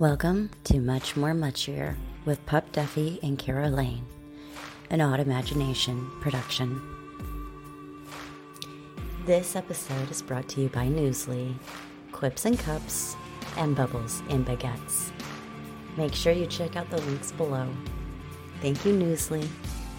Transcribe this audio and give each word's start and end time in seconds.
Welcome 0.00 0.50
to 0.64 0.80
Much 0.80 1.14
More 1.14 1.34
Muchier 1.34 1.94
with 2.24 2.44
Pup 2.46 2.72
Duffy 2.72 3.20
and 3.22 3.38
Keira 3.38 3.72
Lane, 3.72 4.04
an 4.90 5.00
Odd 5.00 5.20
Imagination 5.20 6.10
production. 6.20 6.82
This 9.24 9.54
episode 9.54 10.10
is 10.10 10.20
brought 10.20 10.48
to 10.48 10.62
you 10.62 10.68
by 10.68 10.88
Newsly, 10.88 11.54
Quips 12.10 12.44
and 12.44 12.58
Cups, 12.58 13.14
and 13.56 13.76
Bubbles 13.76 14.20
in 14.30 14.44
Baguettes. 14.44 15.12
Make 15.96 16.12
sure 16.12 16.32
you 16.32 16.46
check 16.46 16.74
out 16.74 16.90
the 16.90 17.00
links 17.02 17.30
below. 17.30 17.68
Thank 18.60 18.84
you, 18.84 18.92
Newsly. 18.94 19.48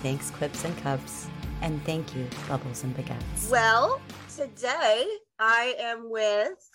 Thanks, 0.03 0.29
Quips 0.29 0.65
and 0.65 0.77
Cups. 0.79 1.27
And 1.61 1.81
thank 1.85 2.13
you, 2.13 2.27
Bubbles 2.49 2.83
and 2.83 2.93
Baguettes. 2.97 3.49
Well, 3.49 4.01
today 4.35 5.07
I 5.39 5.73
am 5.79 6.09
with 6.11 6.69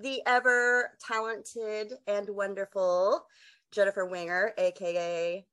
the 0.00 0.22
ever 0.26 0.90
talented 1.06 1.92
and 2.06 2.28
wonderful 2.30 3.24
Jennifer 3.72 4.06
Wenger, 4.06 4.52
aka 4.58 5.44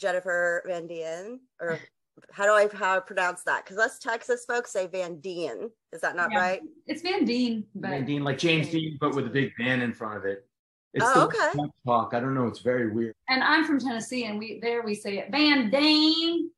Jennifer 0.00 0.62
Van 0.66 0.86
Dien, 0.86 1.40
or 1.60 1.78
how 2.32 2.44
do 2.44 2.52
I 2.52 2.68
how 2.74 2.96
I 2.96 3.00
pronounce 3.00 3.42
that? 3.44 3.64
Because 3.64 3.78
us 3.78 3.98
Texas 3.98 4.44
folks 4.46 4.72
say 4.72 4.86
Van 4.86 5.20
Dien. 5.20 5.70
Is 5.92 6.00
that 6.00 6.16
not 6.16 6.30
Yeah. 6.32 6.38
right? 6.40 6.60
It's 6.86 7.02
Van 7.02 7.24
Deen, 7.24 7.64
but 7.74 7.90
Van 7.90 8.04
Dien, 8.04 8.24
like 8.24 8.38
James 8.38 8.70
Dean, 8.70 8.96
but 9.00 9.14
with 9.14 9.26
a 9.26 9.30
big 9.30 9.52
van 9.58 9.82
in 9.82 9.92
front 9.92 10.16
of 10.18 10.24
it. 10.24 10.46
It's 10.94 11.04
Oh, 11.06 11.12
the 11.14 11.24
okay. 11.26 11.50
Dutch 11.56 11.70
talk. 11.86 12.14
I 12.14 12.20
don't 12.20 12.34
know. 12.34 12.46
It's 12.46 12.60
very 12.60 12.90
weird. 12.90 13.14
and 13.28 13.42
I'm 13.42 13.64
from 13.64 13.78
Tennessee, 13.80 14.24
and 14.26 14.38
we 14.38 14.60
there 14.62 14.82
we 14.82 14.94
say 14.94 15.18
it 15.18 15.30
Van 15.30 15.70
Deen. 15.70 16.50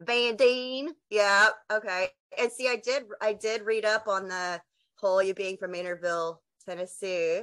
Van 0.00 0.36
Dien. 0.36 0.94
Yeah. 1.10 1.48
Okay. 1.70 2.08
And 2.38 2.50
see, 2.50 2.68
I 2.68 2.76
did 2.76 3.04
I 3.20 3.32
did 3.34 3.62
read 3.62 3.84
up 3.84 4.08
on 4.08 4.28
the 4.28 4.60
whole 4.96 5.22
you 5.22 5.34
being 5.34 5.56
from 5.56 5.72
Maynardville, 5.72 6.36
Tennessee. 6.64 7.42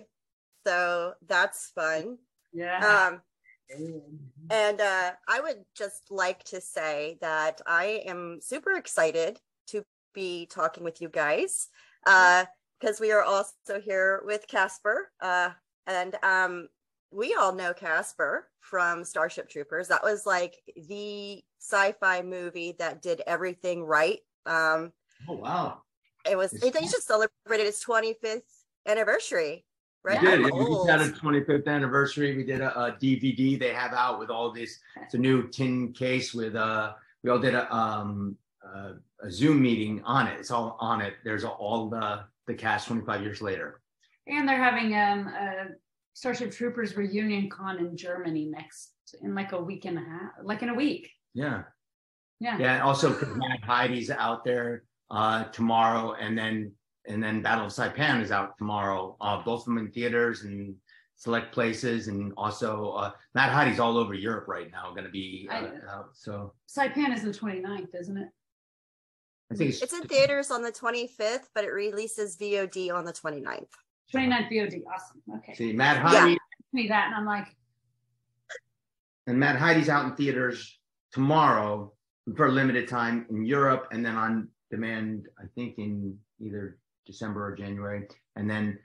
So 0.66 1.14
that's 1.28 1.72
fun. 1.76 2.18
Yeah. 2.54 3.10
Um, 3.10 3.22
And 4.50 4.80
uh, 4.80 5.12
I 5.28 5.40
would 5.42 5.64
just 5.76 6.10
like 6.10 6.44
to 6.46 6.62
say 6.62 7.18
that 7.22 7.62
I 7.68 8.04
am 8.06 8.40
super 8.42 8.72
excited 8.74 9.40
to 9.68 9.84
be 10.14 10.46
talking 10.46 10.84
with 10.84 11.02
you 11.02 11.10
guys 11.10 11.68
because 12.06 13.00
we 13.02 13.12
are 13.12 13.24
also 13.24 13.82
here 13.84 14.22
with 14.26 14.48
Casper. 14.48 15.12
Uh, 15.22 15.50
and 15.86 16.16
um, 16.24 16.68
we 17.12 17.36
all 17.36 17.54
know 17.54 17.74
Casper 17.74 18.48
from 18.62 19.04
Starship 19.04 19.50
Troopers. 19.50 19.90
That 19.90 20.04
was 20.04 20.26
like 20.26 20.56
the 20.88 21.44
sci 21.60 21.92
fi 22.00 22.22
movie 22.22 22.76
that 22.80 23.02
did 23.02 23.22
everything 23.28 23.84
right. 23.84 24.20
Um, 24.46 24.92
Oh 25.28 25.34
wow! 25.34 25.82
it 26.30 26.38
was, 26.38 26.54
It's- 26.54 26.72
they 26.72 26.82
just 26.88 27.08
celebrated 27.08 27.68
its 27.68 27.84
25th 27.84 28.42
anniversary, 28.88 29.66
right? 30.04 30.22
We 30.22 30.28
did. 30.28 30.42
Yeah, 30.42 30.50
we 30.52 30.66
just 30.74 30.90
had 30.90 31.02
a 31.02 31.10
25th 31.12 31.68
anniversary. 31.68 32.36
We 32.36 32.44
did 32.44 32.62
a, 32.62 32.78
a 32.80 32.92
DVD 32.94 33.60
they 33.60 33.74
have 33.74 33.94
out 33.94 34.20
with 34.20 34.30
all 34.30 34.52
this. 34.52 34.80
It's 35.02 35.14
a 35.14 35.18
new 35.18 35.48
tin 35.50 35.94
case 35.94 36.34
with 36.34 36.56
uh. 36.56 36.94
We 37.24 37.32
all 37.32 37.40
did 37.40 37.56
a 37.56 37.74
um 37.76 38.38
uh, 38.66 38.94
a 39.22 39.32
Zoom 39.32 39.62
meeting 39.62 40.02
on 40.04 40.28
it. 40.28 40.40
It's 40.40 40.52
all 40.52 40.78
on 40.80 41.02
it. 41.02 41.16
There's 41.24 41.44
all 41.44 41.90
the 41.90 42.24
the 42.46 42.54
cast 42.54 42.88
25 42.88 43.22
years 43.22 43.42
later. 43.42 43.82
and 44.28 44.48
they're 44.48 44.64
having 44.64 44.94
um 44.96 45.28
a 45.28 45.66
Starship 46.14 46.52
Troopers 46.52 46.96
reunion 46.96 47.50
con 47.50 47.78
in 47.80 47.96
Germany 47.98 48.46
next 48.46 48.94
in 49.22 49.36
like 49.36 49.52
a 49.52 49.62
week 49.62 49.86
and 49.86 49.98
a 49.98 50.02
half, 50.02 50.32
like 50.44 50.62
in 50.64 50.70
a 50.70 50.74
week. 50.74 51.12
Yeah. 51.34 51.64
Yeah. 52.40 52.58
Yeah, 52.60 52.82
also, 52.84 53.10
also 53.10 53.26
'cause 53.26 53.36
Mad 53.36 53.60
Heidi's 53.64 54.10
out 54.12 54.44
there 54.46 54.84
uh, 55.10 55.46
tomorrow, 55.46 56.14
and 56.14 56.38
then 56.38 56.72
and 57.08 57.24
then 57.24 57.42
Battle 57.42 57.66
of 57.66 57.72
Saipan 57.72 58.22
is 58.22 58.32
out 58.32 58.58
tomorrow. 58.58 59.16
Uh, 59.22 59.42
both 59.44 59.62
of 59.62 59.66
them 59.66 59.78
in 59.78 59.92
theaters 59.92 60.44
and 60.44 60.76
select 61.16 61.54
places, 61.54 62.08
and 62.08 62.34
also 62.38 62.92
uh, 62.92 63.12
Mad 63.34 63.52
Heidi's 63.52 63.80
all 63.80 63.98
over 63.98 64.14
Europe 64.14 64.48
right 64.48 64.70
now. 64.72 64.92
Going 64.92 65.06
to 65.06 65.10
be 65.10 65.48
uh, 65.52 65.62
know. 65.62 65.72
out. 65.90 66.10
So 66.14 66.54
Saipan 66.70 67.14
is 67.14 67.24
the 67.24 67.32
29th, 67.32 67.96
isn't 68.00 68.18
it? 68.18 68.30
I 69.52 69.56
think 69.56 69.70
it's, 69.72 69.82
It's 69.82 69.94
in 69.94 70.02
theaters 70.02 70.52
on 70.52 70.62
the 70.62 70.72
25th, 70.72 71.48
but 71.56 71.64
it 71.64 71.70
releases 71.70 72.38
VOD 72.38 72.94
on 72.94 73.06
the 73.06 73.14
29th. 73.14 73.68
29th 74.14 74.52
VOD. 74.52 74.82
Awesome. 74.94 75.22
Okay. 75.38 75.54
See, 75.54 75.74
Mad 75.74 76.04
Yeah. 76.14 76.36
Me 76.74 76.88
that, 76.90 77.08
and 77.08 77.16
I'm 77.16 77.26
like, 77.26 77.48
and 79.26 79.40
Mad 79.40 79.56
Heidi's 79.56 79.88
out 79.88 80.06
in 80.06 80.16
theaters 80.16 80.80
tomorrow 81.14 81.94
for 82.36 82.48
a 82.48 82.52
limited 82.52 82.90
time 82.90 83.26
in 83.30 83.46
Europe, 83.46 83.88
and 83.92 84.06
then 84.06 84.16
on 84.16 84.50
demand, 84.70 85.28
I 85.40 85.46
think 85.56 85.78
in 85.78 86.18
either 86.42 86.78
December 87.08 87.48
or 87.48 87.56
January, 87.56 88.08
and 88.36 88.50
then 88.50 88.78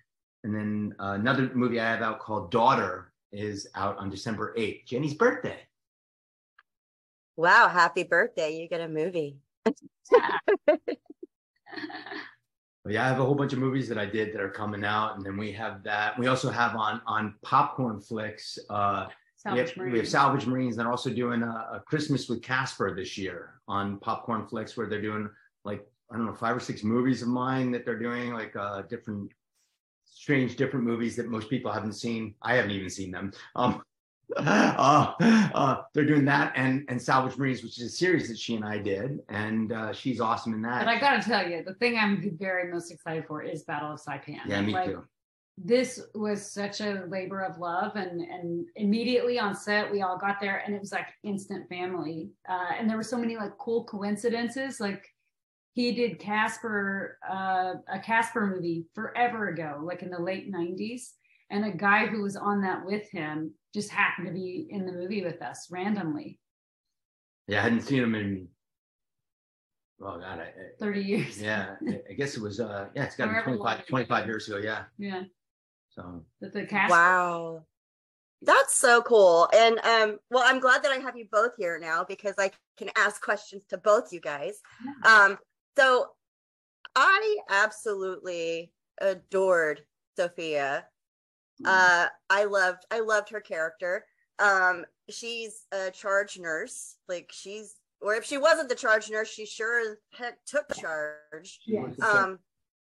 and 0.45 0.55
then 0.55 0.95
uh, 0.99 1.13
another 1.13 1.51
movie 1.55 1.81
I 1.81 1.91
have 1.91 2.03
out 2.03 2.21
called 2.21 2.51
Daughter 2.51 3.13
is 3.33 3.69
out 3.75 3.99
on 3.99 4.09
December 4.09 4.55
eighth, 4.57 4.87
Jenny's 4.87 5.15
birthday. 5.15 5.59
Wow, 7.37 7.69
happy 7.69 8.05
birthday. 8.05 8.57
You 8.57 8.69
get 8.69 8.81
a 8.81 8.89
movie. 8.89 9.39
But 12.85 12.95
yeah, 12.95 13.05
I 13.05 13.09
have 13.09 13.21
a 13.21 13.25
whole 13.25 13.37
bunch 13.37 13.53
of 13.53 13.61
movies 13.61 13.89
that 13.89 13.99
I 13.99 14.07
did 14.07 14.35
that 14.35 14.41
are 14.41 14.51
coming 14.51 14.85
out, 14.85 15.17
and 15.17 15.25
then 15.25 15.37
we 15.37 15.53
have 15.53 15.85
that. 15.85 16.19
We 16.19 16.27
also 16.27 16.51
have 16.51 16.75
on 16.75 17.01
on 17.07 17.37
Popcorn 17.43 18.01
Flicks. 18.01 18.59
Uh, 18.69 19.07
we 19.53 19.59
have, 19.59 19.69
Salvage 19.69 19.77
we 19.77 19.83
have 19.83 19.93
Marines. 19.93 20.11
Salvage 20.11 20.47
Marines. 20.47 20.77
They're 20.77 20.91
also 20.91 21.11
doing 21.11 21.43
a, 21.43 21.47
a 21.75 21.83
Christmas 21.87 22.29
with 22.29 22.43
Casper 22.43 22.95
this 22.95 23.17
year 23.17 23.61
on 23.69 23.99
Popcorn 23.99 24.49
Flicks, 24.49 24.77
where 24.77 24.89
they're 24.89 25.01
doing 25.01 25.31
like 25.65 25.87
I 26.13 26.17
don't 26.17 26.27
know 26.27 26.35
five 26.35 26.57
or 26.57 26.61
six 26.61 26.85
movies 26.85 27.23
of 27.23 27.29
mine 27.29 27.71
that 27.73 27.85
they're 27.87 27.99
doing, 27.99 28.33
like 28.33 28.55
uh, 28.55 28.83
different 28.83 29.33
strange, 30.05 30.57
different 30.57 30.85
movies 30.85 31.17
that 31.17 31.29
most 31.29 31.49
people 31.49 31.73
haven't 31.73 31.95
seen. 31.95 32.35
I 32.43 32.55
haven't 32.55 32.73
even 32.73 32.91
seen 32.91 33.11
them. 33.11 33.33
Um, 33.57 33.83
uh, 34.37 35.13
uh, 35.19 35.83
they're 35.93 36.07
doing 36.07 36.25
that 36.25 36.53
and 36.57 36.85
and 36.89 37.01
Salvage 37.01 37.37
Marines, 37.37 37.63
which 37.63 37.79
is 37.79 37.87
a 37.87 37.97
series 37.97 38.29
that 38.29 38.39
she 38.39 38.55
and 38.55 38.65
I 38.65 38.79
did, 38.79 39.21
and 39.29 39.73
uh, 39.73 39.93
she's 39.93 40.21
awesome 40.21 40.55
in 40.55 40.63
that. 40.63 40.85
But 40.85 40.89
I 40.89 40.99
gotta 40.99 41.23
tell 41.23 41.49
you, 41.49 41.63
the 41.65 41.75
thing 41.75 41.99
I'm 41.99 42.37
very 42.39 42.71
most 42.73 42.91
excited 42.91 43.27
for 43.27 43.43
is 43.43 43.63
Battle 43.65 43.93
of 43.93 44.01
Saipan. 44.01 44.41
yeah, 44.47 44.61
me 44.63 44.73
Like, 44.73 44.87
too. 44.87 45.05
this 45.59 46.01
was 46.15 46.51
such 46.51 46.81
a 46.81 47.05
labor 47.09 47.41
of 47.43 47.59
love 47.59 47.97
and 47.97 48.23
and 48.23 48.67
immediately 48.77 49.39
on 49.39 49.55
set 49.55 49.91
we 49.93 50.01
all 50.01 50.17
got 50.17 50.41
there 50.41 50.63
and 50.65 50.75
it 50.75 50.81
was 50.81 50.93
like 50.93 51.09
instant 51.25 51.69
family 51.69 52.31
uh, 52.49 52.71
and 52.79 52.89
there 52.89 52.97
were 52.97 53.03
so 53.03 53.19
many 53.19 53.37
like 53.37 53.57
cool 53.59 53.85
coincidences 53.85 54.81
like 54.81 55.12
he 55.75 55.93
did 55.93 56.19
casper 56.19 57.19
uh, 57.29 57.75
a 57.93 57.99
casper 57.99 58.47
movie 58.47 58.87
forever 58.95 59.49
ago 59.49 59.81
like 59.83 60.03
in 60.03 60.11
the 60.11 60.21
late 60.21 60.53
90s 60.53 61.13
and 61.51 61.65
a 61.65 61.71
guy 61.71 62.07
who 62.07 62.23
was 62.23 62.37
on 62.37 62.61
that 62.63 62.85
with 62.85 63.09
him 63.11 63.53
just 63.75 63.91
happened 63.91 64.27
to 64.27 64.33
be 64.33 64.67
in 64.71 64.85
the 64.87 64.93
movie 64.93 65.25
with 65.25 65.41
us 65.43 65.69
randomly 65.71 66.39
Yeah, 67.47 67.61
I 67.61 67.63
hadn't 67.63 67.83
seen 67.83 68.03
him 68.03 68.15
in. 68.15 68.49
Oh 70.01 70.19
God, 70.19 70.41
I, 70.41 70.43
I- 70.43 70.73
30 70.81 71.01
years 71.01 71.41
yeah, 71.41 71.77
I- 71.87 72.03
I 72.11 72.13
guess 72.15 72.37
it 72.37 72.43
was. 72.43 72.61
uh 72.61 72.89
Yeah, 72.95 73.05
it's 73.05 73.17
got 73.17 73.27
to 73.27 73.33
be 73.35 73.43
25, 73.59 73.87
25 73.87 74.27
years 74.27 74.49
ago. 74.49 74.59
Yeah, 74.59 74.85
yeah 74.99 75.23
so 75.91 76.25
but 76.41 76.53
the 76.53 76.67
cast 76.67 76.91
Wow. 76.91 77.65
That's 78.45 78.75
so 78.75 79.03
cool. 79.03 79.49
And 79.55 79.79
um, 79.85 80.19
well, 80.29 80.43
I'm 80.45 80.59
glad 80.59 80.83
that 80.83 80.91
I 80.91 80.97
have 80.97 81.17
you 81.17 81.27
both 81.31 81.53
here 81.57 81.79
now 81.79 82.03
because 82.03 82.35
I 82.39 82.51
can 82.77 82.91
ask 82.97 83.23
questions 83.23 83.63
to 83.69 83.79
both 83.79 84.13
you 84.13 84.21
guys. 84.21 84.61
Um, 85.05 85.39
so 85.77 86.09
I 86.95 87.39
absolutely 87.49 88.73
adored 89.01 89.83
Sofia. 90.17 90.87
Uh, 91.65 92.09
I 92.29 92.45
loved 92.45 92.85
I 92.91 93.01
loved 93.01 93.31
her 93.31 93.41
character. 93.41 94.05
Um, 94.39 94.85
she's 95.09 95.67
a 95.73 95.91
charge 95.91 96.39
nurse. 96.39 96.97
Like 97.09 97.31
she's 97.33 97.77
or 98.01 98.15
if 98.15 98.25
she 98.25 98.37
wasn't 98.37 98.69
the 98.69 98.75
charge 98.75 99.11
nurse, 99.11 99.29
she 99.29 99.47
sure 99.47 99.99
heck 100.13 100.45
took 100.45 100.67
charge. 100.75 101.61
Yes. 101.67 102.03
Um, 102.03 102.39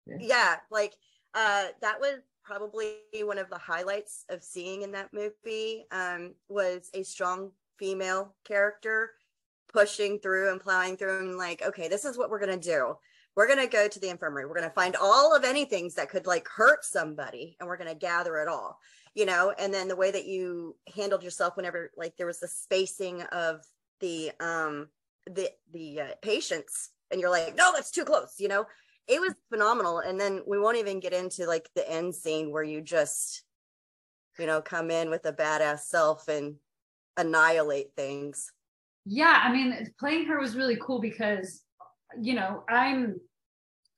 Yeah. 0.05 0.17
yeah, 0.19 0.55
like 0.69 0.93
uh, 1.33 1.67
that 1.81 1.99
was 1.99 2.19
probably 2.43 2.97
one 3.23 3.37
of 3.37 3.49
the 3.49 3.57
highlights 3.57 4.25
of 4.29 4.43
seeing 4.43 4.81
in 4.83 4.91
that 4.91 5.13
movie. 5.13 5.85
Um, 5.91 6.35
was 6.47 6.89
a 6.93 7.03
strong 7.03 7.51
female 7.79 8.35
character 8.43 9.11
pushing 9.71 10.19
through 10.19 10.51
and 10.51 10.61
plowing 10.61 10.97
through 10.97 11.19
and 11.19 11.37
like, 11.37 11.61
okay, 11.61 11.87
this 11.87 12.05
is 12.05 12.17
what 12.17 12.29
we're 12.29 12.39
gonna 12.39 12.57
do. 12.57 12.95
We're 13.35 13.47
gonna 13.47 13.67
go 13.67 13.87
to 13.87 13.99
the 13.99 14.09
infirmary. 14.09 14.45
We're 14.45 14.55
gonna 14.55 14.69
find 14.69 14.95
all 14.95 15.35
of 15.35 15.43
anything 15.43 15.91
that 15.95 16.09
could 16.09 16.25
like 16.25 16.47
hurt 16.47 16.85
somebody, 16.85 17.57
and 17.59 17.67
we're 17.67 17.77
gonna 17.77 17.95
gather 17.95 18.37
it 18.37 18.47
all. 18.47 18.79
You 19.13 19.25
know, 19.25 19.53
and 19.57 19.73
then 19.73 19.87
the 19.87 19.95
way 19.95 20.11
that 20.11 20.25
you 20.25 20.75
handled 20.95 21.23
yourself 21.23 21.55
whenever 21.55 21.91
like 21.97 22.17
there 22.17 22.27
was 22.27 22.39
the 22.39 22.47
spacing 22.47 23.21
of 23.23 23.61
the 23.99 24.31
um 24.39 24.89
the 25.25 25.49
the 25.71 26.01
uh, 26.01 26.07
patients, 26.21 26.91
and 27.11 27.19
you're 27.19 27.29
like, 27.29 27.55
no, 27.55 27.71
that's 27.73 27.91
too 27.91 28.05
close. 28.05 28.35
You 28.39 28.47
know, 28.47 28.65
it 29.07 29.21
was 29.21 29.33
phenomenal 29.49 29.99
and 29.99 30.19
then 30.19 30.41
we 30.47 30.59
won't 30.59 30.77
even 30.77 30.99
get 30.99 31.13
into 31.13 31.45
like 31.45 31.69
the 31.75 31.89
end 31.89 32.13
scene 32.13 32.51
where 32.51 32.63
you 32.63 32.81
just 32.81 33.43
you 34.39 34.45
know 34.45 34.61
come 34.61 34.89
in 34.89 35.09
with 35.09 35.25
a 35.25 35.33
badass 35.33 35.81
self 35.81 36.27
and 36.27 36.55
annihilate 37.17 37.93
things 37.95 38.51
yeah 39.05 39.41
i 39.43 39.51
mean 39.51 39.93
playing 39.99 40.25
her 40.25 40.39
was 40.39 40.55
really 40.55 40.77
cool 40.81 40.99
because 40.99 41.61
you 42.21 42.33
know 42.33 42.63
i'm 42.69 43.15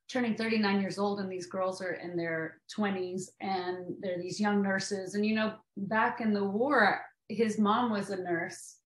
turning 0.10 0.36
39 0.36 0.80
years 0.80 0.98
old 0.98 1.20
and 1.20 1.32
these 1.32 1.48
girls 1.48 1.82
are 1.82 1.94
in 1.94 2.16
their 2.16 2.62
20s 2.78 3.24
and 3.42 3.96
they're 4.00 4.18
these 4.18 4.40
young 4.40 4.62
nurses. 4.62 5.16
And 5.16 5.26
you 5.26 5.36
know 5.36 5.56
back 5.76 6.22
in 6.22 6.34
the 6.34 6.44
war 6.44 7.02
his 7.30 7.60
mom 7.60 7.92
was 7.92 8.10
a 8.10 8.18
nurse 8.18 8.78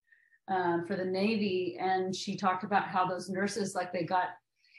um, 0.47 0.85
for 0.87 0.95
the 0.95 1.05
navy 1.05 1.77
and 1.79 2.15
she 2.15 2.35
talked 2.35 2.63
about 2.63 2.87
how 2.87 3.05
those 3.05 3.29
nurses 3.29 3.75
like 3.75 3.93
they 3.93 4.03
got 4.03 4.29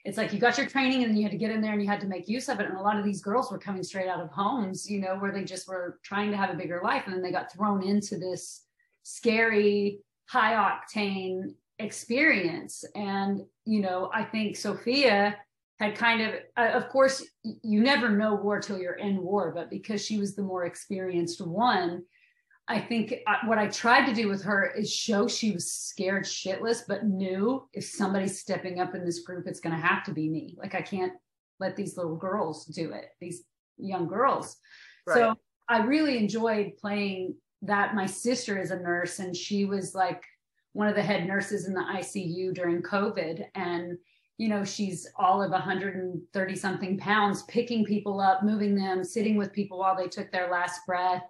it's 0.04 0.18
like 0.18 0.32
you 0.32 0.40
got 0.40 0.58
your 0.58 0.66
training 0.66 1.04
and 1.04 1.12
then 1.12 1.16
you 1.16 1.22
had 1.22 1.30
to 1.30 1.38
get 1.38 1.52
in 1.52 1.60
there 1.60 1.72
and 1.72 1.80
you 1.80 1.86
had 1.86 2.00
to 2.00 2.08
make 2.08 2.26
use 2.28 2.48
of 2.48 2.58
it. 2.58 2.66
And 2.66 2.76
a 2.76 2.82
lot 2.82 2.98
of 2.98 3.04
these 3.04 3.22
girls 3.22 3.52
were 3.52 3.58
coming 3.58 3.84
straight 3.84 4.08
out 4.08 4.20
of 4.20 4.30
homes 4.30 4.90
you 4.90 5.00
know 5.00 5.14
where 5.16 5.32
they 5.32 5.44
just 5.44 5.68
were 5.68 6.00
trying 6.02 6.32
to 6.32 6.36
have 6.36 6.50
a 6.50 6.54
bigger 6.54 6.80
life 6.82 7.04
and 7.06 7.14
then 7.14 7.22
they 7.22 7.30
got 7.30 7.52
thrown 7.52 7.82
into 7.84 8.18
this 8.18 8.64
scary 9.04 10.00
high 10.32 10.54
octane 10.54 11.54
experience. 11.78 12.84
And 12.94 13.42
you 13.64 13.80
know 13.80 14.10
i 14.12 14.24
think 14.24 14.56
sofia 14.56 15.36
had 15.78 15.96
kind 15.96 16.20
of 16.20 16.34
uh, 16.56 16.70
of 16.72 16.88
course 16.88 17.24
you 17.42 17.80
never 17.80 18.08
know 18.08 18.34
war 18.34 18.60
till 18.60 18.78
you're 18.78 18.94
in 18.94 19.22
war 19.22 19.52
but 19.54 19.70
because 19.70 20.04
she 20.04 20.18
was 20.18 20.34
the 20.34 20.42
more 20.42 20.64
experienced 20.64 21.40
one 21.40 22.02
i 22.68 22.80
think 22.80 23.14
uh, 23.26 23.36
what 23.46 23.58
i 23.58 23.66
tried 23.68 24.06
to 24.06 24.14
do 24.14 24.28
with 24.28 24.42
her 24.42 24.72
is 24.72 24.92
show 24.92 25.28
she 25.28 25.52
was 25.52 25.70
scared 25.70 26.24
shitless 26.24 26.82
but 26.86 27.04
knew 27.04 27.66
if 27.72 27.84
somebody's 27.84 28.40
stepping 28.40 28.80
up 28.80 28.94
in 28.94 29.04
this 29.04 29.20
group 29.20 29.46
it's 29.46 29.60
going 29.60 29.74
to 29.74 29.86
have 29.86 30.04
to 30.04 30.12
be 30.12 30.28
me. 30.28 30.56
Like 30.58 30.74
i 30.74 30.82
can't 30.82 31.12
let 31.60 31.76
these 31.76 31.96
little 31.96 32.16
girls 32.16 32.64
do 32.66 32.92
it 32.92 33.06
these 33.20 33.44
young 33.78 34.08
girls. 34.08 34.56
Right. 35.06 35.16
so 35.16 35.34
i 35.68 35.84
really 35.84 36.18
enjoyed 36.18 36.76
playing 36.80 37.36
that 37.62 37.94
my 37.94 38.06
sister 38.06 38.58
is 38.58 38.70
a 38.70 38.78
nurse 38.78 39.18
and 39.18 39.36
she 39.36 39.64
was 39.64 39.94
like 39.94 40.24
one 40.72 40.88
of 40.88 40.94
the 40.94 41.02
head 41.02 41.26
nurses 41.26 41.66
in 41.66 41.74
the 41.74 41.80
icu 41.80 42.52
during 42.54 42.82
covid 42.82 43.44
and 43.54 43.98
you 44.42 44.48
know, 44.48 44.64
she's 44.64 45.06
all 45.16 45.40
of 45.40 45.50
130 45.50 46.56
something 46.56 46.98
pounds, 46.98 47.44
picking 47.44 47.84
people 47.84 48.20
up, 48.20 48.42
moving 48.42 48.74
them, 48.74 49.04
sitting 49.04 49.36
with 49.36 49.52
people 49.52 49.78
while 49.78 49.96
they 49.96 50.08
took 50.08 50.32
their 50.32 50.50
last 50.50 50.80
breath. 50.84 51.22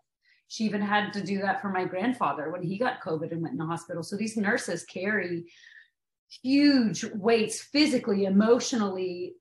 She 0.48 0.64
even 0.64 0.80
had 0.80 1.12
to 1.12 1.22
do 1.22 1.40
that 1.42 1.60
for 1.60 1.68
my 1.68 1.84
grandfather 1.84 2.50
when 2.50 2.62
he 2.62 2.78
got 2.78 3.02
COVID 3.02 3.32
and 3.32 3.42
went 3.42 3.52
in 3.52 3.58
the 3.58 3.66
hospital. 3.66 4.02
So 4.02 4.16
these 4.16 4.38
nurses 4.38 4.84
carry 4.84 5.44
huge 6.42 7.04
weights 7.04 7.60
physically, 7.60 8.24
emotionally, 8.24 9.34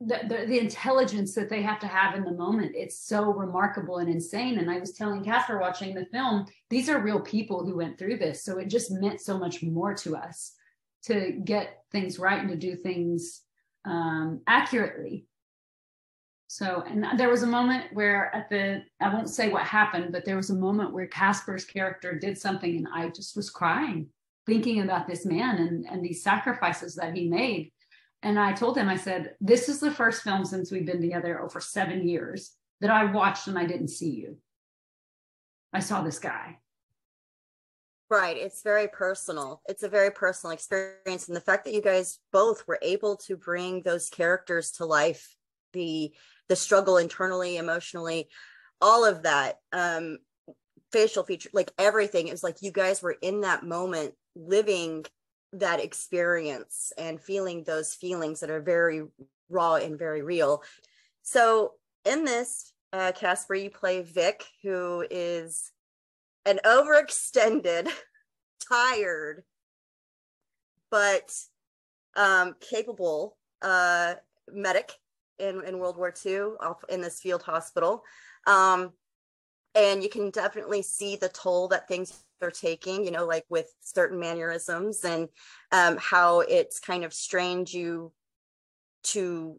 the, 0.00 0.20
the, 0.28 0.46
the, 0.46 0.58
intelligence 0.58 1.34
that 1.34 1.48
they 1.48 1.62
have 1.62 1.78
to 1.78 1.86
have 1.86 2.14
in 2.14 2.22
the 2.22 2.32
moment 2.32 2.72
it's 2.74 2.98
so 2.98 3.32
remarkable 3.32 3.96
and 3.96 4.10
insane 4.10 4.58
and 4.58 4.70
i 4.70 4.78
was 4.78 4.92
telling 4.92 5.24
casper 5.24 5.58
watching 5.58 5.94
the 5.94 6.04
film 6.12 6.44
these 6.68 6.90
are 6.90 7.00
real 7.00 7.20
people 7.20 7.64
who 7.64 7.76
went 7.76 7.98
through 7.98 8.18
this 8.18 8.44
so 8.44 8.58
it 8.58 8.68
just 8.68 8.90
meant 8.90 9.22
so 9.22 9.38
much 9.38 9.62
more 9.62 9.94
to 9.94 10.14
us 10.14 10.52
to 11.06 11.40
get 11.44 11.84
things 11.92 12.18
right 12.18 12.40
and 12.40 12.50
to 12.50 12.56
do 12.56 12.74
things 12.74 13.42
um, 13.86 14.40
accurately. 14.46 15.26
So, 16.48 16.84
and 16.86 17.18
there 17.18 17.30
was 17.30 17.42
a 17.42 17.46
moment 17.46 17.86
where 17.92 18.34
at 18.34 18.48
the, 18.50 18.82
I 19.00 19.12
won't 19.12 19.30
say 19.30 19.48
what 19.48 19.62
happened, 19.62 20.12
but 20.12 20.24
there 20.24 20.36
was 20.36 20.50
a 20.50 20.54
moment 20.54 20.92
where 20.92 21.06
Casper's 21.06 21.64
character 21.64 22.18
did 22.18 22.38
something 22.38 22.76
and 22.76 22.88
I 22.92 23.08
just 23.08 23.36
was 23.36 23.50
crying, 23.50 24.08
thinking 24.46 24.80
about 24.80 25.08
this 25.08 25.26
man 25.26 25.58
and, 25.58 25.86
and 25.86 26.04
these 26.04 26.22
sacrifices 26.22 26.94
that 26.96 27.14
he 27.14 27.28
made. 27.28 27.72
And 28.22 28.38
I 28.38 28.52
told 28.52 28.76
him, 28.76 28.88
I 28.88 28.96
said, 28.96 29.34
this 29.40 29.68
is 29.68 29.80
the 29.80 29.90
first 29.90 30.22
film 30.22 30.44
since 30.44 30.72
we've 30.72 30.86
been 30.86 31.00
together 31.00 31.40
over 31.40 31.60
seven 31.60 32.08
years 32.08 32.52
that 32.80 32.90
I 32.90 33.04
watched 33.04 33.46
and 33.46 33.58
I 33.58 33.66
didn't 33.66 33.88
see 33.88 34.10
you. 34.10 34.38
I 35.72 35.80
saw 35.80 36.02
this 36.02 36.18
guy. 36.18 36.58
Right. 38.08 38.36
It's 38.36 38.62
very 38.62 38.88
personal. 38.88 39.62
It's 39.68 39.82
a 39.82 39.88
very 39.88 40.10
personal 40.10 40.52
experience. 40.52 41.26
And 41.26 41.36
the 41.36 41.40
fact 41.40 41.64
that 41.64 41.74
you 41.74 41.82
guys 41.82 42.18
both 42.32 42.66
were 42.66 42.78
able 42.80 43.16
to 43.26 43.36
bring 43.36 43.82
those 43.82 44.08
characters 44.08 44.70
to 44.72 44.86
life, 44.86 45.36
the 45.72 46.12
the 46.48 46.56
struggle 46.56 46.96
internally, 46.96 47.56
emotionally, 47.56 48.28
all 48.80 49.04
of 49.04 49.24
that, 49.24 49.56
um, 49.72 50.18
facial 50.92 51.24
feature, 51.24 51.50
like 51.52 51.72
everything, 51.76 52.28
it 52.28 52.32
was 52.32 52.44
like 52.44 52.62
you 52.62 52.70
guys 52.70 53.02
were 53.02 53.16
in 53.20 53.40
that 53.40 53.64
moment 53.64 54.14
living 54.36 55.04
that 55.52 55.80
experience 55.80 56.92
and 56.98 57.20
feeling 57.20 57.64
those 57.64 57.94
feelings 57.94 58.40
that 58.40 58.50
are 58.50 58.60
very 58.60 59.02
raw 59.48 59.76
and 59.76 59.98
very 59.98 60.22
real. 60.22 60.62
So 61.22 61.72
in 62.04 62.24
this, 62.24 62.72
uh, 62.92 63.12
Casper, 63.12 63.54
you 63.54 63.70
play 63.70 64.02
Vic, 64.02 64.44
who 64.62 65.04
is 65.10 65.72
an 66.44 66.60
overextended, 66.64 67.88
tired, 68.68 69.42
but 70.90 71.32
um, 72.16 72.54
capable 72.60 73.36
uh, 73.62 74.14
medic 74.50 74.92
in, 75.38 75.62
in 75.64 75.78
World 75.78 75.96
War 75.96 76.14
II 76.24 76.52
in 76.88 77.00
this 77.00 77.20
field 77.20 77.42
hospital. 77.42 78.02
Um, 78.46 78.92
and 79.74 80.02
you 80.02 80.08
can 80.08 80.30
definitely 80.30 80.82
see 80.82 81.16
the 81.16 81.28
toll 81.28 81.68
that 81.68 81.88
things 81.88 82.24
are 82.42 82.50
taking, 82.50 83.04
you 83.04 83.10
know, 83.10 83.26
like 83.26 83.44
with 83.48 83.72
certain 83.80 84.18
mannerisms 84.18 85.04
and 85.04 85.28
um, 85.72 85.96
how 85.98 86.40
it's 86.40 86.78
kind 86.78 87.04
of 87.04 87.12
strained 87.12 87.72
you 87.72 88.12
to 89.04 89.58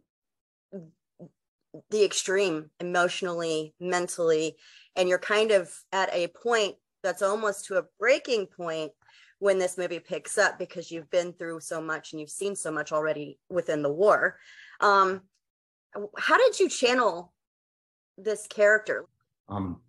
the 1.89 2.03
extreme 2.03 2.69
emotionally, 2.79 3.73
mentally, 3.79 4.55
and 4.95 5.07
you're 5.07 5.19
kind 5.19 5.51
of 5.51 5.71
at 5.91 6.13
a 6.13 6.27
point 6.27 6.75
that's 7.03 7.21
almost 7.21 7.65
to 7.65 7.77
a 7.77 7.85
breaking 7.99 8.47
point 8.47 8.91
when 9.39 9.59
this 9.59 9.77
movie 9.77 9.99
picks 9.99 10.37
up 10.37 10.57
because 10.57 10.91
you've 10.91 11.09
been 11.11 11.31
through 11.33 11.59
so 11.59 11.79
much 11.79 12.11
and 12.11 12.19
you've 12.19 12.29
seen 12.29 12.55
so 12.55 12.71
much 12.71 12.91
already 12.91 13.37
within 13.49 13.83
the 13.83 13.91
war. 13.91 14.37
Um, 14.79 15.21
how 16.17 16.37
did 16.37 16.59
you 16.59 16.69
channel 16.69 17.33
this 18.17 18.47
character? 18.47 19.05
Um, 19.47 19.81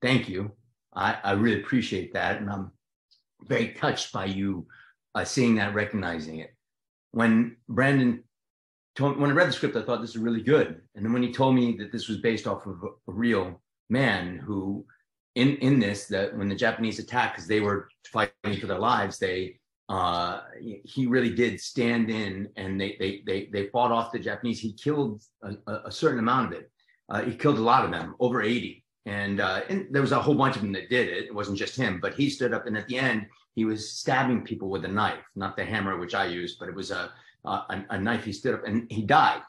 thank 0.00 0.28
you. 0.28 0.52
I, 0.94 1.18
I 1.22 1.32
really 1.32 1.60
appreciate 1.60 2.12
that, 2.14 2.40
and 2.40 2.50
I'm 2.50 2.70
very 3.44 3.68
touched 3.68 4.12
by 4.12 4.26
you 4.26 4.66
uh, 5.14 5.24
seeing 5.24 5.56
that, 5.56 5.74
recognizing 5.74 6.38
it. 6.38 6.54
When 7.12 7.56
Brandon 7.68 8.24
told, 8.94 9.18
when 9.18 9.30
I 9.30 9.34
read 9.34 9.48
the 9.48 9.52
script, 9.52 9.76
I 9.76 9.82
thought 9.82 10.00
this 10.00 10.10
is 10.10 10.18
really 10.18 10.42
good, 10.42 10.80
and 10.94 11.04
then 11.04 11.12
when 11.12 11.22
he 11.22 11.32
told 11.32 11.54
me 11.54 11.76
that 11.78 11.92
this 11.92 12.08
was 12.08 12.18
based 12.18 12.46
off 12.46 12.66
of 12.66 12.82
a, 12.82 13.10
a 13.10 13.14
real 13.14 13.60
man 13.90 14.38
who 14.38 14.86
in 15.34 15.56
in 15.56 15.78
this 15.78 16.06
that 16.06 16.36
when 16.36 16.48
the 16.48 16.54
Japanese 16.54 16.98
attacked 16.98 17.36
because 17.36 17.48
they 17.48 17.60
were 17.60 17.88
fighting 18.12 18.60
for 18.60 18.66
their 18.66 18.78
lives, 18.78 19.18
they 19.18 19.58
uh, 19.88 20.40
he 20.84 21.06
really 21.06 21.34
did 21.34 21.60
stand 21.60 22.10
in 22.10 22.48
and 22.56 22.80
they 22.80 22.96
they 22.98 23.22
they 23.26 23.48
they 23.52 23.68
fought 23.68 23.92
off 23.92 24.12
the 24.12 24.18
Japanese. 24.18 24.60
He 24.60 24.72
killed 24.72 25.22
a, 25.42 25.72
a 25.86 25.92
certain 25.92 26.18
amount 26.18 26.52
of 26.52 26.60
it. 26.60 26.70
Uh, 27.08 27.22
he 27.22 27.34
killed 27.34 27.58
a 27.58 27.62
lot 27.62 27.84
of 27.84 27.90
them, 27.90 28.14
over 28.20 28.42
80. 28.42 28.81
And, 29.04 29.40
uh, 29.40 29.62
and 29.68 29.88
there 29.90 30.02
was 30.02 30.12
a 30.12 30.20
whole 30.20 30.34
bunch 30.34 30.56
of 30.56 30.62
them 30.62 30.72
that 30.72 30.88
did 30.88 31.08
it. 31.08 31.24
It 31.26 31.34
wasn't 31.34 31.58
just 31.58 31.76
him, 31.76 31.98
but 32.00 32.14
he 32.14 32.30
stood 32.30 32.54
up 32.54 32.66
and 32.66 32.76
at 32.76 32.86
the 32.86 32.98
end 32.98 33.26
he 33.54 33.64
was 33.64 33.90
stabbing 33.90 34.44
people 34.44 34.68
with 34.68 34.84
a 34.84 34.88
knife, 34.88 35.24
not 35.34 35.56
the 35.56 35.64
hammer 35.64 35.98
which 35.98 36.14
I 36.14 36.26
used, 36.26 36.58
but 36.58 36.68
it 36.68 36.74
was 36.74 36.90
a 36.90 37.12
a, 37.44 37.84
a 37.90 37.98
knife. 37.98 38.24
He 38.24 38.32
stood 38.32 38.54
up 38.54 38.64
and 38.66 38.90
he 38.90 39.02
died. 39.02 39.42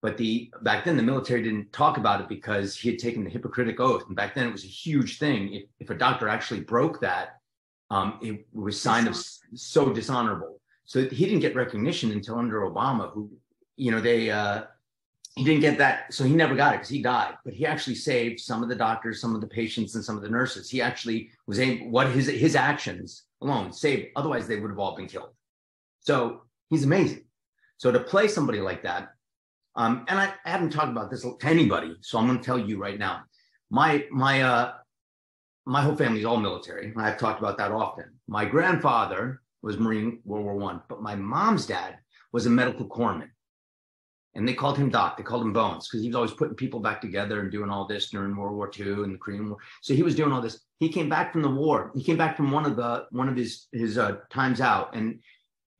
But 0.00 0.16
the 0.16 0.52
back 0.62 0.84
then 0.84 0.96
the 0.96 1.02
military 1.02 1.42
didn't 1.42 1.72
talk 1.72 1.96
about 1.96 2.20
it 2.20 2.28
because 2.28 2.76
he 2.76 2.90
had 2.90 2.98
taken 2.98 3.22
the 3.22 3.30
Hippocratic 3.30 3.78
oath, 3.78 4.04
and 4.08 4.16
back 4.16 4.34
then 4.34 4.46
it 4.46 4.52
was 4.52 4.64
a 4.64 4.68
huge 4.68 5.18
thing. 5.18 5.52
If, 5.54 5.62
if 5.78 5.90
a 5.90 5.94
doctor 5.94 6.28
actually 6.28 6.60
broke 6.60 7.00
that, 7.00 7.38
um, 7.90 8.18
it 8.20 8.46
was 8.52 8.80
sign 8.80 9.06
of 9.06 9.16
so 9.16 9.92
dishonorable. 9.92 10.60
So 10.86 11.08
he 11.08 11.24
didn't 11.24 11.40
get 11.40 11.54
recognition 11.54 12.10
until 12.10 12.36
under 12.38 12.62
Obama, 12.62 13.12
who, 13.12 13.30
you 13.76 13.92
know, 13.92 14.00
they 14.00 14.30
uh, 14.30 14.64
he 15.36 15.44
didn't 15.44 15.60
get 15.60 15.78
that, 15.78 16.12
so 16.12 16.24
he 16.24 16.34
never 16.34 16.54
got 16.54 16.74
it 16.74 16.78
because 16.78 16.90
he 16.90 17.02
died. 17.02 17.34
But 17.44 17.54
he 17.54 17.64
actually 17.64 17.94
saved 17.94 18.40
some 18.40 18.62
of 18.62 18.68
the 18.68 18.74
doctors, 18.74 19.20
some 19.20 19.34
of 19.34 19.40
the 19.40 19.46
patients, 19.46 19.94
and 19.94 20.04
some 20.04 20.16
of 20.16 20.22
the 20.22 20.28
nurses. 20.28 20.68
He 20.68 20.82
actually 20.82 21.30
was 21.46 21.58
able 21.58 21.90
what 21.90 22.10
his 22.10 22.26
his 22.26 22.54
actions 22.54 23.24
alone 23.40 23.72
saved. 23.72 24.08
Otherwise, 24.16 24.46
they 24.46 24.60
would 24.60 24.70
have 24.70 24.78
all 24.78 24.94
been 24.94 25.06
killed. 25.06 25.30
So 26.00 26.42
he's 26.68 26.84
amazing. 26.84 27.24
So 27.78 27.90
to 27.90 28.00
play 28.00 28.28
somebody 28.28 28.60
like 28.60 28.82
that 28.82 29.12
um, 29.74 30.04
and 30.08 30.18
I, 30.18 30.32
I, 30.44 30.50
haven't 30.50 30.70
talked 30.70 30.90
about 30.90 31.10
this 31.10 31.22
to 31.22 31.36
anybody, 31.42 31.96
so 32.02 32.18
I'm 32.18 32.26
going 32.26 32.38
to 32.38 32.44
tell 32.44 32.58
you 32.58 32.78
right 32.78 32.98
now. 32.98 33.22
My 33.70 34.04
my 34.10 34.42
uh, 34.42 34.72
my 35.64 35.80
whole 35.80 35.96
family 35.96 36.20
is 36.20 36.26
all 36.26 36.36
military. 36.36 36.92
I've 36.96 37.18
talked 37.18 37.40
about 37.40 37.56
that 37.58 37.72
often. 37.72 38.04
My 38.28 38.44
grandfather 38.44 39.40
was 39.62 39.78
Marine 39.78 40.20
World 40.24 40.44
War 40.44 40.56
One, 40.56 40.82
but 40.88 41.00
my 41.00 41.14
mom's 41.14 41.66
dad 41.66 41.96
was 42.32 42.44
a 42.44 42.50
medical 42.50 42.86
corpsman, 42.86 43.30
and 44.34 44.48
they 44.48 44.54
called 44.54 44.78
him 44.78 44.88
Doc. 44.88 45.16
They 45.16 45.22
called 45.22 45.42
him 45.42 45.52
Bones 45.52 45.88
because 45.88 46.02
he 46.02 46.08
was 46.08 46.16
always 46.16 46.32
putting 46.32 46.54
people 46.54 46.80
back 46.80 47.00
together 47.00 47.40
and 47.40 47.50
doing 47.50 47.70
all 47.70 47.86
this 47.86 48.10
during 48.10 48.34
World 48.36 48.56
War 48.56 48.70
II 48.76 49.04
and 49.04 49.14
the 49.14 49.18
Korean 49.18 49.48
War. 49.48 49.58
So 49.82 49.94
he 49.94 50.02
was 50.02 50.14
doing 50.14 50.32
all 50.32 50.40
this. 50.40 50.60
He 50.78 50.88
came 50.88 51.08
back 51.08 51.32
from 51.32 51.42
the 51.42 51.50
war. 51.50 51.92
He 51.94 52.02
came 52.02 52.16
back 52.16 52.36
from 52.36 52.50
one 52.50 52.64
of 52.64 52.76
the 52.76 53.06
one 53.10 53.28
of 53.28 53.36
his 53.36 53.66
his 53.72 53.98
uh, 53.98 54.16
times 54.30 54.60
out, 54.60 54.94
and 54.94 55.18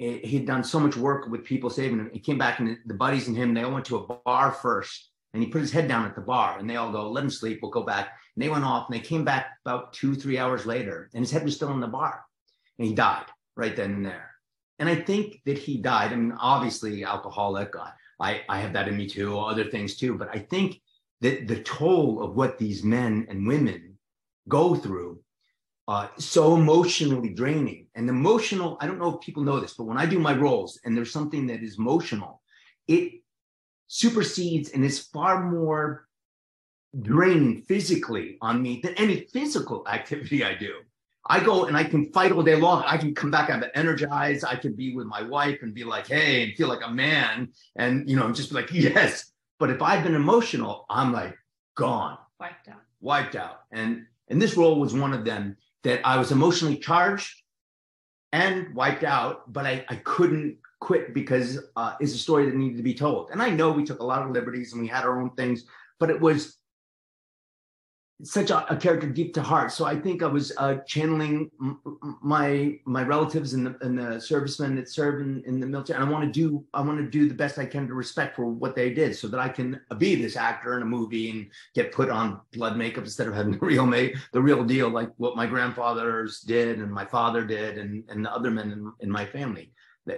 he'd 0.02 0.46
done 0.46 0.64
so 0.64 0.80
much 0.80 0.96
work 0.96 1.28
with 1.28 1.44
people 1.44 1.70
saving 1.70 1.98
him. 1.98 2.10
He 2.12 2.18
came 2.18 2.38
back 2.38 2.58
and 2.58 2.76
the 2.86 2.94
buddies 2.94 3.28
and 3.28 3.36
him, 3.36 3.54
they 3.54 3.62
all 3.62 3.72
went 3.72 3.84
to 3.86 3.98
a 3.98 4.16
bar 4.24 4.52
first 4.52 5.10
and 5.32 5.42
he 5.42 5.48
put 5.48 5.60
his 5.60 5.72
head 5.72 5.88
down 5.88 6.04
at 6.04 6.14
the 6.14 6.20
bar 6.20 6.58
and 6.58 6.68
they 6.68 6.76
all 6.76 6.92
go, 6.92 7.10
let 7.10 7.24
him 7.24 7.30
sleep. 7.30 7.60
We'll 7.62 7.70
go 7.70 7.84
back. 7.84 8.08
And 8.34 8.42
they 8.42 8.48
went 8.48 8.64
off 8.64 8.88
and 8.88 8.98
they 8.98 9.04
came 9.04 9.24
back 9.24 9.50
about 9.64 9.92
two, 9.92 10.14
three 10.14 10.38
hours 10.38 10.66
later 10.66 11.08
and 11.14 11.22
his 11.22 11.30
head 11.30 11.44
was 11.44 11.54
still 11.54 11.72
in 11.72 11.80
the 11.80 11.86
bar 11.86 12.24
and 12.78 12.88
he 12.88 12.94
died 12.94 13.26
right 13.56 13.76
then 13.76 13.92
and 13.92 14.06
there. 14.06 14.30
And 14.78 14.88
I 14.88 14.96
think 14.96 15.40
that 15.46 15.58
he 15.58 15.80
died. 15.80 16.12
I 16.12 16.16
mean, 16.16 16.32
obviously 16.32 17.04
alcoholic, 17.04 17.76
uh, 17.76 17.90
I, 18.22 18.42
I 18.48 18.60
have 18.60 18.72
that 18.74 18.88
in 18.88 18.96
me 18.96 19.08
too, 19.08 19.38
other 19.38 19.64
things 19.64 19.96
too. 19.96 20.14
But 20.14 20.28
I 20.32 20.38
think 20.38 20.80
that 21.20 21.48
the 21.48 21.62
toll 21.62 22.22
of 22.22 22.34
what 22.36 22.58
these 22.58 22.82
men 22.84 23.26
and 23.28 23.46
women 23.46 23.98
go 24.48 24.74
through 24.74 25.20
uh, 25.88 26.08
so 26.16 26.54
emotionally 26.56 27.30
draining 27.30 27.88
and 27.94 28.08
emotional. 28.08 28.78
I 28.80 28.86
don't 28.86 28.98
know 28.98 29.14
if 29.14 29.20
people 29.20 29.42
know 29.42 29.60
this, 29.60 29.74
but 29.74 29.84
when 29.84 29.98
I 29.98 30.06
do 30.06 30.18
my 30.18 30.34
roles 30.34 30.80
and 30.84 30.96
there's 30.96 31.12
something 31.12 31.46
that 31.48 31.62
is 31.62 31.78
emotional, 31.78 32.40
it 32.86 33.20
supersedes 33.88 34.70
and 34.70 34.84
is 34.84 35.00
far 35.00 35.50
more 35.50 36.06
draining 37.00 37.62
physically 37.62 38.38
on 38.40 38.62
me 38.62 38.80
than 38.82 38.94
any 38.94 39.26
physical 39.32 39.86
activity 39.88 40.44
I 40.44 40.54
do. 40.54 40.74
I 41.26 41.40
go 41.40 41.66
and 41.66 41.76
I 41.76 41.84
can 41.84 42.12
fight 42.12 42.32
all 42.32 42.42
day 42.42 42.56
long. 42.56 42.82
I 42.86 42.96
can 42.96 43.14
come 43.14 43.30
back, 43.30 43.48
I'm 43.48 43.64
energized. 43.74 44.44
I 44.44 44.56
can 44.56 44.74
be 44.74 44.94
with 44.94 45.06
my 45.06 45.22
wife 45.22 45.60
and 45.62 45.72
be 45.72 45.84
like, 45.84 46.08
hey, 46.08 46.42
and 46.42 46.56
feel 46.56 46.68
like 46.68 46.84
a 46.84 46.90
man. 46.90 47.48
And, 47.76 48.08
you 48.08 48.16
know, 48.16 48.32
just 48.32 48.50
be 48.50 48.56
like, 48.56 48.72
yes. 48.72 49.30
But 49.58 49.70
if 49.70 49.80
I've 49.80 50.02
been 50.02 50.16
emotional, 50.16 50.86
I'm 50.90 51.12
like 51.12 51.36
gone. 51.76 52.18
Wiped 52.40 52.68
out. 52.68 52.82
Wiped 53.00 53.36
out. 53.36 53.60
And 53.70 54.06
and 54.28 54.40
this 54.40 54.56
role 54.56 54.80
was 54.80 54.94
one 54.94 55.12
of 55.12 55.24
them 55.24 55.56
that 55.84 56.00
I 56.04 56.16
was 56.16 56.32
emotionally 56.32 56.78
charged 56.78 57.42
and 58.32 58.74
wiped 58.74 59.04
out, 59.04 59.52
but 59.52 59.66
I, 59.66 59.84
I 59.88 59.96
couldn't 59.96 60.56
quit 60.80 61.14
because 61.14 61.60
uh, 61.76 61.94
it's 62.00 62.14
a 62.14 62.18
story 62.18 62.46
that 62.46 62.54
needed 62.54 62.78
to 62.78 62.82
be 62.82 62.94
told. 62.94 63.30
And 63.30 63.42
I 63.42 63.50
know 63.50 63.70
we 63.70 63.84
took 63.84 64.00
a 64.00 64.04
lot 64.04 64.22
of 64.22 64.30
liberties 64.30 64.72
and 64.72 64.82
we 64.82 64.88
had 64.88 65.04
our 65.04 65.20
own 65.20 65.30
things, 65.30 65.64
but 66.00 66.10
it 66.10 66.20
was 66.20 66.56
such 68.24 68.50
a, 68.50 68.72
a, 68.72 68.76
character 68.76 69.08
deep 69.08 69.34
to 69.34 69.42
heart. 69.42 69.72
So 69.72 69.84
I 69.84 69.98
think 69.98 70.22
I 70.22 70.26
was 70.26 70.52
uh, 70.56 70.76
channeling 70.86 71.50
m- 71.60 71.80
my 72.22 72.78
my 72.84 73.02
relatives 73.02 73.54
and 73.54 73.66
the, 73.66 73.76
and 73.80 73.98
the 73.98 74.20
servicemen 74.20 74.76
that 74.76 74.88
serve 74.88 75.20
in, 75.20 75.42
in 75.44 75.58
the 75.58 75.66
military. 75.66 76.00
And 76.00 76.08
I 76.08 76.10
want 76.10 76.24
to 76.24 76.30
do 76.30 76.64
I 76.72 76.80
want 76.82 76.98
to 76.98 77.10
do 77.10 77.28
the 77.28 77.34
best 77.34 77.58
I 77.58 77.66
can 77.66 77.88
to 77.88 77.94
respect 77.94 78.36
for 78.36 78.46
what 78.46 78.76
they 78.76 78.92
did, 78.92 79.16
so 79.16 79.28
that 79.28 79.40
I 79.40 79.48
can 79.48 79.80
be 79.98 80.14
this 80.14 80.36
actor 80.36 80.76
in 80.76 80.82
a 80.82 80.86
movie 80.86 81.30
and 81.30 81.50
get 81.74 81.92
put 81.92 82.10
on 82.10 82.40
blood 82.52 82.76
makeup 82.76 83.04
instead 83.04 83.26
of 83.26 83.34
having 83.34 83.52
the 83.52 83.58
real 83.66 83.86
make 83.86 84.16
the 84.32 84.42
real 84.42 84.64
deal, 84.64 84.88
like 84.88 85.10
what 85.16 85.36
my 85.36 85.46
grandfathers 85.46 86.40
did 86.40 86.78
and 86.78 86.92
my 86.92 87.04
father 87.04 87.44
did, 87.44 87.78
and 87.78 88.04
and 88.08 88.24
the 88.24 88.32
other 88.32 88.50
men 88.50 88.70
in, 88.70 88.92
in 89.00 89.10
my 89.10 89.26
family. 89.26 89.72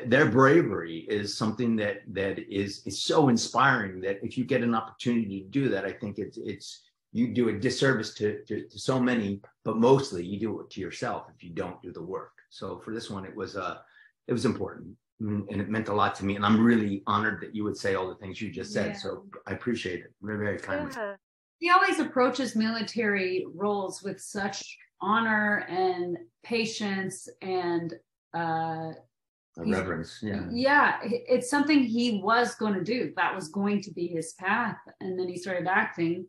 Their 0.07 0.31
bravery 0.31 1.01
is 1.11 1.37
something 1.37 1.77
that 1.77 2.03
that 2.13 2.39
is 2.39 2.83
is 2.87 3.03
so 3.03 3.29
inspiring 3.29 4.01
that 4.03 4.19
if 4.23 4.39
you 4.39 4.45
get 4.45 4.63
an 4.63 4.75
opportunity 4.75 5.41
to 5.41 5.49
do 5.49 5.69
that, 5.71 5.85
I 5.85 5.93
think 5.93 6.19
it's 6.19 6.39
it's 6.39 6.84
you 7.15 7.29
do 7.33 7.49
a 7.49 7.53
disservice 7.53 8.13
to, 8.15 8.43
to, 8.45 8.67
to, 8.67 8.79
so 8.79 9.01
many, 9.01 9.41
but 9.65 9.79
mostly 9.79 10.27
you 10.27 10.39
do 10.39 10.61
it 10.61 10.69
to 10.69 10.81
yourself 10.81 11.27
if 11.35 11.45
you 11.45 11.51
don't 11.51 11.81
do 11.81 11.93
the 11.93 12.03
work. 12.03 12.33
So 12.51 12.81
for 12.85 12.93
this 12.93 13.09
one, 13.09 13.25
it 13.25 13.35
was 13.35 13.57
uh, 13.57 13.79
it 14.27 14.33
was 14.33 14.45
important 14.45 14.97
and 15.21 15.61
it 15.61 15.69
meant 15.69 15.89
a 15.89 15.95
lot 15.95 16.17
to 16.17 16.25
me. 16.25 16.35
And 16.35 16.45
I'm 16.45 16.63
really 16.63 17.05
honored 17.07 17.41
that 17.43 17.55
you 17.55 17.63
would 17.65 17.77
say 17.77 17.95
all 17.95 18.09
the 18.09 18.17
things 18.17 18.41
you 18.41 18.51
just 18.51 18.73
said. 18.73 18.89
Yeah. 18.89 18.99
So 18.99 19.27
I 19.47 19.53
appreciate 19.53 20.01
it 20.01 20.13
very, 20.21 20.45
very 20.45 20.59
kindly. 20.59 20.93
Yeah. 20.97 21.15
He 21.59 21.71
always 21.71 22.01
approaches 22.01 22.57
military 22.57 23.47
roles 23.55 24.03
with 24.03 24.21
such 24.21 24.77
honor 25.01 25.67
and 25.69 26.19
patience 26.43 27.29
and 27.43 27.95
uh, 28.37 28.91
reverence. 29.57 30.19
Yeah. 30.21 30.47
Yeah. 30.51 30.99
It's 31.05 31.49
something 31.49 31.85
he 31.85 32.21
was 32.25 32.57
going 32.57 32.75
to 32.75 32.83
do. 32.83 33.13
That 33.17 33.37
was 33.37 33.49
going 33.49 33.83
to 33.83 33.93
be 33.93 34.09
his 34.09 34.33
path. 34.33 34.79
And 35.01 35.19
then 35.19 35.29
he 35.29 35.39
started 35.39 35.69
acting 35.69 36.27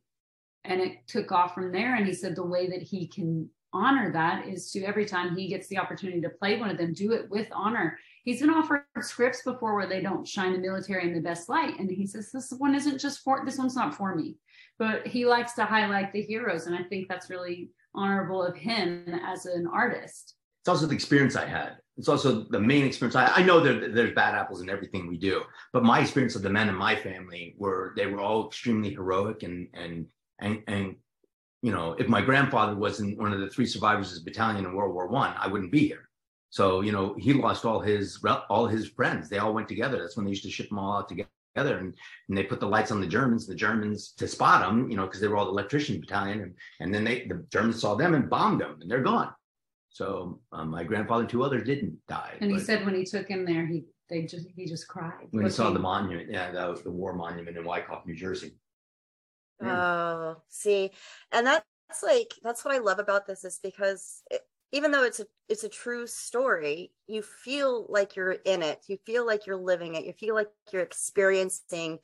and 0.68 0.82
it 0.82 1.08
took 1.08 1.32
off 1.32 1.54
from 1.54 1.72
there. 1.72 1.96
And 1.96 2.06
he 2.06 2.14
said 2.14 2.36
the 2.36 2.46
way 2.46 2.70
that 2.70 2.82
he 2.82 3.08
can 3.08 3.50
honor 3.76 4.12
that 4.14 4.48
is 4.48 4.72
to 4.72 4.84
every 4.84 5.06
time 5.06 5.36
he 5.36 5.50
gets 5.50 5.68
the 5.68 5.78
opportunity 5.78 6.22
to 6.22 6.30
play 6.30 6.58
one 6.58 6.70
of 6.70 6.78
them 6.78 6.94
do 6.94 7.12
it 7.12 7.30
with 7.30 7.48
honor. 7.52 8.00
He's 8.24 8.40
been 8.40 8.50
offered 8.50 8.86
scripts 9.02 9.44
before 9.44 9.76
where 9.76 9.86
they 9.86 10.02
don't 10.02 10.28
shine 10.28 10.54
the 10.54 10.60
military 10.60 11.08
in 11.08 11.14
the 11.14 11.20
best 11.20 11.50
light. 11.50 11.78
And 11.78 11.92
he 11.92 12.08
says 12.08 12.32
this 12.32 12.52
one 12.58 12.74
isn't 12.74 13.00
just 13.00 13.20
for 13.20 13.44
this 13.46 13.58
one's 13.58 13.76
not 13.76 13.94
for 13.94 14.16
me. 14.16 14.38
But 14.80 15.06
he 15.06 15.26
likes 15.26 15.54
to 15.54 15.66
highlight 15.66 16.12
the 16.12 16.22
heroes. 16.22 16.68
And 16.68 16.76
i 16.76 16.84
think 16.84 17.08
that's 17.08 17.30
really 17.30 17.70
honorable 17.94 18.42
of 18.42 18.56
him 18.56 19.06
as 19.24 19.46
an 19.46 19.68
artist. 19.68 20.36
It's 20.62 20.70
also 20.70 20.88
the 20.88 20.96
experience 20.96 21.36
i 21.36 21.46
had. 21.46 21.78
It's 21.98 22.10
also 22.10 22.46
the 22.50 22.60
main 22.60 22.86
experience. 22.86 23.16
I, 23.16 23.28
I 23.28 23.44
know 23.44 23.60
there's 23.60 24.16
bad 24.16 24.36
apples 24.36 24.62
in 24.62 24.70
everything 24.70 25.08
we 25.08 25.18
do 25.18 25.44
but 25.72 25.84
my 25.84 26.00
experience 26.00 26.36
of 26.36 26.42
the 26.42 26.50
men 26.50 26.70
in 26.70 26.76
my 26.76 26.96
family 26.96 27.56
were 27.58 27.94
they 27.96 28.08
were 28.08 28.20
all 28.20 28.48
extremely 28.48 28.92
heroic 28.92 29.44
and 29.44 29.68
and 29.74 30.08
and 30.40 30.62
and 30.68 30.96
you 31.62 31.72
know 31.72 31.94
if 31.94 32.08
my 32.08 32.22
grandfather 32.22 32.76
wasn't 32.76 33.18
one 33.18 33.34
of 33.34 33.40
the 33.40 33.50
three 33.50 33.66
survivors 33.66 34.08
of 34.08 34.14
his 34.14 34.24
battalion 34.24 34.66
in 34.66 34.74
world 34.74 34.94
war 34.94 35.08
one 35.08 35.32
I, 35.38 35.46
I 35.46 35.48
wouldn't 35.48 35.72
be 35.72 35.88
here. 35.88 36.10
So 36.50 36.82
you 36.82 36.92
know 36.92 37.16
he 37.18 37.34
lost 37.34 37.66
all 37.66 37.80
his 37.80 38.24
all 38.50 38.68
his 38.68 38.90
friends. 38.90 39.30
They 39.30 39.40
all 39.40 39.54
went 39.54 39.68
together. 39.68 39.98
That's 39.98 40.16
when 40.16 40.26
they 40.26 40.32
used 40.32 40.44
to 40.44 40.52
ship 40.52 40.70
them 40.70 40.80
all 40.80 40.98
out 40.98 41.10
together 41.10 41.78
and, 41.78 41.94
and 42.28 42.38
they 42.38 42.44
put 42.44 42.60
the 42.60 42.68
lights 42.68 42.92
on 42.92 43.00
the 43.00 43.08
germans 43.08 43.48
the 43.48 43.56
germans 43.56 44.12
to 44.12 44.28
spot 44.28 44.62
them 44.62 44.90
you 44.90 44.98
know 44.98 45.06
because 45.06 45.22
they 45.22 45.28
were 45.28 45.38
all 45.38 45.46
the 45.46 45.52
electrician 45.52 46.00
battalion 46.00 46.42
and, 46.42 46.54
and 46.82 46.94
then 46.94 47.04
they 47.04 47.26
the 47.28 47.46
germans 47.50 47.80
saw 47.80 47.96
them 47.96 48.14
and 48.14 48.30
bombed 48.30 48.62
them 48.62 48.78
and 48.82 48.90
they're 48.90 49.02
gone. 49.02 49.32
So 49.90 50.42
um, 50.52 50.70
my 50.70 50.84
grandfather 50.84 51.22
and 51.22 51.30
two 51.30 51.44
others 51.44 51.66
didn't 51.66 51.98
die 52.08 52.36
and 52.42 52.52
he 52.52 52.60
said 52.60 52.86
when 52.86 52.96
he 52.96 53.06
took 53.06 53.28
him 53.28 53.46
there 53.46 53.66
he 53.66 53.86
they 54.10 54.24
just 54.24 54.48
he 54.56 54.66
just 54.66 54.88
cried. 54.88 55.28
When 55.32 55.46
he 55.46 55.50
saw 55.50 55.72
the 55.72 55.80
monument 55.80 56.30
yeah 56.30 56.52
that 56.52 56.70
was 56.70 56.82
the 56.84 56.92
war 56.92 57.14
monument 57.14 57.58
in 57.58 57.64
wyckoff 57.64 58.06
new 58.06 58.16
jersey 58.16 58.56
Oh, 59.62 60.38
see, 60.50 60.92
and 61.32 61.48
that's 61.48 61.66
like 62.04 62.34
that's 62.44 62.66
what 62.66 62.74
I 62.74 62.80
love 62.80 63.00
about 63.00 63.26
this 63.26 63.44
is 63.44 63.60
because 63.62 64.22
it, 64.30 64.42
even 64.72 64.92
though 64.92 65.04
it's 65.04 65.20
a 65.20 65.26
it's 65.48 65.64
a 65.64 65.70
true 65.70 66.08
story, 66.08 66.92
you 67.08 67.22
feel 67.22 67.86
like 67.90 68.16
you're 68.16 68.34
in 68.34 68.62
it. 68.62 68.84
You 68.88 68.98
feel 69.06 69.26
like 69.26 69.46
you're 69.46 69.56
living 69.56 69.96
it. 69.96 70.06
You 70.06 70.14
feel 70.14 70.36
like 70.36 70.50
you're 70.72 70.82
experiencing 70.82 72.00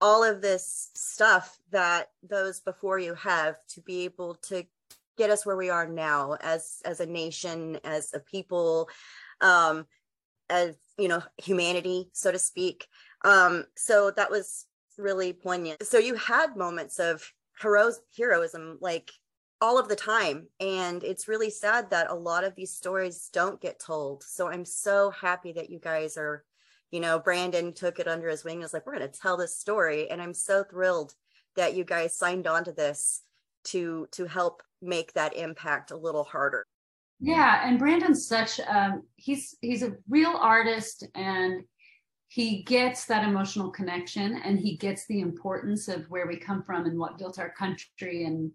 all 0.00 0.22
of 0.24 0.40
this 0.40 0.90
stuff 0.94 1.58
that 1.70 2.08
those 2.28 2.60
before 2.60 2.98
you 2.98 3.14
have 3.14 3.56
to 3.68 3.80
be 3.80 4.04
able 4.04 4.34
to 4.36 4.64
get 5.16 5.30
us 5.30 5.44
where 5.44 5.56
we 5.56 5.70
are 5.70 5.86
now 5.86 6.36
as 6.40 6.80
as 6.84 7.00
a 7.00 7.06
nation, 7.06 7.78
as 7.84 8.12
a 8.14 8.20
people, 8.20 8.88
um, 9.40 9.86
as 10.50 10.76
you 10.96 11.08
know, 11.08 11.22
humanity, 11.36 12.08
so 12.12 12.32
to 12.32 12.38
speak. 12.38 12.86
Um, 13.24 13.64
so 13.76 14.10
that 14.12 14.30
was 14.30 14.66
really 14.98 15.32
poignant. 15.32 15.84
So 15.86 15.98
you 15.98 16.14
had 16.14 16.56
moments 16.56 16.98
of 16.98 17.32
heroes 17.60 18.00
heroism 18.16 18.78
like 18.80 19.10
all 19.60 19.78
of 19.78 19.88
the 19.88 19.96
time 19.96 20.46
and 20.60 21.02
it's 21.02 21.26
really 21.26 21.50
sad 21.50 21.90
that 21.90 22.10
a 22.10 22.14
lot 22.14 22.44
of 22.44 22.54
these 22.54 22.72
stories 22.72 23.28
don't 23.32 23.60
get 23.60 23.80
told. 23.80 24.22
So 24.22 24.48
I'm 24.48 24.64
so 24.64 25.10
happy 25.10 25.52
that 25.52 25.70
you 25.70 25.78
guys 25.78 26.16
are 26.16 26.44
you 26.90 27.00
know 27.00 27.18
Brandon 27.18 27.72
took 27.72 27.98
it 27.98 28.08
under 28.08 28.28
his 28.28 28.44
wing 28.44 28.54
and 28.54 28.62
was 28.62 28.72
like 28.72 28.86
we're 28.86 28.96
going 28.96 29.10
to 29.10 29.20
tell 29.20 29.36
this 29.36 29.58
story 29.58 30.10
and 30.10 30.22
I'm 30.22 30.34
so 30.34 30.64
thrilled 30.64 31.14
that 31.56 31.74
you 31.74 31.84
guys 31.84 32.16
signed 32.16 32.46
on 32.46 32.64
to 32.64 32.72
this 32.72 33.22
to 33.64 34.06
to 34.12 34.26
help 34.26 34.62
make 34.80 35.12
that 35.14 35.36
impact 35.36 35.90
a 35.90 35.96
little 35.96 36.24
harder. 36.24 36.64
Yeah, 37.20 37.66
and 37.66 37.78
Brandon's 37.78 38.26
such 38.26 38.60
um 38.60 39.02
he's 39.16 39.56
he's 39.60 39.82
a 39.82 39.96
real 40.08 40.36
artist 40.38 41.06
and 41.14 41.64
he 42.28 42.62
gets 42.62 43.06
that 43.06 43.26
emotional 43.26 43.70
connection 43.70 44.40
and 44.44 44.60
he 44.60 44.76
gets 44.76 45.06
the 45.06 45.20
importance 45.20 45.88
of 45.88 46.08
where 46.10 46.26
we 46.26 46.36
come 46.36 46.62
from 46.62 46.84
and 46.84 46.98
what 46.98 47.18
built 47.18 47.38
our 47.38 47.50
country 47.50 48.24
and 48.24 48.52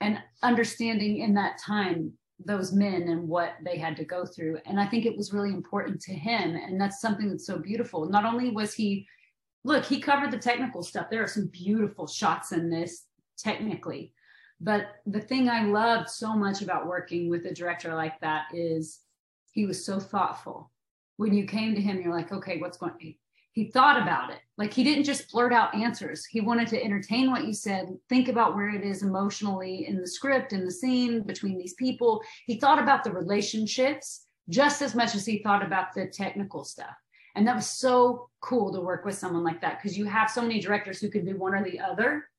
and 0.00 0.18
understanding 0.42 1.18
in 1.18 1.34
that 1.34 1.58
time 1.58 2.12
those 2.44 2.72
men 2.72 3.08
and 3.08 3.26
what 3.26 3.54
they 3.64 3.76
had 3.76 3.96
to 3.96 4.04
go 4.04 4.24
through. 4.24 4.58
And 4.66 4.78
i 4.78 4.86
think 4.86 5.06
it 5.06 5.16
was 5.16 5.32
really 5.32 5.50
important 5.50 6.00
to 6.02 6.12
him. 6.12 6.54
And 6.54 6.80
that's 6.80 7.00
something 7.00 7.28
that's 7.30 7.46
so 7.46 7.58
beautiful. 7.58 8.08
Not 8.08 8.24
only 8.24 8.50
was 8.50 8.74
he 8.74 9.06
look 9.64 9.84
he 9.84 10.00
covered 10.00 10.30
the 10.30 10.38
technical 10.38 10.82
stuff. 10.82 11.08
There 11.10 11.22
are 11.22 11.28
some 11.28 11.46
beautiful 11.46 12.06
shots 12.06 12.52
in 12.52 12.70
this 12.70 13.06
technically. 13.38 14.12
But 14.60 14.88
the 15.06 15.20
thing 15.20 15.48
i 15.48 15.64
loved 15.64 16.10
so 16.10 16.34
much 16.34 16.62
about 16.62 16.86
working 16.86 17.30
with 17.30 17.46
a 17.46 17.54
director 17.54 17.94
like 17.94 18.20
that 18.20 18.46
is 18.52 19.00
he 19.52 19.64
was 19.64 19.84
so 19.84 19.98
thoughtful 19.98 20.70
when 21.18 21.34
you 21.34 21.44
came 21.44 21.74
to 21.74 21.80
him, 21.80 22.00
you're 22.00 22.14
like, 22.14 22.32
okay, 22.32 22.58
what's 22.58 22.78
going 22.78 22.92
on? 22.92 23.14
He 23.52 23.70
thought 23.72 24.00
about 24.00 24.30
it. 24.30 24.38
Like 24.56 24.72
he 24.72 24.84
didn't 24.84 25.04
just 25.04 25.32
blurt 25.32 25.52
out 25.52 25.74
answers. 25.74 26.24
He 26.24 26.40
wanted 26.40 26.68
to 26.68 26.82
entertain 26.82 27.30
what 27.30 27.44
you 27.44 27.52
said, 27.52 27.88
think 28.08 28.28
about 28.28 28.54
where 28.54 28.70
it 28.70 28.84
is 28.84 29.02
emotionally 29.02 29.86
in 29.88 30.00
the 30.00 30.06
script, 30.06 30.52
in 30.52 30.64
the 30.64 30.70
scene 30.70 31.22
between 31.22 31.58
these 31.58 31.74
people. 31.74 32.22
He 32.46 32.60
thought 32.60 32.80
about 32.80 33.02
the 33.02 33.12
relationships 33.12 34.26
just 34.48 34.80
as 34.80 34.94
much 34.94 35.16
as 35.16 35.26
he 35.26 35.42
thought 35.42 35.64
about 35.64 35.92
the 35.92 36.06
technical 36.06 36.64
stuff. 36.64 36.94
And 37.34 37.46
that 37.48 37.56
was 37.56 37.66
so 37.66 38.30
cool 38.40 38.72
to 38.72 38.80
work 38.80 39.04
with 39.04 39.18
someone 39.18 39.44
like 39.44 39.60
that 39.62 39.78
because 39.78 39.98
you 39.98 40.04
have 40.04 40.30
so 40.30 40.40
many 40.40 40.60
directors 40.60 41.00
who 41.00 41.10
can 41.10 41.24
do 41.24 41.36
one 41.36 41.54
or 41.54 41.64
the 41.64 41.80
other. 41.80 42.30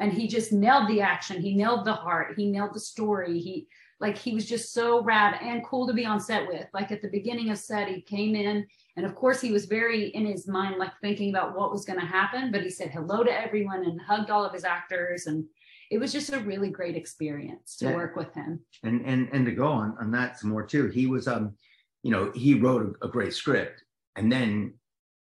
And 0.00 0.10
he 0.10 0.26
just 0.26 0.52
nailed 0.52 0.88
the 0.88 1.02
action. 1.02 1.42
He 1.42 1.54
nailed 1.54 1.84
the 1.84 1.92
heart. 1.92 2.34
He 2.36 2.50
nailed 2.50 2.72
the 2.72 2.80
story. 2.80 3.38
He 3.38 3.68
like 4.02 4.18
he 4.18 4.34
was 4.34 4.46
just 4.46 4.74
so 4.74 5.00
rad 5.00 5.38
and 5.40 5.64
cool 5.64 5.86
to 5.86 5.92
be 5.92 6.04
on 6.04 6.20
set 6.20 6.48
with. 6.48 6.66
Like 6.74 6.90
at 6.90 7.00
the 7.00 7.08
beginning 7.08 7.50
of 7.50 7.58
set, 7.58 7.88
he 7.88 8.02
came 8.02 8.34
in 8.34 8.66
and 8.96 9.06
of 9.06 9.14
course 9.14 9.40
he 9.40 9.52
was 9.52 9.66
very 9.66 10.08
in 10.08 10.26
his 10.26 10.48
mind, 10.48 10.76
like 10.76 10.90
thinking 11.00 11.30
about 11.30 11.56
what 11.56 11.70
was 11.70 11.84
going 11.84 12.00
to 12.00 12.04
happen, 12.04 12.50
but 12.50 12.62
he 12.62 12.68
said 12.68 12.90
hello 12.90 13.22
to 13.22 13.32
everyone 13.32 13.84
and 13.84 14.00
hugged 14.00 14.28
all 14.28 14.44
of 14.44 14.52
his 14.52 14.64
actors. 14.64 15.26
And 15.26 15.44
it 15.90 15.98
was 15.98 16.12
just 16.12 16.32
a 16.32 16.40
really 16.40 16.68
great 16.68 16.96
experience 16.96 17.76
to 17.76 17.86
yeah. 17.86 17.94
work 17.94 18.16
with 18.16 18.34
him. 18.34 18.60
And, 18.82 19.06
and, 19.06 19.28
and 19.32 19.46
to 19.46 19.52
go 19.52 19.68
on, 19.68 19.96
on 20.00 20.10
that 20.10 20.36
some 20.36 20.50
more 20.50 20.66
too, 20.66 20.88
he 20.88 21.06
was, 21.06 21.28
um, 21.28 21.54
you 22.02 22.10
know, 22.10 22.32
he 22.34 22.54
wrote 22.54 22.96
a, 23.00 23.06
a 23.06 23.08
great 23.08 23.32
script 23.32 23.84
and 24.16 24.30
then 24.30 24.74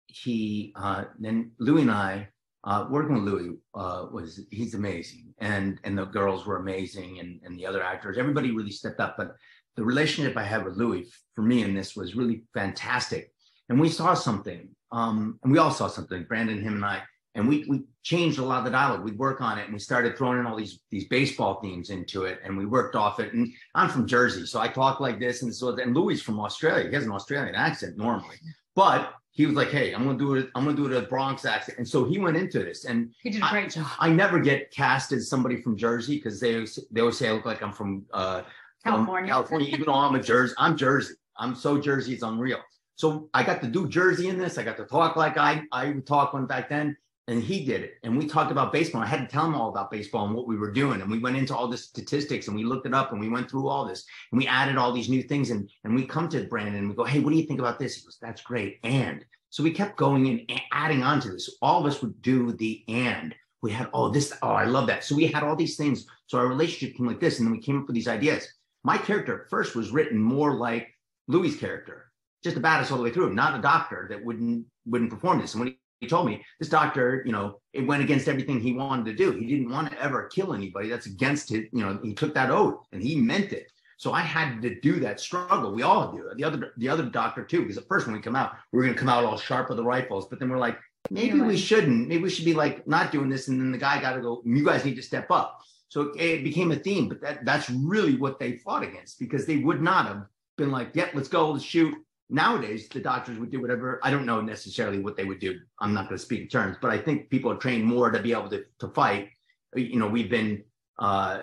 he 0.06 0.72
uh, 0.76 1.04
then 1.18 1.50
Louis 1.58 1.82
and 1.82 1.90
I 1.90 2.28
uh, 2.64 2.86
working 2.90 3.14
with 3.14 3.24
Louis 3.24 3.56
uh, 3.74 4.06
was 4.10 4.40
he's 4.50 4.74
amazing, 4.74 5.32
and 5.38 5.78
and 5.84 5.96
the 5.96 6.04
girls 6.04 6.46
were 6.46 6.56
amazing, 6.56 7.20
and 7.20 7.40
and 7.44 7.56
the 7.58 7.66
other 7.66 7.82
actors, 7.82 8.18
everybody 8.18 8.50
really 8.50 8.72
stepped 8.72 9.00
up. 9.00 9.16
But 9.16 9.34
the 9.76 9.84
relationship 9.84 10.36
I 10.36 10.42
had 10.42 10.64
with 10.64 10.76
Louis 10.76 11.08
for 11.34 11.42
me 11.42 11.62
in 11.62 11.74
this 11.74 11.94
was 11.94 12.16
really 12.16 12.42
fantastic, 12.54 13.32
and 13.68 13.80
we 13.80 13.88
saw 13.88 14.14
something, 14.14 14.68
um, 14.90 15.38
and 15.42 15.52
we 15.52 15.58
all 15.58 15.70
saw 15.70 15.86
something. 15.86 16.24
Brandon, 16.24 16.60
him, 16.60 16.74
and 16.74 16.84
I, 16.84 17.02
and 17.36 17.48
we 17.48 17.64
we 17.68 17.84
changed 18.02 18.40
a 18.40 18.44
lot 18.44 18.58
of 18.58 18.64
the 18.64 18.72
dialogue. 18.72 19.04
We'd 19.04 19.18
work 19.18 19.40
on 19.40 19.58
it, 19.58 19.64
and 19.64 19.72
we 19.72 19.78
started 19.78 20.18
throwing 20.18 20.40
in 20.40 20.46
all 20.46 20.56
these 20.56 20.80
these 20.90 21.06
baseball 21.06 21.60
themes 21.60 21.90
into 21.90 22.24
it, 22.24 22.40
and 22.42 22.58
we 22.58 22.66
worked 22.66 22.96
off 22.96 23.20
it. 23.20 23.34
And 23.34 23.52
I'm 23.76 23.88
from 23.88 24.08
Jersey, 24.08 24.46
so 24.46 24.58
I 24.58 24.66
talk 24.66 24.98
like 24.98 25.20
this, 25.20 25.42
and 25.42 25.54
so 25.54 25.76
and 25.76 25.94
Louis 25.94 26.20
from 26.20 26.40
Australia. 26.40 26.88
He 26.88 26.94
has 26.96 27.04
an 27.04 27.12
Australian 27.12 27.54
accent 27.54 27.96
normally, 27.96 28.36
but 28.74 29.14
he 29.38 29.46
was 29.46 29.54
like, 29.54 29.68
"Hey, 29.68 29.94
I'm 29.94 30.04
gonna 30.04 30.18
do 30.18 30.34
it. 30.34 30.50
I'm 30.56 30.64
gonna 30.64 30.76
do 30.76 30.86
it 30.86 30.92
a 30.92 31.06
Bronx 31.06 31.44
accent." 31.44 31.78
And 31.78 31.88
so 31.88 32.04
he 32.04 32.18
went 32.18 32.36
into 32.36 32.58
this, 32.58 32.86
and 32.86 33.14
he 33.22 33.30
did 33.30 33.40
a 33.40 33.48
great 33.48 33.66
I, 33.66 33.68
job. 33.68 33.86
I 34.00 34.08
never 34.08 34.40
get 34.40 34.72
cast 34.72 35.12
as 35.12 35.28
somebody 35.28 35.62
from 35.62 35.76
Jersey 35.76 36.16
because 36.16 36.40
they 36.40 36.66
they 36.90 37.00
always 37.02 37.16
say 37.16 37.28
I 37.28 37.32
look 37.32 37.46
like 37.46 37.62
I'm 37.62 37.72
from 37.72 38.04
uh, 38.12 38.42
California. 38.82 39.30
California, 39.30 39.68
even 39.68 39.86
though 39.86 39.94
I'm 39.94 40.16
a 40.16 40.20
Jersey. 40.20 40.54
I'm 40.58 40.76
Jersey. 40.76 41.14
I'm 41.36 41.54
so 41.54 41.78
Jersey, 41.80 42.14
it's 42.14 42.24
unreal. 42.24 42.58
So 42.96 43.30
I 43.32 43.44
got 43.44 43.60
to 43.62 43.68
do 43.68 43.88
Jersey 43.88 44.28
in 44.28 44.38
this. 44.38 44.58
I 44.58 44.64
got 44.64 44.76
to 44.78 44.84
talk 44.84 45.14
like 45.14 45.38
I 45.38 45.62
I 45.70 45.90
would 45.90 46.04
talk 46.04 46.32
one 46.32 46.46
back 46.46 46.68
then, 46.68 46.96
and 47.28 47.42
he 47.42 47.64
did 47.64 47.82
it. 47.82 47.94
And 48.02 48.16
we 48.16 48.26
talked 48.26 48.50
about 48.50 48.72
baseball. 48.72 49.02
I 49.02 49.06
had 49.06 49.20
to 49.20 49.26
tell 49.26 49.46
him 49.46 49.54
all 49.54 49.68
about 49.68 49.90
baseball 49.90 50.26
and 50.26 50.34
what 50.34 50.48
we 50.48 50.56
were 50.56 50.72
doing. 50.72 51.02
And 51.02 51.10
we 51.10 51.18
went 51.18 51.36
into 51.36 51.54
all 51.54 51.68
the 51.68 51.76
statistics 51.76 52.48
and 52.48 52.56
we 52.56 52.64
looked 52.64 52.86
it 52.86 52.94
up 52.94 53.12
and 53.12 53.20
we 53.20 53.28
went 53.28 53.50
through 53.50 53.68
all 53.68 53.84
this 53.84 54.04
and 54.32 54.38
we 54.38 54.46
added 54.46 54.76
all 54.76 54.92
these 54.92 55.10
new 55.10 55.22
things. 55.22 55.50
And 55.50 55.70
and 55.84 55.94
we 55.94 56.06
come 56.06 56.28
to 56.30 56.44
Brandon 56.44 56.76
and 56.76 56.88
we 56.88 56.96
go, 56.96 57.04
hey, 57.04 57.20
what 57.20 57.30
do 57.30 57.36
you 57.36 57.46
think 57.46 57.60
about 57.60 57.78
this? 57.78 57.96
He 57.96 58.02
goes, 58.02 58.18
that's 58.20 58.42
great. 58.42 58.80
And 58.82 59.24
so 59.50 59.62
we 59.62 59.70
kept 59.70 59.96
going 59.96 60.46
and 60.48 60.60
adding 60.72 61.02
on 61.02 61.20
to 61.20 61.30
this. 61.30 61.56
All 61.62 61.80
of 61.80 61.86
us 61.86 62.02
would 62.02 62.20
do 62.22 62.52
the 62.52 62.82
and. 62.88 63.34
We 63.60 63.72
had, 63.72 63.88
oh, 63.92 64.08
this, 64.08 64.32
oh, 64.42 64.50
I 64.50 64.64
love 64.64 64.86
that. 64.86 65.04
So 65.04 65.16
we 65.16 65.26
had 65.26 65.42
all 65.42 65.56
these 65.56 65.76
things. 65.76 66.06
So 66.26 66.38
our 66.38 66.46
relationship 66.46 66.96
came 66.96 67.06
like 67.06 67.20
this. 67.20 67.38
And 67.38 67.46
then 67.46 67.52
we 67.52 67.60
came 67.60 67.78
up 67.78 67.86
with 67.86 67.94
these 67.94 68.08
ideas. 68.08 68.46
My 68.84 68.96
character 68.96 69.46
first 69.50 69.74
was 69.74 69.90
written 69.90 70.18
more 70.18 70.54
like 70.54 70.88
Louis' 71.26 71.56
character, 71.56 72.10
just 72.44 72.56
a 72.56 72.60
badass 72.60 72.90
all 72.90 72.96
the 72.96 73.02
way 73.02 73.10
through, 73.10 73.34
not 73.34 73.58
a 73.58 73.62
doctor 73.62 74.06
that 74.10 74.24
wouldn't 74.24 74.64
wouldn't 74.86 75.10
perform 75.10 75.40
this. 75.40 75.54
And 75.54 75.60
when 75.60 75.68
he, 75.68 75.78
he 76.00 76.06
told 76.06 76.26
me, 76.26 76.44
this 76.58 76.68
doctor, 76.68 77.22
you 77.26 77.32
know, 77.32 77.60
it 77.72 77.86
went 77.86 78.02
against 78.02 78.28
everything 78.28 78.60
he 78.60 78.72
wanted 78.72 79.06
to 79.06 79.14
do. 79.14 79.32
He 79.32 79.46
didn't 79.46 79.70
want 79.70 79.90
to 79.90 80.00
ever 80.00 80.28
kill 80.28 80.54
anybody. 80.54 80.88
That's 80.88 81.06
against 81.06 81.52
it. 81.52 81.68
You 81.72 81.84
know, 81.84 81.98
he 82.02 82.14
took 82.14 82.34
that 82.34 82.50
oath 82.50 82.86
and 82.92 83.02
he 83.02 83.16
meant 83.16 83.52
it. 83.52 83.72
So 83.96 84.12
I 84.12 84.20
had 84.20 84.62
to 84.62 84.78
do 84.80 85.00
that 85.00 85.18
struggle. 85.18 85.74
We 85.74 85.82
all 85.82 86.12
do. 86.12 86.30
The 86.36 86.44
other 86.44 86.72
the 86.76 86.88
other 86.88 87.02
doctor 87.04 87.42
too, 87.44 87.62
because 87.62 87.78
at 87.78 87.88
first 87.88 88.06
when 88.06 88.14
we 88.14 88.22
come 88.22 88.36
out, 88.36 88.52
we 88.72 88.78
are 88.78 88.86
gonna 88.86 88.96
come 88.96 89.08
out 89.08 89.24
all 89.24 89.36
sharp 89.36 89.68
with 89.68 89.78
the 89.78 89.84
rifles, 89.84 90.28
but 90.28 90.38
then 90.38 90.50
we're 90.50 90.58
like, 90.58 90.78
maybe 91.10 91.40
we 91.40 91.56
shouldn't. 91.56 92.08
Maybe 92.08 92.22
we 92.22 92.30
should 92.30 92.44
be 92.44 92.54
like 92.54 92.86
not 92.86 93.10
doing 93.12 93.28
this. 93.28 93.48
And 93.48 93.60
then 93.60 93.72
the 93.72 93.78
guy 93.78 94.00
got 94.00 94.14
to 94.14 94.20
go. 94.20 94.42
You 94.44 94.64
guys 94.64 94.84
need 94.84 94.96
to 94.96 95.02
step 95.02 95.30
up. 95.30 95.60
So 95.88 96.12
it, 96.12 96.20
it 96.20 96.44
became 96.44 96.70
a 96.70 96.76
theme. 96.76 97.08
But 97.08 97.20
that 97.22 97.44
that's 97.44 97.68
really 97.70 98.16
what 98.16 98.38
they 98.38 98.58
fought 98.58 98.82
against 98.84 99.18
because 99.18 99.46
they 99.46 99.56
would 99.58 99.82
not 99.82 100.06
have 100.06 100.26
been 100.56 100.70
like, 100.70 100.94
yep, 100.94 101.08
yeah, 101.08 101.16
let's 101.16 101.28
go, 101.28 101.50
let's 101.50 101.64
shoot. 101.64 101.94
Nowadays, 102.30 102.88
the 102.88 103.00
doctors 103.00 103.38
would 103.38 103.50
do 103.50 103.60
whatever. 103.60 104.00
I 104.02 104.10
don't 104.10 104.26
know 104.26 104.40
necessarily 104.40 104.98
what 104.98 105.16
they 105.16 105.24
would 105.24 105.38
do. 105.38 105.58
I'm 105.80 105.94
not 105.94 106.08
going 106.08 106.18
to 106.18 106.22
speak 106.22 106.42
in 106.42 106.48
terms, 106.48 106.76
but 106.80 106.90
I 106.90 106.98
think 106.98 107.30
people 107.30 107.50
are 107.50 107.56
trained 107.56 107.84
more 107.84 108.10
to 108.10 108.20
be 108.20 108.32
able 108.32 108.50
to, 108.50 108.64
to 108.80 108.88
fight. 108.88 109.30
You 109.74 109.98
know, 109.98 110.08
we've 110.08 110.30
been 110.30 110.62
uh, 110.98 111.40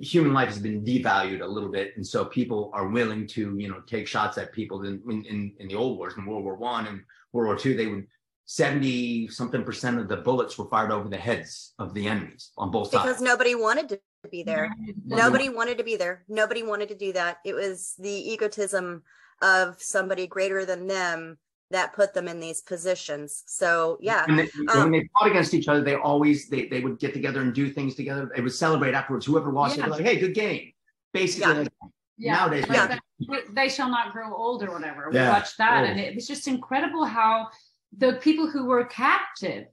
human 0.00 0.32
life 0.32 0.48
has 0.48 0.58
been 0.58 0.84
devalued 0.84 1.42
a 1.42 1.46
little 1.46 1.68
bit, 1.68 1.94
and 1.96 2.06
so 2.06 2.24
people 2.24 2.70
are 2.72 2.88
willing 2.88 3.26
to, 3.26 3.56
you 3.58 3.68
know, 3.68 3.80
take 3.86 4.06
shots 4.06 4.38
at 4.38 4.52
people. 4.52 4.84
In 4.84 5.02
in, 5.08 5.52
in 5.58 5.68
the 5.68 5.74
old 5.74 5.98
wars, 5.98 6.14
in 6.16 6.24
World 6.24 6.44
War 6.44 6.54
One 6.54 6.86
and 6.86 7.02
World 7.32 7.48
War 7.48 7.56
Two, 7.56 7.76
they 7.76 7.86
would 7.86 8.06
seventy 8.44 9.28
something 9.28 9.64
percent 9.64 9.98
of 9.98 10.08
the 10.08 10.18
bullets 10.18 10.56
were 10.56 10.68
fired 10.70 10.90
over 10.90 11.08
the 11.08 11.18
heads 11.18 11.74
of 11.78 11.92
the 11.92 12.06
enemies 12.06 12.52
on 12.56 12.70
both 12.70 12.90
because 12.90 13.04
sides. 13.04 13.18
Because 13.18 13.28
nobody 13.30 13.54
wanted 13.54 13.88
to 13.90 14.00
be 14.30 14.42
there. 14.42 14.72
Nobody 15.04 15.48
wanted 15.48 15.76
to 15.78 15.84
be 15.84 15.96
there. 15.96 16.24
Nobody 16.28 16.62
wanted 16.62 16.88
to 16.88 16.94
do 16.94 17.12
that. 17.12 17.38
It 17.44 17.54
was 17.54 17.94
the 17.98 18.10
egotism 18.32 19.02
of 19.42 19.80
somebody 19.80 20.26
greater 20.26 20.64
than 20.64 20.86
them 20.86 21.38
that 21.70 21.92
put 21.92 22.14
them 22.14 22.28
in 22.28 22.40
these 22.40 22.62
positions. 22.62 23.42
So 23.46 23.98
yeah, 24.00 24.24
they, 24.26 24.48
um, 24.68 24.90
when 24.90 24.92
they 24.92 25.08
fought 25.12 25.30
against 25.30 25.54
each 25.54 25.68
other, 25.68 25.82
they 25.82 25.94
always 25.94 26.48
they 26.48 26.66
they 26.66 26.80
would 26.80 26.98
get 26.98 27.12
together 27.12 27.40
and 27.40 27.54
do 27.54 27.70
things 27.70 27.94
together. 27.94 28.30
They 28.34 28.40
would 28.40 28.52
celebrate 28.52 28.94
afterwards. 28.94 29.26
Whoever 29.26 29.52
lost, 29.52 29.76
yeah. 29.76 29.84
they'd 29.84 29.90
be 29.90 29.96
like, 29.96 30.04
"Hey, 30.04 30.18
good 30.18 30.34
game." 30.34 30.72
Basically, 31.12 31.52
yeah. 31.52 31.58
Like, 31.58 31.68
yeah. 32.16 32.32
nowadays, 32.34 32.64
yeah. 32.70 32.98
they 33.52 33.68
shall 33.68 33.90
not 33.90 34.12
grow 34.12 34.34
old 34.34 34.62
or 34.62 34.72
whatever. 34.72 35.10
We 35.10 35.18
watched 35.18 35.58
that, 35.58 35.84
and 35.84 36.00
it 36.00 36.14
was 36.14 36.26
just 36.26 36.48
incredible 36.48 37.04
how 37.04 37.48
the 37.96 38.14
people 38.14 38.48
who 38.48 38.66
were 38.66 38.84
captive. 38.84 39.66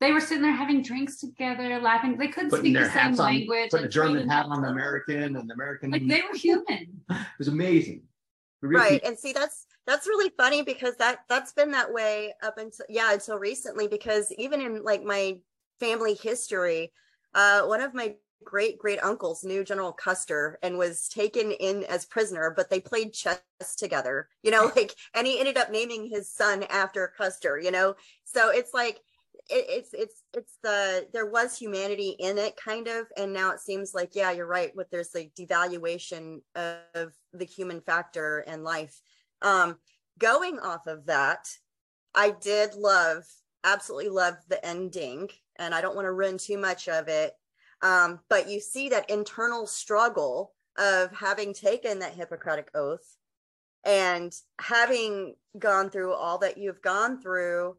They 0.00 0.12
were 0.12 0.20
sitting 0.20 0.42
there 0.42 0.52
having 0.52 0.82
drinks 0.82 1.18
together, 1.18 1.80
laughing. 1.80 2.16
They 2.16 2.28
couldn't 2.28 2.50
Putting 2.50 2.66
speak 2.66 2.76
the 2.76 2.90
same 2.90 3.06
on, 3.06 3.16
language. 3.16 3.70
Put 3.72 3.82
a 3.82 3.88
German 3.88 4.28
hat 4.28 4.46
on 4.46 4.62
the 4.62 4.68
American 4.68 5.34
and 5.34 5.50
the 5.50 5.54
American. 5.54 5.90
Like 5.90 6.06
they 6.06 6.22
were 6.22 6.38
human. 6.38 7.02
it 7.10 7.26
was 7.36 7.48
amazing. 7.48 8.02
Right. 8.60 9.00
And 9.04 9.18
see, 9.18 9.32
that's 9.32 9.66
that's 9.86 10.06
really 10.06 10.30
funny 10.36 10.62
because 10.62 10.96
that 10.96 11.20
that's 11.28 11.52
been 11.52 11.70
that 11.72 11.92
way 11.92 12.34
up 12.42 12.58
until 12.58 12.84
yeah 12.88 13.12
until 13.12 13.38
recently 13.38 13.88
because 13.88 14.30
even 14.32 14.60
in 14.60 14.82
like 14.82 15.02
my 15.02 15.38
family 15.80 16.14
history 16.14 16.92
uh 17.34 17.62
one 17.62 17.80
of 17.80 17.94
my 17.94 18.14
great 18.44 18.78
great 18.78 19.02
uncles 19.02 19.44
knew 19.44 19.64
general 19.64 19.92
custer 19.92 20.58
and 20.62 20.76
was 20.76 21.08
taken 21.08 21.52
in 21.52 21.84
as 21.84 22.04
prisoner 22.04 22.52
but 22.54 22.68
they 22.68 22.80
played 22.80 23.12
chess 23.14 23.40
together 23.78 24.28
you 24.42 24.50
know 24.50 24.70
like 24.76 24.94
and 25.14 25.26
he 25.26 25.38
ended 25.38 25.56
up 25.56 25.70
naming 25.70 26.06
his 26.06 26.30
son 26.30 26.64
after 26.64 27.12
custer 27.16 27.58
you 27.58 27.70
know 27.70 27.94
so 28.24 28.50
it's 28.50 28.74
like 28.74 29.00
it, 29.48 29.64
it's 29.68 29.94
it's 29.94 30.22
it's 30.34 30.58
the 30.62 31.06
there 31.12 31.26
was 31.26 31.58
humanity 31.58 32.16
in 32.18 32.38
it 32.38 32.56
kind 32.56 32.86
of 32.86 33.06
and 33.16 33.32
now 33.32 33.50
it 33.50 33.60
seems 33.60 33.94
like 33.94 34.14
yeah 34.14 34.30
you're 34.30 34.46
right 34.46 34.74
with 34.76 34.90
there's 34.90 35.14
like 35.14 35.32
devaluation 35.38 36.40
of 36.54 37.12
the 37.32 37.44
human 37.44 37.80
factor 37.80 38.44
in 38.46 38.62
life 38.62 39.00
um, 39.42 39.76
going 40.18 40.58
off 40.58 40.86
of 40.86 41.06
that, 41.06 41.48
I 42.14 42.30
did 42.30 42.74
love, 42.74 43.24
absolutely 43.64 44.10
love 44.10 44.34
the 44.48 44.64
ending, 44.64 45.28
and 45.56 45.74
I 45.74 45.80
don't 45.80 45.94
want 45.94 46.06
to 46.06 46.12
ruin 46.12 46.38
too 46.38 46.58
much 46.58 46.88
of 46.88 47.08
it. 47.08 47.32
Um, 47.82 48.20
but 48.28 48.48
you 48.48 48.60
see 48.60 48.88
that 48.88 49.10
internal 49.10 49.66
struggle 49.66 50.52
of 50.76 51.12
having 51.12 51.54
taken 51.54 52.00
that 52.00 52.14
Hippocratic 52.14 52.70
oath 52.74 53.16
and 53.84 54.32
having 54.60 55.34
gone 55.58 55.90
through 55.90 56.12
all 56.12 56.38
that 56.38 56.58
you've 56.58 56.82
gone 56.82 57.20
through 57.20 57.76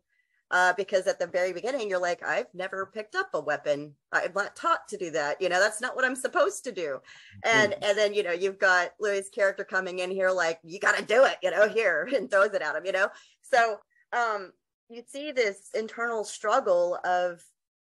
uh, 0.52 0.74
because 0.78 1.08
at 1.08 1.20
the 1.20 1.28
very 1.28 1.54
beginning 1.54 1.90
you're 1.90 2.02
like 2.02 2.26
i've 2.26 2.48
never 2.54 2.88
picked 2.94 3.16
up 3.16 3.30
a 3.34 3.40
weapon. 3.40 3.94
I'm 4.12 4.34
not 4.36 4.56
taught 4.56 4.88
to 4.90 4.98
do 4.98 5.12
that. 5.12 5.42
You 5.42 5.50
know 5.50 5.60
that's 5.60 5.82
not 5.82 5.96
what 5.96 6.06
i'm 6.06 6.16
supposed 6.16 6.64
to 6.64 6.72
do. 6.72 7.00
And 7.44 7.76
and 7.82 7.98
then 7.98 8.14
you 8.14 8.24
know 8.24 8.32
you've 8.32 8.60
got 8.60 8.92
louis 9.00 9.30
character 9.30 9.64
coming 9.64 10.00
in 10.00 10.12
here 10.12 10.32
like 10.32 10.60
you 10.64 10.80
got 10.80 10.98
to 10.98 11.06
do 11.06 11.26
it 11.26 11.38
you 11.44 11.52
know 11.52 11.68
here 11.68 12.10
and 12.16 12.30
throws 12.30 12.54
it 12.54 12.62
at 12.62 12.76
him 12.76 12.86
you 12.86 12.92
know? 12.92 13.10
So 13.42 13.78
um 14.14 14.52
you 14.90 15.04
see 15.08 15.32
this 15.32 15.70
internal 15.76 16.24
struggle 16.24 16.98
of 17.06 17.44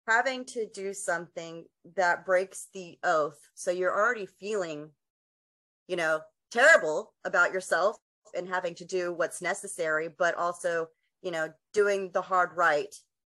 having 0.08 0.44
to 0.44 0.68
do 0.74 0.94
something 0.94 1.64
that 1.96 2.26
breaks 2.26 2.68
the 2.74 2.98
oath. 3.04 3.40
So 3.54 3.72
you're 3.72 3.96
already 3.96 4.26
feeling 4.26 4.90
you 5.88 5.96
know 5.96 6.20
terrible 6.52 7.14
about 7.26 7.54
yourself 7.54 7.98
and 8.36 8.48
having 8.48 8.76
to 8.76 8.86
do 8.86 9.14
what's 9.14 9.42
necessary 9.42 10.10
but 10.18 10.36
also 10.36 10.88
you 11.22 11.32
know, 11.32 11.52
doing 11.74 12.12
the 12.12 12.22
hard 12.22 12.52
right, 12.56 12.94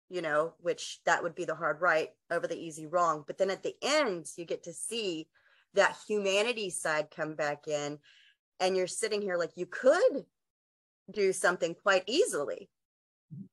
you 0.08 0.22
know, 0.22 0.54
which 0.60 1.00
that 1.06 1.22
would 1.22 1.34
be 1.34 1.44
the 1.44 1.54
hard 1.54 1.80
right 1.80 2.10
over 2.30 2.46
the 2.46 2.58
easy 2.58 2.86
wrong. 2.86 3.24
But 3.26 3.38
then 3.38 3.50
at 3.50 3.62
the 3.62 3.74
end, 3.82 4.26
you 4.36 4.44
get 4.44 4.64
to 4.64 4.72
see 4.72 5.28
that 5.74 5.96
humanity 6.06 6.70
side 6.70 7.08
come 7.14 7.34
back 7.34 7.66
in, 7.66 7.98
and 8.60 8.76
you're 8.76 8.86
sitting 8.86 9.22
here 9.22 9.36
like 9.36 9.52
you 9.56 9.66
could 9.66 10.24
do 11.10 11.32
something 11.32 11.74
quite 11.74 12.04
easily, 12.06 12.68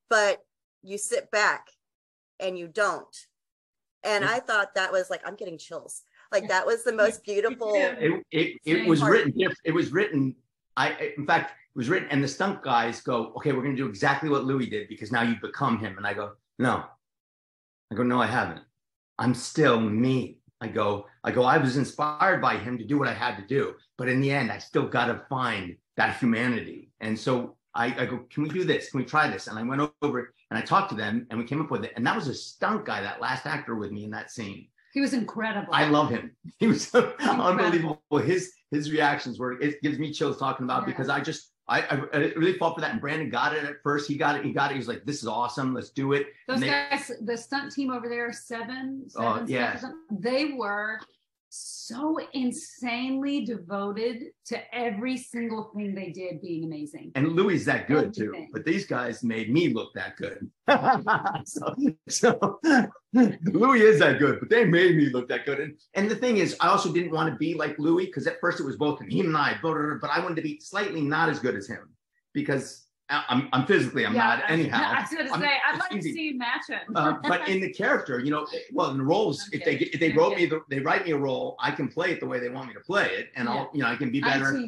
but 0.09 0.43
you 0.83 0.97
sit 0.97 1.31
back 1.31 1.67
and 2.39 2.57
you 2.57 2.67
don't. 2.67 3.15
And 4.03 4.23
I 4.23 4.39
thought 4.39 4.75
that 4.75 4.91
was 4.91 5.09
like, 5.09 5.21
I'm 5.25 5.35
getting 5.35 5.57
chills. 5.57 6.03
Like 6.31 6.47
that 6.49 6.65
was 6.65 6.83
the 6.83 6.93
most 6.93 7.23
beautiful. 7.23 7.73
It, 7.75 8.23
it, 8.31 8.57
it 8.63 8.87
was 8.87 9.01
written. 9.01 9.33
It 9.65 9.71
was 9.71 9.91
written. 9.91 10.35
I, 10.77 11.13
in 11.17 11.25
fact, 11.25 11.53
was 11.79 11.87
written, 11.87 12.09
and 12.09 12.21
the 12.21 12.27
stunt 12.27 12.61
guys 12.61 12.99
go, 12.99 13.31
okay, 13.37 13.53
we're 13.53 13.61
going 13.61 13.73
to 13.73 13.81
do 13.81 13.87
exactly 13.87 14.27
what 14.27 14.43
Louis 14.43 14.65
did 14.65 14.89
because 14.89 15.13
now 15.13 15.21
you've 15.21 15.39
become 15.39 15.79
him. 15.79 15.95
And 15.95 16.05
I 16.05 16.13
go, 16.13 16.33
no. 16.59 16.83
I 17.89 17.95
go, 17.95 18.03
no, 18.03 18.21
I 18.21 18.25
haven't. 18.25 18.59
I'm 19.17 19.33
still 19.33 19.79
me. 19.79 20.39
I 20.59 20.67
go, 20.67 21.05
I 21.23 21.31
go, 21.31 21.43
I 21.43 21.57
was 21.57 21.77
inspired 21.77 22.41
by 22.41 22.57
him 22.57 22.77
to 22.79 22.83
do 22.83 22.99
what 22.99 23.07
I 23.07 23.13
had 23.13 23.37
to 23.37 23.47
do. 23.47 23.75
But 23.97 24.09
in 24.09 24.19
the 24.19 24.29
end, 24.29 24.51
I 24.51 24.57
still 24.57 24.89
got 24.89 25.05
to 25.05 25.23
find 25.29 25.77
that 25.95 26.17
humanity. 26.17 26.91
And 26.99 27.17
so 27.17 27.55
I, 27.73 27.95
I, 27.97 28.05
go, 28.07 28.25
can 28.29 28.43
we 28.43 28.49
do 28.49 28.65
this? 28.65 28.91
Can 28.91 28.99
we 28.99 29.05
try 29.05 29.29
this? 29.29 29.47
And 29.47 29.57
I 29.57 29.63
went 29.63 29.89
over 30.01 30.33
and 30.51 30.59
I 30.59 30.61
talked 30.61 30.89
to 30.89 30.97
them 30.97 31.27
and 31.29 31.39
we 31.39 31.45
came 31.45 31.61
up 31.61 31.71
with 31.71 31.85
it. 31.85 31.93
And 31.95 32.05
that 32.05 32.15
was 32.15 32.27
a 32.27 32.33
stunt 32.33 32.83
guy, 32.83 33.01
that 33.01 33.21
last 33.21 33.45
actor 33.45 33.75
with 33.75 33.91
me 33.91 34.03
in 34.03 34.11
that 34.11 34.31
scene. 34.31 34.67
He 34.91 34.99
was 34.99 35.13
incredible. 35.13 35.73
I 35.73 35.85
love 35.85 36.09
him. 36.09 36.35
He 36.57 36.67
was 36.67 36.93
unbelievable. 37.23 38.01
His 38.21 38.51
his 38.71 38.91
reactions 38.91 39.39
were 39.39 39.59
it 39.61 39.81
gives 39.81 39.97
me 39.97 40.11
chills 40.11 40.37
talking 40.37 40.65
about 40.65 40.81
yeah. 40.81 40.87
because 40.87 41.09
I 41.09 41.21
just 41.21 41.51
I, 41.69 41.81
I, 41.81 42.17
really 42.35 42.57
fought 42.57 42.75
for 42.75 42.81
that. 42.81 42.91
And 42.91 42.99
Brandon 42.99 43.29
got 43.29 43.55
it 43.55 43.63
at 43.63 43.81
first. 43.83 44.07
He 44.07 44.17
got 44.17 44.35
it. 44.35 44.43
He 44.43 44.51
got 44.51 44.71
it. 44.71 44.73
He 44.73 44.79
was 44.79 44.87
like, 44.87 45.05
"This 45.05 45.21
is 45.21 45.27
awesome. 45.27 45.73
Let's 45.73 45.89
do 45.89 46.13
it." 46.13 46.27
Those 46.47 46.61
they, 46.61 46.67
guys, 46.67 47.11
the 47.21 47.37
stunt 47.37 47.71
team 47.71 47.91
over 47.91 48.09
there, 48.09 48.33
seven, 48.33 49.03
oh, 49.15 49.21
seven, 49.21 49.43
oh, 49.43 49.45
yeah. 49.47 49.75
Seven, 49.75 49.95
they 50.09 50.53
were 50.53 50.99
so 51.49 52.19
insanely 52.33 53.45
devoted 53.45 54.25
to 54.45 54.75
every 54.75 55.17
single 55.17 55.71
thing 55.75 55.95
they 55.95 56.11
did 56.11 56.41
being 56.41 56.65
amazing. 56.65 57.11
And 57.15 57.33
Louis 57.33 57.65
that 57.65 57.87
good 57.87 58.13
too, 58.13 58.47
but 58.53 58.65
these 58.65 58.85
guys 58.85 59.23
made 59.23 59.51
me 59.51 59.73
look 59.73 59.93
that 59.95 60.15
good. 60.17 60.49
so, 61.45 61.75
so 62.07 62.59
Louis 63.13 63.81
is 63.81 63.99
that 63.99 64.19
good, 64.19 64.39
but 64.39 64.49
they 64.49 64.65
made 64.65 64.95
me 64.95 65.09
look 65.09 65.27
that 65.29 65.45
good. 65.45 65.59
And 65.59 65.79
and 65.95 66.09
the 66.09 66.15
thing 66.15 66.37
is, 66.37 66.55
I 66.59 66.67
also 66.67 66.93
didn't 66.93 67.11
want 67.11 67.31
to 67.33 67.37
be 67.37 67.55
like 67.55 67.77
Louis 67.79 68.05
because 68.05 68.27
at 68.27 68.39
first 68.39 68.59
it 68.59 68.65
was 68.65 68.77
both 68.77 69.01
him 69.01 69.27
and 69.27 69.37
I, 69.37 69.57
but 69.61 70.09
I 70.09 70.19
wanted 70.19 70.35
to 70.35 70.41
be 70.41 70.59
slightly 70.59 71.01
not 71.01 71.29
as 71.29 71.39
good 71.39 71.55
as 71.55 71.67
him 71.67 71.89
because 72.33 72.85
I'm, 73.09 73.49
I'm 73.53 73.65
physically, 73.65 74.05
I'm 74.05 74.13
yeah, 74.13 74.35
not 74.37 74.51
anyhow. 74.51 74.93
I 74.95 75.01
was 75.01 75.09
going 75.13 75.27
to 75.27 75.39
say, 75.39 75.57
I'd 75.67 75.79
like 75.79 75.93
easy. 75.93 76.09
to 76.09 76.15
see 76.15 76.23
you 76.29 76.37
match 76.37 76.67
him. 76.67 76.95
uh, 76.95 77.13
but 77.23 77.47
in 77.47 77.59
the 77.59 77.69
character, 77.73 78.19
you 78.19 78.29
know, 78.29 78.45
well, 78.71 78.91
in 78.91 78.97
the 78.97 79.03
roles, 79.03 79.49
if 79.51 79.65
they 79.65 79.75
if 79.75 79.99
they 79.99 80.11
wrote 80.13 80.37
me, 80.37 80.45
the, 80.45 80.61
they 80.69 80.79
write 80.79 81.05
me 81.05 81.11
a 81.11 81.17
role, 81.17 81.55
I 81.59 81.71
can 81.71 81.87
play 81.87 82.11
it 82.11 82.19
the 82.19 82.27
way 82.27 82.39
they 82.39 82.49
want 82.49 82.67
me 82.67 82.73
to 82.75 82.79
play 82.79 83.07
it, 83.07 83.29
and 83.35 83.47
yeah. 83.47 83.55
I'll, 83.55 83.69
you 83.73 83.81
know, 83.81 83.87
I 83.87 83.95
can 83.95 84.11
be 84.11 84.21
better. 84.21 84.63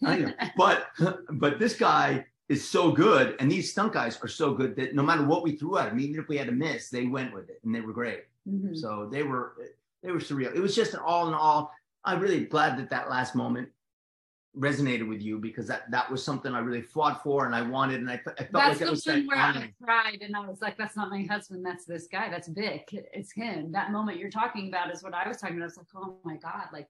but 0.56 0.88
but 1.30 1.58
this 1.58 1.76
guy 1.76 2.26
is 2.48 2.68
so 2.68 2.90
good, 2.90 3.36
and 3.38 3.50
these 3.50 3.70
stunt 3.70 3.92
guys 3.92 4.18
are 4.22 4.28
so 4.28 4.54
good 4.54 4.74
that 4.76 4.94
no 4.94 5.02
matter 5.02 5.24
what 5.24 5.42
we 5.42 5.56
threw 5.56 5.78
at 5.78 5.88
them, 5.88 6.00
even 6.00 6.18
if 6.18 6.28
we 6.28 6.36
had 6.36 6.46
to 6.46 6.52
miss, 6.52 6.90
they 6.90 7.06
went 7.06 7.32
with 7.32 7.48
it, 7.48 7.60
and 7.64 7.74
they 7.74 7.80
were 7.80 7.92
great. 7.92 8.24
Mm-hmm. 8.48 8.74
So 8.74 9.08
they 9.10 9.22
were 9.22 9.54
they 10.02 10.10
were 10.10 10.18
surreal. 10.18 10.54
It 10.54 10.60
was 10.60 10.74
just 10.74 10.94
an 10.94 11.00
all 11.00 11.28
in 11.28 11.34
all. 11.34 11.72
I'm 12.04 12.20
really 12.20 12.44
glad 12.44 12.76
that 12.78 12.90
that 12.90 13.08
last 13.08 13.34
moment 13.34 13.68
resonated 14.58 15.08
with 15.08 15.20
you 15.20 15.38
because 15.38 15.66
that 15.66 15.90
that 15.90 16.10
was 16.10 16.24
something 16.24 16.54
I 16.54 16.60
really 16.60 16.82
fought 16.82 17.22
for 17.22 17.46
and 17.46 17.54
I 17.54 17.62
wanted 17.62 18.00
and 18.00 18.10
I, 18.10 18.14
I 18.14 18.18
felt 18.18 18.52
that's 18.52 18.80
like 18.80 18.88
it 18.88 18.90
was 18.90 19.02
the 19.02 19.12
one 19.12 19.26
where 19.26 19.38
I 19.38 19.72
cried 19.82 20.18
and 20.22 20.36
I 20.36 20.46
was 20.46 20.60
like, 20.60 20.76
that's 20.78 20.96
not 20.96 21.10
my 21.10 21.22
husband, 21.22 21.64
that's 21.64 21.84
this 21.84 22.06
guy, 22.06 22.30
that's 22.30 22.48
Vic, 22.48 22.88
it's 22.92 23.32
him. 23.32 23.72
That 23.72 23.90
moment 23.90 24.18
you're 24.18 24.30
talking 24.30 24.68
about 24.68 24.92
is 24.92 25.02
what 25.02 25.14
I 25.14 25.26
was 25.26 25.38
talking 25.38 25.56
about. 25.56 25.64
I 25.64 25.66
was 25.66 25.76
like, 25.78 25.86
oh 25.96 26.16
my 26.24 26.36
god, 26.36 26.68
like. 26.72 26.88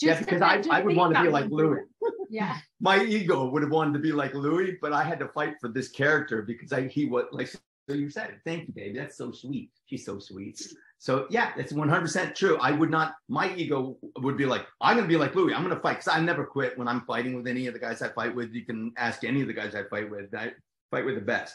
yeah, 0.00 0.18
because 0.18 0.40
I, 0.40 0.62
I 0.70 0.80
would 0.80 0.96
want 0.96 1.14
to 1.14 1.22
be 1.22 1.28
like 1.28 1.50
Louis. 1.50 1.82
yeah. 2.30 2.58
My 2.80 3.02
ego 3.04 3.50
would 3.50 3.62
have 3.62 3.72
wanted 3.72 3.92
to 3.94 3.98
be 3.98 4.12
like 4.12 4.32
Louis, 4.34 4.76
but 4.80 4.92
I 4.92 5.02
had 5.02 5.18
to 5.18 5.28
fight 5.28 5.54
for 5.60 5.68
this 5.68 5.88
character 5.88 6.42
because 6.42 6.72
I 6.72 6.88
he 6.88 7.04
was 7.04 7.24
like 7.32 7.48
so 7.48 7.94
you 7.94 8.10
said 8.10 8.30
it. 8.30 8.40
Thank 8.44 8.68
you, 8.68 8.74
baby. 8.74 8.98
That's 8.98 9.16
so 9.16 9.30
sweet. 9.32 9.70
She's 9.86 10.04
so 10.04 10.18
sweet. 10.18 10.60
So 10.98 11.26
yeah, 11.30 11.52
it's 11.56 11.72
100% 11.72 12.34
true. 12.34 12.58
I 12.60 12.72
would 12.72 12.90
not, 12.90 13.14
my 13.28 13.54
ego 13.54 13.96
would 14.18 14.36
be 14.36 14.46
like, 14.46 14.66
I'm 14.80 14.96
going 14.96 15.06
to 15.06 15.12
be 15.12 15.16
like 15.16 15.34
Louis. 15.34 15.54
I'm 15.54 15.62
going 15.62 15.74
to 15.74 15.80
fight 15.80 15.98
because 15.98 16.08
I 16.08 16.20
never 16.20 16.44
quit 16.44 16.76
when 16.76 16.88
I'm 16.88 17.02
fighting 17.02 17.36
with 17.36 17.46
any 17.46 17.66
of 17.68 17.74
the 17.74 17.80
guys 17.80 18.02
I 18.02 18.08
fight 18.08 18.34
with. 18.34 18.52
You 18.52 18.64
can 18.64 18.92
ask 18.96 19.22
any 19.22 19.40
of 19.40 19.46
the 19.46 19.52
guys 19.52 19.74
I 19.76 19.84
fight 19.84 20.10
with. 20.10 20.34
I 20.34 20.52
fight 20.90 21.04
with 21.04 21.14
the 21.14 21.20
best. 21.20 21.54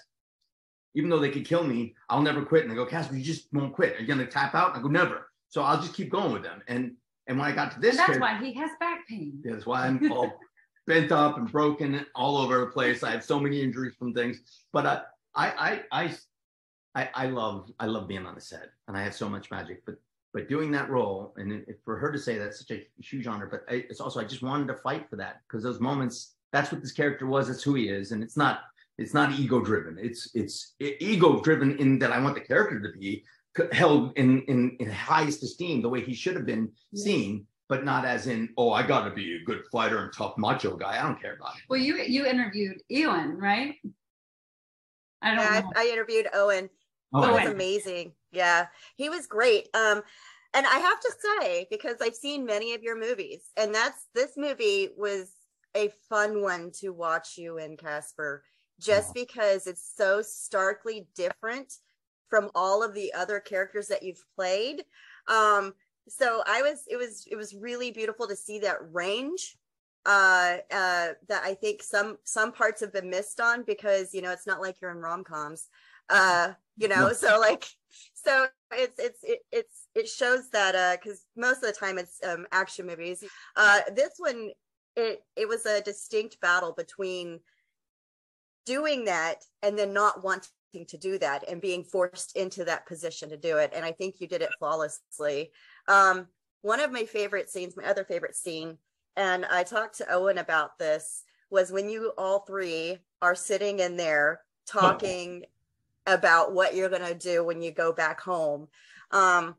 Even 0.95 1.09
though 1.09 1.19
they 1.19 1.29
could 1.29 1.45
kill 1.45 1.63
me, 1.63 1.93
I'll 2.09 2.21
never 2.21 2.43
quit. 2.45 2.63
And 2.63 2.71
they 2.71 2.75
go, 2.75 2.85
Casper, 2.85 3.15
you 3.15 3.23
just 3.23 3.47
won't 3.51 3.73
quit. 3.73 3.97
Are 3.97 4.01
you 4.01 4.07
going 4.07 4.19
to 4.19 4.27
tap 4.27 4.55
out? 4.55 4.77
I 4.77 4.81
go, 4.81 4.87
never. 4.87 5.27
So 5.49 5.61
I'll 5.61 5.79
just 5.79 5.93
keep 5.93 6.09
going 6.09 6.31
with 6.31 6.43
them. 6.43 6.61
And 6.67 6.93
and 7.27 7.37
when 7.37 7.47
I 7.47 7.53
got 7.53 7.71
to 7.73 7.79
this, 7.79 7.97
and 7.97 8.07
that's 8.07 8.19
why 8.19 8.37
he 8.37 8.53
has 8.55 8.71
back 8.79 9.07
pain. 9.07 9.41
Yeah, 9.45 9.53
that's 9.53 9.65
why 9.65 9.87
I'm 9.87 10.11
all 10.11 10.33
bent 10.87 11.11
up 11.11 11.37
and 11.37 11.49
broken 11.51 12.05
all 12.15 12.37
over 12.37 12.59
the 12.59 12.67
place. 12.67 13.03
I 13.03 13.11
have 13.11 13.23
so 13.23 13.39
many 13.39 13.61
injuries 13.61 13.93
from 13.97 14.13
things. 14.13 14.41
But 14.73 14.85
uh, 14.85 15.01
I 15.35 15.81
I 15.91 16.03
I 16.03 16.13
I, 16.95 17.09
I 17.13 17.27
love 17.27 17.71
I 17.79 17.87
love 17.87 18.07
being 18.07 18.25
on 18.25 18.35
the 18.35 18.41
set, 18.41 18.69
and 18.87 18.97
I 18.97 19.03
have 19.03 19.15
so 19.15 19.27
much 19.27 19.49
magic. 19.51 19.83
But 19.85 19.95
but 20.33 20.49
doing 20.49 20.71
that 20.71 20.89
role, 20.89 21.33
and 21.37 21.65
for 21.83 21.97
her 21.97 22.11
to 22.11 22.19
say 22.19 22.37
that's 22.37 22.59
such 22.59 22.71
a 22.71 22.87
huge 22.97 23.27
honor. 23.27 23.47
But 23.47 23.63
I, 23.69 23.85
it's 23.89 23.99
also 23.99 24.19
I 24.19 24.25
just 24.25 24.43
wanted 24.43 24.67
to 24.67 24.75
fight 24.75 25.09
for 25.09 25.15
that 25.17 25.41
because 25.47 25.63
those 25.63 25.79
moments. 25.79 26.35
That's 26.51 26.71
what 26.71 26.81
this 26.81 26.91
character 26.91 27.25
was. 27.25 27.47
That's 27.47 27.63
who 27.63 27.73
he 27.73 27.89
is, 27.89 28.11
and 28.11 28.21
it's 28.21 28.37
not 28.37 28.59
it's 28.99 29.15
not 29.15 29.31
ego 29.39 29.59
driven. 29.59 29.97
It's 29.99 30.29
it's 30.35 30.75
ego 30.79 31.41
driven 31.41 31.77
in 31.79 31.97
that 31.97 32.11
I 32.11 32.19
want 32.19 32.35
the 32.35 32.41
character 32.41 32.79
to 32.79 32.99
be 32.99 33.23
held 33.71 34.17
in 34.17 34.41
in, 34.43 34.75
in 34.79 34.89
highest 34.89 35.43
esteem 35.43 35.81
the 35.81 35.89
way 35.89 36.01
he 36.01 36.13
should 36.13 36.35
have 36.35 36.45
been 36.45 36.71
seen 36.95 37.45
but 37.69 37.85
not 37.85 38.03
as 38.05 38.27
in 38.27 38.49
oh 38.57 38.71
i 38.71 38.85
got 38.85 39.03
to 39.03 39.11
be 39.11 39.35
a 39.35 39.45
good 39.45 39.61
fighter 39.71 39.99
and 39.99 40.13
tough 40.13 40.33
macho 40.37 40.75
guy 40.75 40.99
i 40.99 41.03
don't 41.03 41.21
care 41.21 41.35
about 41.35 41.55
it 41.55 41.61
well 41.69 41.79
you 41.79 41.97
you 41.97 42.25
interviewed 42.25 42.81
owen 42.91 43.37
right 43.37 43.75
i 45.21 45.29
don't 45.29 45.37
yeah, 45.37 45.59
know. 45.59 45.71
I, 45.75 45.83
I 45.83 45.91
interviewed 45.91 46.27
owen 46.33 46.69
Oh, 47.13 47.33
was 47.33 47.49
amazing. 47.49 48.13
Yeah, 48.31 48.67
he 48.95 49.09
was 49.09 49.27
great. 49.27 49.67
Um, 49.73 50.01
and 50.53 50.65
I 50.67 50.77
have 50.77 50.99
to 50.99 51.13
say, 51.19 51.67
because 51.69 51.97
I've 52.01 52.15
seen 52.15 52.45
many 52.45 52.73
of 52.73 52.83
your 52.83 52.99
movies, 52.99 53.51
and 53.57 53.73
that's 53.73 54.07
this 54.13 54.31
movie 54.37 54.89
was 54.97 55.31
a 55.75 55.89
fun 56.09 56.41
one 56.41 56.71
to 56.79 56.89
watch 56.89 57.37
you 57.37 57.57
in 57.57 57.77
Casper, 57.77 58.43
just 58.79 59.09
oh. 59.09 59.13
because 59.15 59.67
it's 59.67 59.93
so 59.95 60.21
starkly 60.21 61.07
different 61.15 61.73
from 62.29 62.49
all 62.55 62.83
of 62.83 62.93
the 62.93 63.13
other 63.13 63.39
characters 63.39 63.87
that 63.87 64.03
you've 64.03 64.23
played. 64.35 64.83
Um, 65.27 65.73
so 66.07 66.43
I 66.47 66.61
was, 66.61 66.83
it 66.89 66.97
was, 66.97 67.25
it 67.29 67.35
was 67.35 67.55
really 67.55 67.91
beautiful 67.91 68.27
to 68.27 68.35
see 68.35 68.59
that 68.59 68.77
range 68.91 69.57
uh 70.05 70.57
uh 70.69 71.09
that 71.29 71.43
i 71.45 71.53
think 71.53 71.81
some 71.81 72.17
some 72.25 72.51
parts 72.51 72.81
have 72.81 72.91
been 72.91 73.09
missed 73.09 73.39
on 73.39 73.63
because 73.63 74.13
you 74.13 74.21
know 74.21 74.31
it's 74.31 74.45
not 74.45 74.59
like 74.59 74.81
you're 74.81 74.91
in 74.91 74.97
rom-coms 74.97 75.69
uh 76.09 76.53
you 76.77 76.87
know 76.87 77.13
so 77.13 77.39
like 77.39 77.65
so 78.13 78.47
it's 78.71 78.99
it's 78.99 79.19
it, 79.23 79.39
it's 79.51 79.87
it 79.95 80.07
shows 80.07 80.49
that 80.51 80.75
uh 80.75 80.97
because 81.01 81.25
most 81.35 81.57
of 81.57 81.73
the 81.73 81.73
time 81.73 81.97
it's 81.97 82.19
um 82.25 82.45
action 82.51 82.85
movies. 82.85 83.23
Uh 83.55 83.81
this 83.95 84.13
one 84.17 84.51
it 84.95 85.23
it 85.35 85.47
was 85.47 85.65
a 85.65 85.81
distinct 85.81 86.39
battle 86.41 86.73
between 86.73 87.39
doing 88.65 89.05
that 89.05 89.43
and 89.61 89.77
then 89.77 89.93
not 89.93 90.23
wanting 90.23 90.49
to 90.87 90.97
do 90.97 91.17
that 91.19 91.47
and 91.47 91.61
being 91.61 91.83
forced 91.83 92.35
into 92.35 92.65
that 92.65 92.87
position 92.87 93.29
to 93.29 93.37
do 93.37 93.57
it 93.57 93.71
and 93.75 93.85
i 93.85 93.91
think 93.91 94.15
you 94.19 94.27
did 94.27 94.41
it 94.41 94.49
flawlessly. 94.57 95.51
Um 95.87 96.27
one 96.61 96.79
of 96.79 96.91
my 96.91 97.05
favorite 97.05 97.49
scenes 97.49 97.77
my 97.77 97.83
other 97.85 98.03
favorite 98.03 98.35
scene 98.35 98.77
and 99.15 99.45
i 99.45 99.63
talked 99.63 99.97
to 99.97 100.11
owen 100.11 100.37
about 100.37 100.79
this 100.79 101.23
was 101.51 101.71
when 101.71 101.89
you 101.89 102.13
all 102.17 102.39
three 102.39 102.97
are 103.21 103.35
sitting 103.35 103.79
in 103.79 103.97
there 103.97 104.41
talking 104.65 105.43
about 106.05 106.53
what 106.53 106.75
you're 106.75 106.89
going 106.89 107.07
to 107.07 107.15
do 107.15 107.43
when 107.43 107.61
you 107.61 107.71
go 107.71 107.91
back 107.91 108.19
home. 108.21 108.67
Um, 109.11 109.55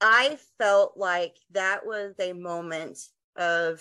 I 0.00 0.38
felt 0.58 0.96
like 0.96 1.36
that 1.52 1.86
was 1.86 2.14
a 2.18 2.32
moment 2.32 2.98
of 3.36 3.80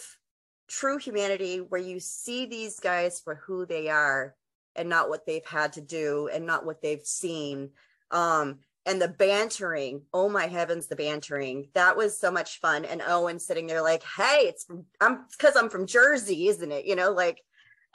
true 0.67 0.97
humanity 0.97 1.57
where 1.57 1.81
you 1.81 1.99
see 1.99 2.45
these 2.45 2.79
guys 2.79 3.19
for 3.19 3.35
who 3.35 3.65
they 3.65 3.89
are 3.89 4.35
and 4.75 4.89
not 4.89 5.09
what 5.09 5.25
they've 5.25 5.45
had 5.45 5.73
to 5.73 5.81
do 5.81 6.29
and 6.33 6.45
not 6.45 6.65
what 6.65 6.81
they've 6.81 7.05
seen. 7.05 7.71
Um, 8.11 8.59
and 8.85 9.01
the 9.01 9.07
bantering, 9.07 10.03
oh 10.13 10.29
my 10.29 10.47
heavens, 10.47 10.87
the 10.87 10.95
bantering. 10.95 11.69
That 11.73 11.95
was 11.95 12.19
so 12.19 12.31
much 12.31 12.59
fun. 12.59 12.85
And 12.85 13.01
Owen 13.01 13.39
sitting 13.39 13.67
there 13.67 13.81
like, 13.81 14.03
hey, 14.03 14.45
it's 14.47 14.65
from, 14.65 14.85
I'm 14.99 15.25
because 15.31 15.55
I'm 15.55 15.69
from 15.69 15.87
Jersey, 15.87 16.47
isn't 16.47 16.71
it? 16.71 16.85
You 16.85 16.95
know, 16.95 17.11
like 17.11 17.41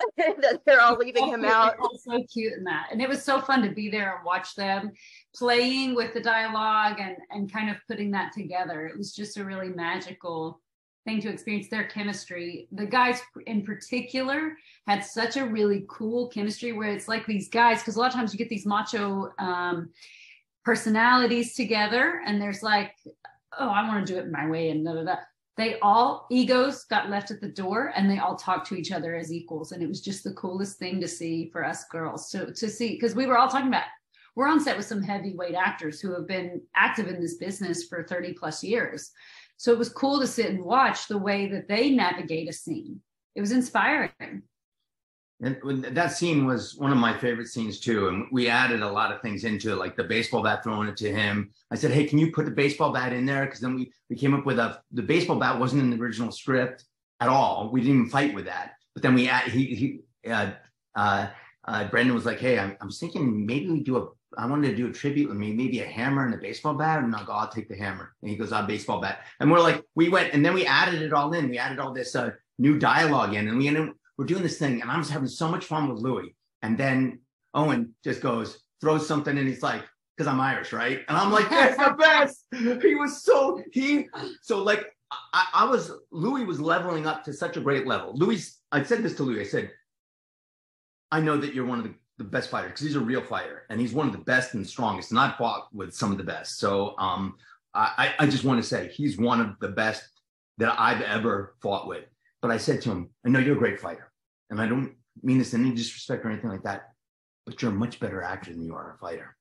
that 0.16 0.61
they're 0.64 0.80
all 0.80 0.96
leaving 0.96 1.28
him 1.28 1.44
out. 1.44 1.74
So 2.00 2.22
cute 2.32 2.52
in 2.54 2.64
that, 2.64 2.88
and 2.92 3.02
it 3.02 3.08
was 3.08 3.22
so 3.22 3.40
fun 3.40 3.62
to 3.62 3.70
be 3.70 3.90
there 3.90 4.16
and 4.16 4.24
watch 4.24 4.54
them 4.54 4.92
playing 5.34 5.94
with 5.94 6.14
the 6.14 6.20
dialogue 6.20 6.98
and 7.00 7.16
and 7.30 7.52
kind 7.52 7.70
of 7.70 7.76
putting 7.87 8.11
that 8.12 8.32
together. 8.32 8.87
It 8.87 8.96
was 8.96 9.14
just 9.14 9.37
a 9.37 9.44
really 9.44 9.68
magical 9.68 10.61
thing 11.04 11.20
to 11.22 11.28
experience 11.28 11.68
their 11.68 11.84
chemistry. 11.84 12.68
The 12.72 12.87
guys 12.87 13.20
in 13.46 13.64
particular 13.64 14.56
had 14.87 15.04
such 15.04 15.37
a 15.37 15.46
really 15.46 15.87
cool 15.88 16.28
chemistry 16.28 16.72
where 16.72 16.90
it's 16.90 17.08
like 17.08 17.26
these 17.26 17.48
guys, 17.48 17.80
because 17.80 17.96
a 17.96 18.00
lot 18.00 18.08
of 18.08 18.14
times 18.14 18.32
you 18.32 18.38
get 18.38 18.48
these 18.48 18.66
macho 18.66 19.32
um, 19.38 19.90
personalities 20.64 21.54
together, 21.54 22.22
and 22.26 22.40
there's 22.40 22.62
like, 22.62 22.92
oh, 23.58 23.68
I 23.68 23.88
want 23.88 24.06
to 24.06 24.12
do 24.12 24.18
it 24.18 24.30
my 24.30 24.48
way, 24.48 24.70
and 24.70 24.84
da 24.84 24.94
da 24.94 25.04
da 25.04 25.16
they 25.59 25.79
all 25.81 26.27
egos 26.31 26.85
got 26.85 27.11
left 27.11 27.33
at 27.33 27.40
the 27.40 27.49
door 27.49 27.92
and 27.97 28.09
they 28.09 28.18
all 28.18 28.37
talked 28.37 28.68
to 28.68 28.77
each 28.77 28.92
other 28.92 29.16
as 29.16 29.33
equals. 29.33 29.73
And 29.73 29.83
it 29.83 29.88
was 29.88 30.01
just 30.01 30.23
the 30.23 30.33
coolest 30.35 30.79
thing 30.79 31.01
to 31.01 31.09
see 31.09 31.51
for 31.51 31.64
us 31.64 31.85
girls 31.88 32.31
so 32.31 32.47
to 32.47 32.71
see 32.71 32.94
because 32.94 33.16
we 33.16 33.27
were 33.27 33.37
all 33.37 33.49
talking 33.49 33.68
about 33.68 33.85
we're 34.37 34.47
on 34.47 34.61
set 34.61 34.77
with 34.77 34.87
some 34.87 35.03
heavyweight 35.03 35.57
actors 35.57 36.01
who 36.01 36.14
have 36.14 36.29
been 36.29 36.62
active 36.77 37.09
in 37.09 37.21
this 37.21 37.35
business 37.35 37.88
for 37.88 38.05
30 38.05 38.35
plus 38.35 38.62
years. 38.62 39.11
So 39.57 39.73
it 39.73 39.79
was 39.79 39.88
cool 39.88 40.21
to 40.21 40.29
sit 40.29 40.51
and 40.51 40.62
watch 40.62 41.09
the 41.09 41.18
way 41.18 41.49
that 41.49 41.66
they 41.66 41.90
navigate 41.90 42.49
a 42.49 42.53
scene. 42.53 43.01
It 43.35 43.40
was 43.40 43.51
inspiring 43.51 44.42
and 45.40 45.85
that 45.85 46.12
scene 46.12 46.46
was 46.46 46.74
one 46.74 46.90
of 46.90 46.98
my 46.98 47.16
favorite 47.16 47.46
scenes 47.46 47.79
too. 47.79 48.09
And 48.09 48.27
we 48.33 48.48
added 48.48 48.83
a 48.83 48.90
lot 48.90 49.12
of 49.12 49.22
things 49.22 49.44
into 49.44 49.70
it, 49.70 49.77
like 49.77 49.96
the 49.96 50.03
baseball 50.03 50.42
bat 50.42 50.64
throwing 50.64 50.88
it 50.88 50.96
to 50.96 51.12
him. 51.12 51.51
I 51.70 51.77
said, 51.77 51.92
Hey, 51.92 52.07
can 52.07 52.18
you 52.18 52.33
put 52.33 52.44
the 52.44 52.51
baseball 52.51 52.92
bat 52.92 53.12
in 53.12 53.24
there? 53.24 53.44
Because 53.44 53.61
then 53.61 53.77
we, 53.77 53.92
we 54.11 54.16
came 54.16 54.35
up 54.35 54.44
with 54.44 54.59
a, 54.59 54.81
the 54.90 55.03
baseball 55.03 55.38
bat 55.38 55.59
wasn't 55.59 55.83
in 55.83 55.90
the 55.90 55.96
original 55.96 56.33
script 56.33 56.85
at 57.20 57.29
all. 57.29 57.70
We 57.70 57.81
didn't 57.81 57.96
even 57.96 58.11
fight 58.11 58.35
with 58.35 58.46
that. 58.46 58.72
But 58.94 59.05
then 59.05 59.14
we, 59.14 59.27
he, 59.27 60.01
he, 60.22 60.31
uh, 60.31 60.51
uh, 60.96 61.29
uh, 61.66 61.88
Brandon 61.88 62.16
was 62.16 62.27
like, 62.27 62.40
Hey, 62.40 62.59
I'm, 62.59 62.77
I'm 62.81 62.90
thinking 62.90 63.46
maybe 63.46 63.70
we 63.70 63.81
do 63.85 63.96
a, 63.98 64.09
I 64.37 64.46
wanted 64.46 64.70
to 64.70 64.77
do 64.77 64.88
a 64.88 64.92
tribute 64.92 65.29
with 65.29 65.38
me, 65.38 65.53
maybe 65.53 65.81
a 65.81 65.87
hammer 65.87 66.27
and 66.27 66.35
a 66.35 66.38
baseball 66.38 66.74
bat. 66.74 67.05
And 67.05 67.14
I 67.14 67.22
go, 67.24 67.33
I'll 67.33 67.48
take 67.48 67.68
the 67.68 67.77
hammer. 67.77 68.12
And 68.22 68.31
he 68.31 68.37
goes, 68.37 68.51
I'll 68.51 68.66
baseball 68.66 69.01
bat. 69.01 69.20
And 69.38 69.53
we're 69.53 69.61
like, 69.61 69.85
we 69.94 70.09
went, 70.09 70.35
and 70.35 70.44
then 70.44 70.53
we 70.53 70.66
added 70.66 71.01
it 71.01 71.12
all 71.12 71.33
in. 71.33 71.48
We 71.48 71.59
added 71.59 71.79
all 71.79 71.92
this 71.92 72.16
uh, 72.16 72.31
new 72.59 72.77
dialogue 72.77 73.35
in, 73.35 73.46
and 73.46 73.57
we 73.57 73.68
ended 73.68 73.90
we're 74.18 74.26
doing 74.26 74.42
this 74.42 74.59
thing, 74.59 74.83
and 74.83 74.90
I'm 74.90 75.00
just 75.00 75.12
having 75.12 75.28
so 75.28 75.48
much 75.48 75.64
fun 75.64 75.88
with 75.88 76.02
Louis. 76.02 76.35
And 76.62 76.76
then 76.76 77.20
Owen 77.54 77.94
just 78.04 78.20
goes, 78.20 78.59
throws 78.81 79.07
something, 79.07 79.38
and 79.38 79.48
he's 79.48 79.62
like, 79.62 79.85
because 80.16 80.31
I'm 80.31 80.40
Irish, 80.40 80.72
right? 80.72 81.00
And 81.09 81.16
I'm 81.16 81.31
like, 81.31 81.48
that's 81.48 81.76
the 81.76 81.94
best. 81.96 82.44
He 82.83 82.96
was 82.96 83.22
so 83.22 83.62
he 83.72 84.09
so 84.42 84.62
like 84.62 84.92
I, 85.33 85.46
I 85.54 85.64
was 85.64 85.92
Louis 86.11 86.44
was 86.44 86.61
leveling 86.61 87.07
up 87.07 87.22
to 87.24 87.33
such 87.33 87.57
a 87.57 87.61
great 87.61 87.87
level. 87.87 88.12
Louis, 88.14 88.59
I 88.72 88.83
said 88.83 89.04
this 89.04 89.14
to 89.16 89.22
Louis. 89.22 89.40
I 89.40 89.44
said, 89.44 89.70
I 91.12 91.20
know 91.20 91.37
that 91.38 91.54
you're 91.54 91.64
one 91.64 91.78
of 91.78 91.85
the, 91.85 91.94
the 92.18 92.24
best 92.24 92.50
fighters 92.50 92.72
because 92.72 92.87
he's 92.87 92.96
a 92.96 93.00
real 93.00 93.22
fighter 93.22 93.62
and 93.70 93.81
he's 93.81 93.94
one 93.94 94.09
of 94.09 94.12
the 94.12 94.18
best 94.18 94.54
and 94.54 94.66
strongest. 94.66 95.12
And 95.12 95.20
I've 95.20 95.37
fought 95.37 95.68
with 95.72 95.94
some 95.94 96.11
of 96.11 96.18
the 96.18 96.24
best. 96.24 96.59
So 96.59 96.96
um, 96.98 97.37
I, 97.74 98.12
I 98.18 98.26
just 98.26 98.44
want 98.44 98.61
to 98.61 98.68
say 98.68 98.88
he's 98.88 99.18
one 99.18 99.40
of 99.40 99.54
the 99.61 99.68
best 99.68 100.02
that 100.59 100.74
I've 100.78 101.00
ever 101.02 101.54
fought 101.62 101.87
with. 101.87 102.04
But 102.42 102.50
I 102.50 102.57
said 102.57 102.83
to 102.83 102.90
him, 102.90 103.11
I 103.24 103.28
know 103.28 103.38
you're 103.38 103.57
a 103.57 103.59
great 103.59 103.81
fighter. 103.81 104.08
And 104.50 104.61
I 104.61 104.66
don't 104.66 104.94
mean 105.22 105.38
this 105.38 105.54
in 105.54 105.64
any 105.64 105.74
disrespect 105.74 106.24
or 106.24 106.30
anything 106.30 106.50
like 106.50 106.62
that, 106.62 106.92
but 107.46 107.61
you're 107.61 107.70
a 107.70 107.74
much 107.74 108.00
better 108.00 108.22
actor 108.22 108.52
than 108.52 108.62
you 108.62 108.74
are 108.74 108.94
a 108.94 108.98
fighter. 108.98 109.37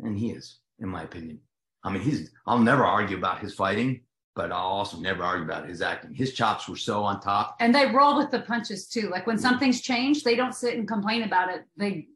And 0.00 0.18
he 0.18 0.30
is, 0.30 0.58
in 0.78 0.88
my 0.88 1.02
opinion. 1.02 1.40
I 1.82 1.90
mean, 1.90 2.02
he's, 2.02 2.30
I'll 2.46 2.58
never 2.58 2.84
argue 2.84 3.16
about 3.16 3.40
his 3.40 3.54
fighting, 3.54 4.02
but 4.34 4.52
I'll 4.52 4.58
also 4.58 4.98
never 4.98 5.22
argue 5.22 5.44
about 5.44 5.68
his 5.68 5.82
acting. 5.82 6.14
His 6.14 6.34
chops 6.34 6.68
were 6.68 6.76
so 6.76 7.04
on 7.04 7.20
top. 7.20 7.56
And 7.60 7.74
they 7.74 7.86
roll 7.86 8.16
with 8.16 8.30
the 8.30 8.40
punches 8.40 8.86
too. 8.86 9.08
Like 9.08 9.26
when 9.26 9.38
something's 9.38 9.80
changed, 9.80 10.24
they 10.24 10.36
don't 10.36 10.54
sit 10.54 10.76
and 10.76 10.86
complain 10.86 11.22
about 11.22 11.50
it. 11.50 11.64
They 11.76 12.08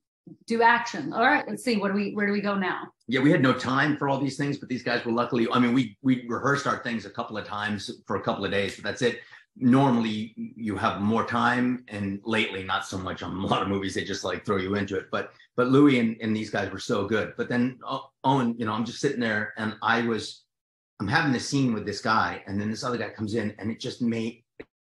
do 0.46 0.62
action. 0.62 1.12
All 1.12 1.24
right, 1.24 1.44
let's 1.46 1.64
see. 1.64 1.77
What 1.77 1.88
do 1.88 1.94
we 1.94 2.14
where 2.14 2.27
do 2.27 2.33
we 2.33 2.40
go 2.40 2.55
now? 2.55 2.88
Yeah, 3.09 3.20
we 3.20 3.31
had 3.31 3.42
no 3.42 3.53
time 3.53 3.96
for 3.96 4.09
all 4.09 4.18
these 4.18 4.37
things, 4.37 4.57
but 4.57 4.68
these 4.68 4.83
guys 4.83 5.05
were 5.05 5.12
luckily, 5.12 5.46
I 5.53 5.59
mean, 5.59 5.74
we 5.74 5.98
we 6.03 6.27
rehearsed 6.29 6.66
our 6.66 6.83
things 6.83 7.05
a 7.05 7.11
couple 7.11 7.37
of 7.37 7.46
times 7.46 7.90
for 8.07 8.16
a 8.16 8.22
couple 8.22 8.44
of 8.44 8.50
days, 8.50 8.77
but 8.77 8.85
that's 8.85 9.03
it. 9.03 9.20
Normally 9.57 10.35
you 10.37 10.77
have 10.77 11.01
more 11.01 11.25
time 11.25 11.85
and 11.88 12.21
lately 12.25 12.64
not 12.64 12.85
so 12.87 12.99
much 12.99 13.23
on 13.23 13.37
a 13.37 13.47
lot 13.47 13.62
of 13.62 13.69
movies, 13.69 13.95
they 13.95 14.05
just 14.05 14.25
like 14.25 14.45
throw 14.45 14.57
you 14.57 14.75
into 14.75 14.97
it. 14.97 15.07
But 15.11 15.33
but 15.57 15.69
Louis 15.69 16.01
and, 16.01 16.17
and 16.21 16.37
these 16.37 16.51
guys 16.51 16.73
were 16.73 16.81
so 16.81 17.07
good. 17.07 17.35
But 17.37 17.49
then 17.49 17.79
oh, 17.87 18.11
Owen, 18.25 18.57
you 18.59 18.67
know, 18.67 18.73
I'm 18.73 18.85
just 18.85 19.01
sitting 19.01 19.21
there 19.21 19.55
and 19.57 19.77
I 19.83 20.03
was 20.03 20.45
I'm 21.01 21.09
having 21.09 21.35
a 21.35 21.40
scene 21.40 21.75
with 21.75 21.85
this 21.85 22.01
guy, 22.01 22.43
and 22.47 22.61
then 22.61 22.71
this 22.71 22.85
other 22.85 22.99
guy 22.99 23.11
comes 23.11 23.35
in, 23.35 23.55
and 23.59 23.71
it 23.71 23.81
just 23.81 24.01
made 24.01 24.43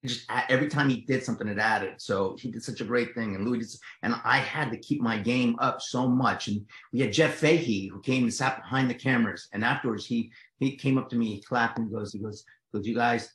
just 0.04 0.24
every 0.48 0.68
time 0.68 0.88
he 0.88 1.02
did 1.02 1.22
something, 1.22 1.46
it 1.46 1.58
added. 1.58 1.94
So 1.98 2.34
he 2.38 2.50
did 2.50 2.62
such 2.62 2.80
a 2.80 2.86
great 2.86 3.14
thing, 3.14 3.34
and 3.34 3.46
Louis 3.46 3.58
did, 3.58 3.68
and 4.02 4.14
I 4.24 4.38
had 4.38 4.70
to 4.70 4.78
keep 4.78 5.02
my 5.02 5.18
game 5.18 5.56
up 5.58 5.82
so 5.82 6.08
much. 6.08 6.48
And 6.48 6.66
we 6.92 7.00
had 7.00 7.12
Jeff 7.12 7.34
Fahey 7.34 7.88
who 7.88 8.00
came 8.00 8.22
and 8.22 8.32
sat 8.32 8.62
behind 8.62 8.88
the 8.88 8.94
cameras, 8.94 9.48
and 9.52 9.62
afterwards 9.62 10.06
he 10.06 10.32
he 10.58 10.76
came 10.76 10.96
up 10.96 11.10
to 11.10 11.16
me, 11.16 11.34
he 11.34 11.42
clapped 11.42 11.78
and 11.78 11.92
goes, 11.92 12.12
he 12.12 12.18
goes, 12.18 12.44
goes, 12.72 12.86
you 12.86 12.94
guys, 12.94 13.30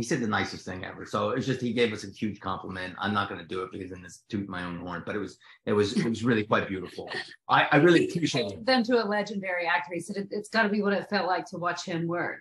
he 0.00 0.04
said 0.04 0.20
the 0.20 0.26
nicest 0.26 0.64
thing 0.64 0.82
ever. 0.82 1.04
So 1.04 1.28
it's 1.30 1.44
just 1.44 1.60
he 1.60 1.74
gave 1.74 1.92
us 1.92 2.04
a 2.04 2.06
huge 2.06 2.40
compliment. 2.40 2.94
I'm 2.98 3.12
not 3.12 3.28
going 3.28 3.38
to 3.38 3.46
do 3.46 3.60
it 3.64 3.70
because 3.70 3.90
then 3.90 4.02
it's 4.02 4.22
toot 4.30 4.48
my 4.48 4.64
own 4.64 4.78
horn, 4.78 5.02
but 5.04 5.14
it 5.14 5.18
was 5.18 5.36
it 5.66 5.74
was 5.74 5.92
it 5.94 6.08
was 6.08 6.24
really 6.24 6.42
quite 6.42 6.68
beautiful. 6.68 7.10
I, 7.50 7.68
I 7.70 7.76
really 7.76 8.08
appreciate 8.08 8.46
it. 8.46 8.64
Then 8.64 8.82
to 8.84 9.04
a 9.04 9.04
legendary 9.04 9.66
actor, 9.66 9.92
he 9.92 10.00
said 10.00 10.16
it, 10.16 10.28
it's 10.30 10.48
got 10.48 10.62
to 10.62 10.70
be 10.70 10.80
what 10.80 10.94
it 10.94 11.06
felt 11.10 11.26
like 11.26 11.44
to 11.50 11.58
watch 11.58 11.84
him 11.84 12.06
work. 12.06 12.40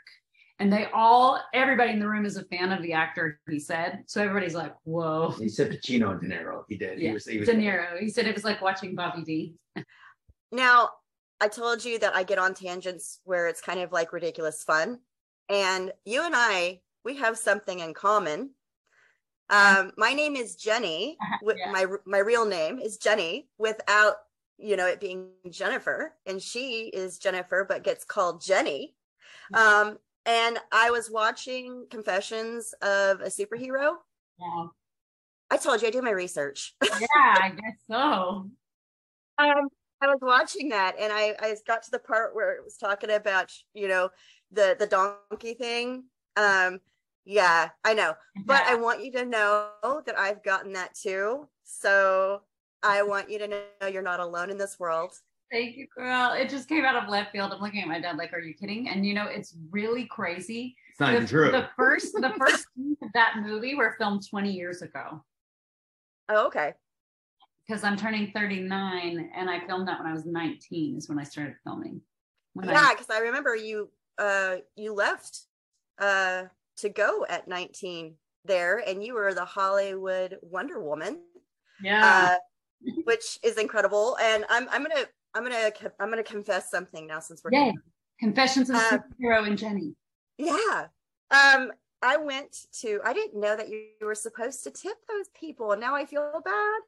And 0.60 0.72
they 0.72 0.88
all, 0.93 1.41
everybody 1.54 1.91
in 1.91 2.00
the 2.00 2.08
room 2.08 2.26
is 2.26 2.38
a 2.38 2.45
fan 2.45 2.72
of 2.72 2.82
the 2.82 2.93
actor. 2.93 3.41
He 3.50 3.60
said, 3.60 4.04
so 4.08 4.22
everybody's 4.22 4.56
like, 4.56 4.74
"Whoa!" 4.86 5.32
He 5.38 5.50
said 5.50 5.69
Pacino 5.69 6.12
and 6.12 6.22
De 6.22 6.28
Niro. 6.34 6.63
He 6.69 6.78
did. 6.78 6.98
Yeah. 6.98 7.10
He 7.10 7.13
was, 7.13 7.26
he 7.26 7.39
was 7.39 7.50
De 7.50 7.56
Niro. 7.56 8.00
He 8.00 8.10
said 8.10 8.26
it 8.26 8.36
was 8.36 8.45
like 8.45 8.62
watching 8.62 8.95
Bobby 8.95 9.24
D. 9.24 9.56
now, 10.54 10.91
I 11.41 11.50
told 11.50 11.84
you 11.84 12.00
that 12.00 12.15
I 12.15 12.24
get 12.24 12.39
on 12.39 12.54
tangents 12.54 13.19
where 13.26 13.48
it's 13.48 13.60
kind 13.60 13.82
of 13.82 13.91
like 13.91 14.13
ridiculous 14.13 14.63
fun, 14.63 15.00
and 15.50 15.91
you 16.06 16.26
and 16.26 16.34
I 16.38 16.80
we 17.03 17.17
have 17.17 17.38
something 17.38 17.79
in 17.79 17.93
common. 17.93 18.51
Um, 19.49 19.91
my 19.97 20.13
name 20.13 20.35
is 20.35 20.55
Jenny. 20.55 21.17
yeah. 21.43 21.71
My 21.71 21.85
my 22.05 22.19
real 22.19 22.45
name 22.45 22.79
is 22.79 22.97
Jenny 22.97 23.49
without 23.57 24.15
you 24.57 24.75
know 24.75 24.85
it 24.85 24.99
being 24.99 25.29
Jennifer, 25.49 26.13
and 26.25 26.41
she 26.41 26.91
is 26.93 27.17
Jennifer 27.17 27.65
but 27.67 27.83
gets 27.83 28.05
called 28.05 28.43
Jenny. 28.43 28.95
Um, 29.53 29.97
and 30.25 30.59
I 30.71 30.91
was 30.91 31.09
watching 31.09 31.88
Confessions 31.89 32.73
of 32.81 33.21
a 33.21 33.29
Superhero. 33.29 33.95
Yeah. 34.39 34.67
I 35.49 35.57
told 35.57 35.81
you 35.81 35.88
I 35.88 35.91
do 35.91 36.03
my 36.03 36.12
research. 36.12 36.75
yeah, 36.83 37.35
I 37.41 37.49
guess 37.49 37.77
so. 37.89 37.97
Um, 39.39 39.67
I 40.01 40.07
was 40.07 40.19
watching 40.21 40.69
that, 40.69 40.95
and 40.99 41.12
I 41.12 41.35
I 41.39 41.55
got 41.65 41.81
to 41.83 41.91
the 41.91 41.99
part 41.99 42.35
where 42.35 42.53
it 42.53 42.63
was 42.63 42.77
talking 42.77 43.09
about 43.09 43.51
you 43.73 43.88
know 43.88 44.09
the 44.51 44.75
the 44.77 44.85
donkey 44.85 45.55
thing 45.55 46.03
um, 46.39 46.79
yeah, 47.25 47.69
I 47.84 47.93
know. 47.93 48.13
But 48.45 48.63
I 48.63 48.75
want 48.75 49.03
you 49.03 49.12
to 49.13 49.25
know 49.25 49.69
that 50.05 50.17
I've 50.17 50.43
gotten 50.43 50.73
that 50.73 50.95
too. 50.95 51.47
So 51.63 52.41
I 52.84 53.03
want 53.03 53.29
you 53.29 53.39
to 53.39 53.47
know 53.47 53.88
you're 53.88 54.01
not 54.01 54.19
alone 54.19 54.49
in 54.49 54.58
this 54.58 54.79
world. 54.79 55.13
Thank 55.51 55.77
you, 55.77 55.88
girl. 55.95 56.34
It 56.34 56.49
just 56.49 56.69
came 56.69 56.86
out 56.86 56.95
of 56.95 57.10
left 57.10 57.32
field. 57.32 57.51
I'm 57.51 57.62
looking 57.62 57.82
at 57.82 57.88
my 57.88 57.99
dad 57.99 58.17
like, 58.17 58.34
are 58.34 58.39
you 58.39 58.53
kidding? 58.53 58.89
And 58.89 59.05
you 59.05 59.13
know, 59.13 59.25
it's 59.25 59.55
really 59.71 60.05
crazy. 60.05 60.75
It's 60.91 60.99
not 60.99 61.19
the, 61.19 61.27
true. 61.27 61.51
The 61.51 61.69
first 61.75 62.13
the 62.13 62.34
first 62.39 62.67
of 63.01 63.10
that 63.13 63.38
movie 63.41 63.75
were 63.75 63.95
filmed 63.97 64.27
20 64.29 64.51
years 64.51 64.82
ago. 64.82 65.23
Oh, 66.29 66.47
okay. 66.47 66.73
Because 67.67 67.84
I'm 67.84 67.97
turning 67.97 68.32
39 68.32 69.32
and 69.36 69.49
I 69.49 69.65
filmed 69.65 69.88
that 69.88 69.99
when 69.99 70.08
I 70.08 70.13
was 70.13 70.25
19 70.25 70.97
is 70.97 71.10
when 71.10 71.19
I 71.19 71.23
started 71.23 71.55
filming. 71.63 72.01
When 72.53 72.67
yeah, 72.67 72.89
because 72.91 73.10
I, 73.10 73.17
I 73.17 73.19
remember 73.19 73.55
you 73.55 73.89
uh 74.17 74.58
you 74.75 74.93
left 74.93 75.47
uh, 75.99 76.43
to 76.82 76.89
go 76.89 77.26
at 77.28 77.48
19 77.48 78.15
there, 78.46 78.78
and 78.86 79.04
you 79.04 79.13
were 79.13 79.34
the 79.34 79.46
Hollywood 79.46 80.38
Wonder 80.42 80.82
Woman. 80.82 81.22
Yeah. 81.82 82.30
Uh, 82.32 82.36
which 83.04 83.39
is 83.44 83.58
incredible. 83.58 84.18
And 84.22 84.46
I'm 84.50 84.68
I'm 84.70 84.84
gonna 84.84 85.06
I'm 85.34 85.44
gonna 85.44 85.72
I'm 86.00 86.10
gonna 86.10 86.24
confess 86.24 86.70
something 86.70 87.08
now 87.08 87.20
since 87.20 87.42
we're 87.44 87.52
yeah. 87.54 87.72
Confessions 88.20 88.70
of 88.70 88.76
uh, 88.76 89.00
Superhero 89.00 89.48
and 89.48 89.58
Jenny. 89.58 89.96
Yeah. 90.38 90.88
Um, 91.32 91.72
I 92.02 92.18
went 92.18 92.56
to 92.82 93.00
I 93.06 93.13
didn't 93.13 93.39
know 93.39 93.56
that 93.56 93.70
you, 93.70 93.84
you 94.00 94.08
were 94.08 94.15
supposed 94.15 94.63
to 94.63 94.72
tip 94.72 94.98
those 95.08 95.28
people, 95.39 95.72
and 95.72 95.82
now 95.82 95.96
I 95.96 96.06
feel 96.06 96.42
bad. 96.44 96.80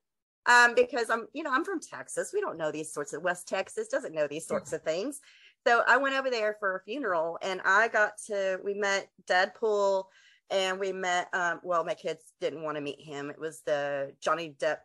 Um, 0.48 0.74
because 0.74 1.12
I'm, 1.12 1.28
you 1.34 1.44
know, 1.44 1.52
I'm 1.54 1.64
from 1.64 1.80
Texas. 1.80 2.32
We 2.34 2.42
don't 2.42 2.58
know 2.58 2.72
these 2.72 2.92
sorts 2.92 3.14
of 3.14 3.22
West 3.22 3.48
Texas 3.48 3.90
doesn't 3.90 4.16
know 4.16 4.28
these 4.28 4.48
sorts 4.48 4.74
of 4.74 4.82
things 4.82 5.22
so 5.66 5.84
I 5.88 5.98
went 5.98 6.16
over 6.16 6.30
there 6.30 6.56
for 6.60 6.76
a 6.76 6.84
funeral 6.84 7.38
and 7.42 7.62
I 7.64 7.88
got 7.88 8.14
to, 8.28 8.60
we 8.64 8.74
met 8.74 9.10
Deadpool 9.30 10.06
and 10.50 10.80
we 10.80 10.92
met, 10.92 11.28
um, 11.34 11.60
well, 11.64 11.84
my 11.84 11.94
kids 11.94 12.34
didn't 12.40 12.64
want 12.64 12.76
to 12.76 12.82
meet 12.82 13.00
him. 13.00 13.30
It 13.30 13.40
was 13.40 13.62
the 13.66 14.14
Johnny 14.22 14.56
Depp, 14.60 14.78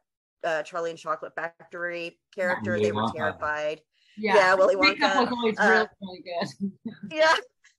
uh, 0.44 0.62
Charlie 0.62 0.90
and 0.90 0.98
Chocolate 0.98 1.34
Factory 1.34 2.18
character. 2.34 2.78
They 2.78 2.92
were 2.92 3.10
terrified. 3.14 3.80
Yeah, 4.18 4.36
yeah 4.36 4.54
Willy 4.54 4.76
Wonka. 4.76 5.00
was 5.00 5.28
always 5.32 5.58
uh, 5.58 5.86
really, 6.02 6.22
really 6.24 6.24
good. 6.24 6.92
yeah, 7.16 7.34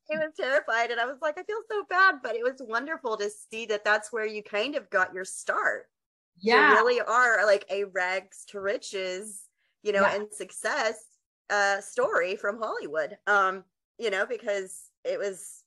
he 0.10 0.18
was 0.18 0.34
terrified. 0.40 0.92
And 0.92 1.00
I 1.00 1.06
was 1.06 1.18
like, 1.22 1.38
I 1.38 1.44
feel 1.44 1.62
so 1.70 1.84
bad, 1.90 2.16
but 2.24 2.36
it 2.36 2.44
was 2.44 2.60
wonderful 2.60 3.18
to 3.18 3.30
see 3.52 3.68
that 3.68 3.86
that's 3.86 4.12
where 4.12 4.26
you 4.26 4.44
kind 4.44 4.76
of 4.76 4.90
got 4.90 5.14
your 5.14 5.26
start. 5.26 5.86
Yeah. 6.40 6.70
You 6.70 6.76
really 6.76 7.02
are 7.02 7.46
like 7.46 7.66
a 7.70 7.86
rags 7.86 8.46
to 8.50 8.60
riches, 8.60 9.44
you 9.84 9.92
know, 9.92 10.02
yeah. 10.02 10.16
and 10.16 10.28
success 10.32 10.96
uh, 11.50 11.82
story 11.82 12.36
from 12.36 12.60
Hollywood. 12.60 13.18
Um, 13.28 13.64
you 13.98 14.10
know, 14.10 14.26
because 14.26 14.92
it 15.04 15.18
was 15.18 15.64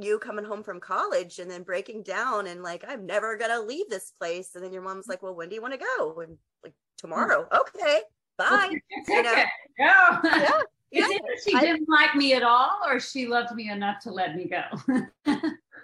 you 0.00 0.18
coming 0.18 0.44
home 0.44 0.62
from 0.62 0.80
college 0.80 1.38
and 1.38 1.50
then 1.50 1.62
breaking 1.62 2.02
down 2.02 2.46
and 2.46 2.62
like 2.62 2.84
I'm 2.86 3.06
never 3.06 3.36
gonna 3.36 3.60
leave 3.60 3.88
this 3.88 4.12
place. 4.18 4.54
And 4.54 4.62
then 4.64 4.72
your 4.72 4.82
mom's 4.82 5.08
like, 5.08 5.22
"Well, 5.22 5.34
when 5.34 5.48
do 5.48 5.54
you 5.54 5.62
want 5.62 5.74
to 5.74 5.86
go?" 5.98 6.20
And 6.20 6.36
like 6.62 6.74
tomorrow. 6.96 7.48
Okay, 7.52 8.00
bye. 8.36 8.74
you 9.08 9.22
know? 9.22 9.32
yeah. 9.78 10.20
yeah. 10.24 10.60
Yeah. 10.90 11.04
Is 11.04 11.10
it 11.10 11.22
that 11.22 11.40
she 11.46 11.58
didn't 11.58 11.88
like 11.88 12.14
me 12.14 12.32
at 12.32 12.42
all, 12.42 12.78
or 12.86 12.98
she 12.98 13.26
loved 13.26 13.54
me 13.54 13.70
enough 13.70 14.00
to 14.04 14.10
let 14.10 14.34
me 14.34 14.46
go? 14.46 14.62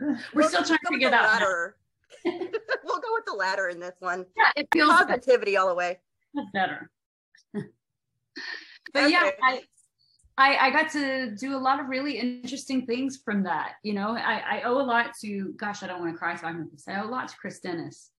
We're 0.01 0.17
we'll 0.35 0.49
still 0.49 0.65
trying 0.65 0.79
to 0.79 0.89
figure 0.91 1.11
that 1.11 1.43
out. 1.43 1.73
we'll 2.25 3.01
go 3.01 3.13
with 3.13 3.27
the 3.27 3.35
latter 3.37 3.69
in 3.69 3.81
this 3.81 3.95
one. 4.01 4.25
Yeah, 4.37 4.51
it 4.57 4.69
feels 4.73 4.91
positivity 4.91 5.53
better. 5.53 5.63
all 5.63 5.69
the 5.69 5.75
way. 5.75 5.99
That's 6.35 6.49
better 6.53 6.91
but 8.95 9.11
yeah, 9.11 9.31
I, 9.43 9.63
I, 10.39 10.57
I 10.57 10.71
got 10.71 10.91
to 10.93 11.35
do 11.37 11.55
a 11.55 11.59
lot 11.59 11.81
of 11.81 11.89
really 11.89 12.19
interesting 12.19 12.87
things 12.87 13.21
from 13.25 13.43
that. 13.43 13.73
You 13.83 13.95
know, 13.95 14.17
I, 14.17 14.59
I 14.59 14.63
owe 14.63 14.81
a 14.81 14.83
lot 14.83 15.11
to, 15.21 15.53
gosh, 15.57 15.83
I 15.83 15.87
don't 15.87 16.01
want 16.01 16.13
to 16.13 16.19
cry 16.19 16.35
talking 16.35 16.61
about 16.61 16.73
this. 16.73 16.89
I 16.89 17.01
owe 17.01 17.07
a 17.07 17.11
lot 17.11 17.29
to 17.29 17.37
Chris 17.37 17.61
Dennis 17.61 18.11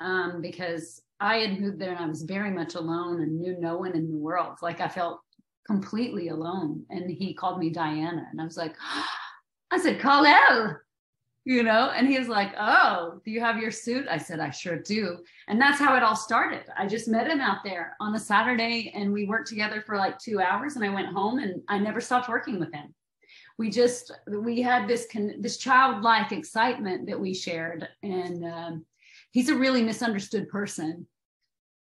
um, 0.00 0.40
because 0.42 1.00
I 1.20 1.36
had 1.36 1.60
moved 1.60 1.78
there 1.78 1.92
and 1.92 2.00
I 2.00 2.06
was 2.06 2.22
very 2.22 2.50
much 2.50 2.74
alone 2.74 3.22
and 3.22 3.40
knew 3.40 3.56
no 3.58 3.76
one 3.76 3.94
in 3.94 4.10
the 4.10 4.18
world. 4.18 4.56
Like 4.60 4.80
I 4.80 4.88
felt 4.88 5.20
completely 5.66 6.28
alone. 6.28 6.84
And 6.90 7.10
he 7.10 7.34
called 7.34 7.58
me 7.58 7.70
Diana, 7.70 8.26
and 8.30 8.40
I 8.40 8.44
was 8.44 8.56
like, 8.56 8.74
I 9.70 9.78
said, 9.78 10.00
Kal-El 10.00 10.76
you 11.44 11.62
know? 11.62 11.90
And 11.94 12.06
he 12.06 12.18
was 12.18 12.28
like 12.28 12.52
oh 12.58 13.20
do 13.24 13.30
you 13.30 13.40
have 13.40 13.58
your 13.58 13.70
suit? 13.70 14.06
I 14.10 14.18
said 14.18 14.40
i 14.40 14.50
sure 14.50 14.78
do. 14.78 15.18
And 15.48 15.60
that's 15.60 15.78
how 15.78 15.96
it 15.96 16.02
all 16.02 16.16
started. 16.16 16.64
I 16.76 16.86
just 16.86 17.08
met 17.08 17.28
him 17.28 17.40
out 17.40 17.58
there 17.64 17.96
on 18.00 18.14
a 18.14 18.18
saturday 18.18 18.92
and 18.94 19.12
we 19.12 19.26
worked 19.26 19.48
together 19.48 19.82
for 19.82 19.96
like 19.96 20.18
two 20.18 20.40
hours 20.40 20.76
and 20.76 20.84
i 20.84 20.88
went 20.88 21.08
home 21.08 21.38
and 21.38 21.62
i 21.68 21.78
never 21.78 22.00
stopped 22.00 22.28
working 22.28 22.58
with 22.58 22.72
him. 22.72 22.94
We 23.58 23.70
just 23.70 24.12
we 24.28 24.62
had 24.62 24.88
this 24.88 25.06
con- 25.12 25.40
this 25.40 25.58
childlike 25.58 26.32
excitement 26.32 27.06
that 27.06 27.20
we 27.20 27.34
shared 27.34 27.88
and 28.02 28.44
um, 28.44 28.86
he's 29.32 29.48
a 29.48 29.56
really 29.56 29.82
misunderstood 29.82 30.48
person 30.48 31.06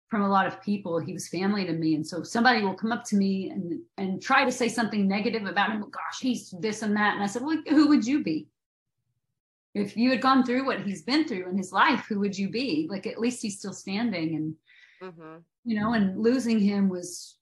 from 0.09 0.23
a 0.23 0.29
lot 0.29 0.45
of 0.45 0.61
people. 0.61 0.99
He 0.99 1.13
was 1.13 1.29
family 1.29 1.65
to 1.65 1.71
me. 1.71 1.95
And 1.95 2.05
so 2.05 2.21
somebody 2.21 2.61
will 2.63 2.73
come 2.73 2.91
up 2.91 3.05
to 3.05 3.15
me 3.15 3.49
and 3.49 3.79
and 3.97 4.21
try 4.21 4.43
to 4.43 4.51
say 4.51 4.67
something 4.67 5.07
negative 5.07 5.45
about 5.45 5.71
him. 5.71 5.81
Gosh 5.81 6.19
he's 6.19 6.53
this 6.59 6.81
and 6.81 6.95
that. 6.97 7.15
And 7.15 7.23
i 7.23 7.27
said 7.27 7.41
well 7.41 7.61
who 7.69 7.87
would 7.87 8.05
you 8.05 8.23
be 8.23 8.47
if 9.73 9.95
you 9.95 10.09
had 10.09 10.21
gone 10.21 10.43
through 10.43 10.65
what 10.65 10.81
he's 10.81 11.03
been 11.03 11.27
through 11.27 11.49
in 11.49 11.57
his 11.57 11.71
life 11.71 12.05
who 12.07 12.19
would 12.19 12.37
you 12.37 12.49
be 12.49 12.87
like 12.89 13.07
at 13.07 13.19
least 13.19 13.41
he's 13.41 13.57
still 13.57 13.73
standing 13.73 14.35
and 14.35 14.55
mm-hmm. 15.11 15.37
you 15.63 15.79
know 15.79 15.93
and 15.93 16.19
losing 16.19 16.59
him 16.59 16.89
was 16.89 17.37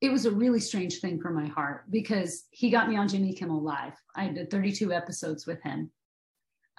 it 0.00 0.10
was 0.10 0.24
a 0.24 0.30
really 0.30 0.60
strange 0.60 1.00
thing 1.00 1.20
for 1.20 1.30
my 1.30 1.46
heart 1.46 1.84
because 1.90 2.44
he 2.50 2.70
got 2.70 2.88
me 2.88 2.96
on 2.96 3.08
Jimmy 3.08 3.34
Kimmel 3.34 3.62
Live. 3.62 3.92
I 4.16 4.28
did 4.28 4.50
32 4.50 4.92
episodes 4.92 5.46
with 5.46 5.62
him. 5.62 5.90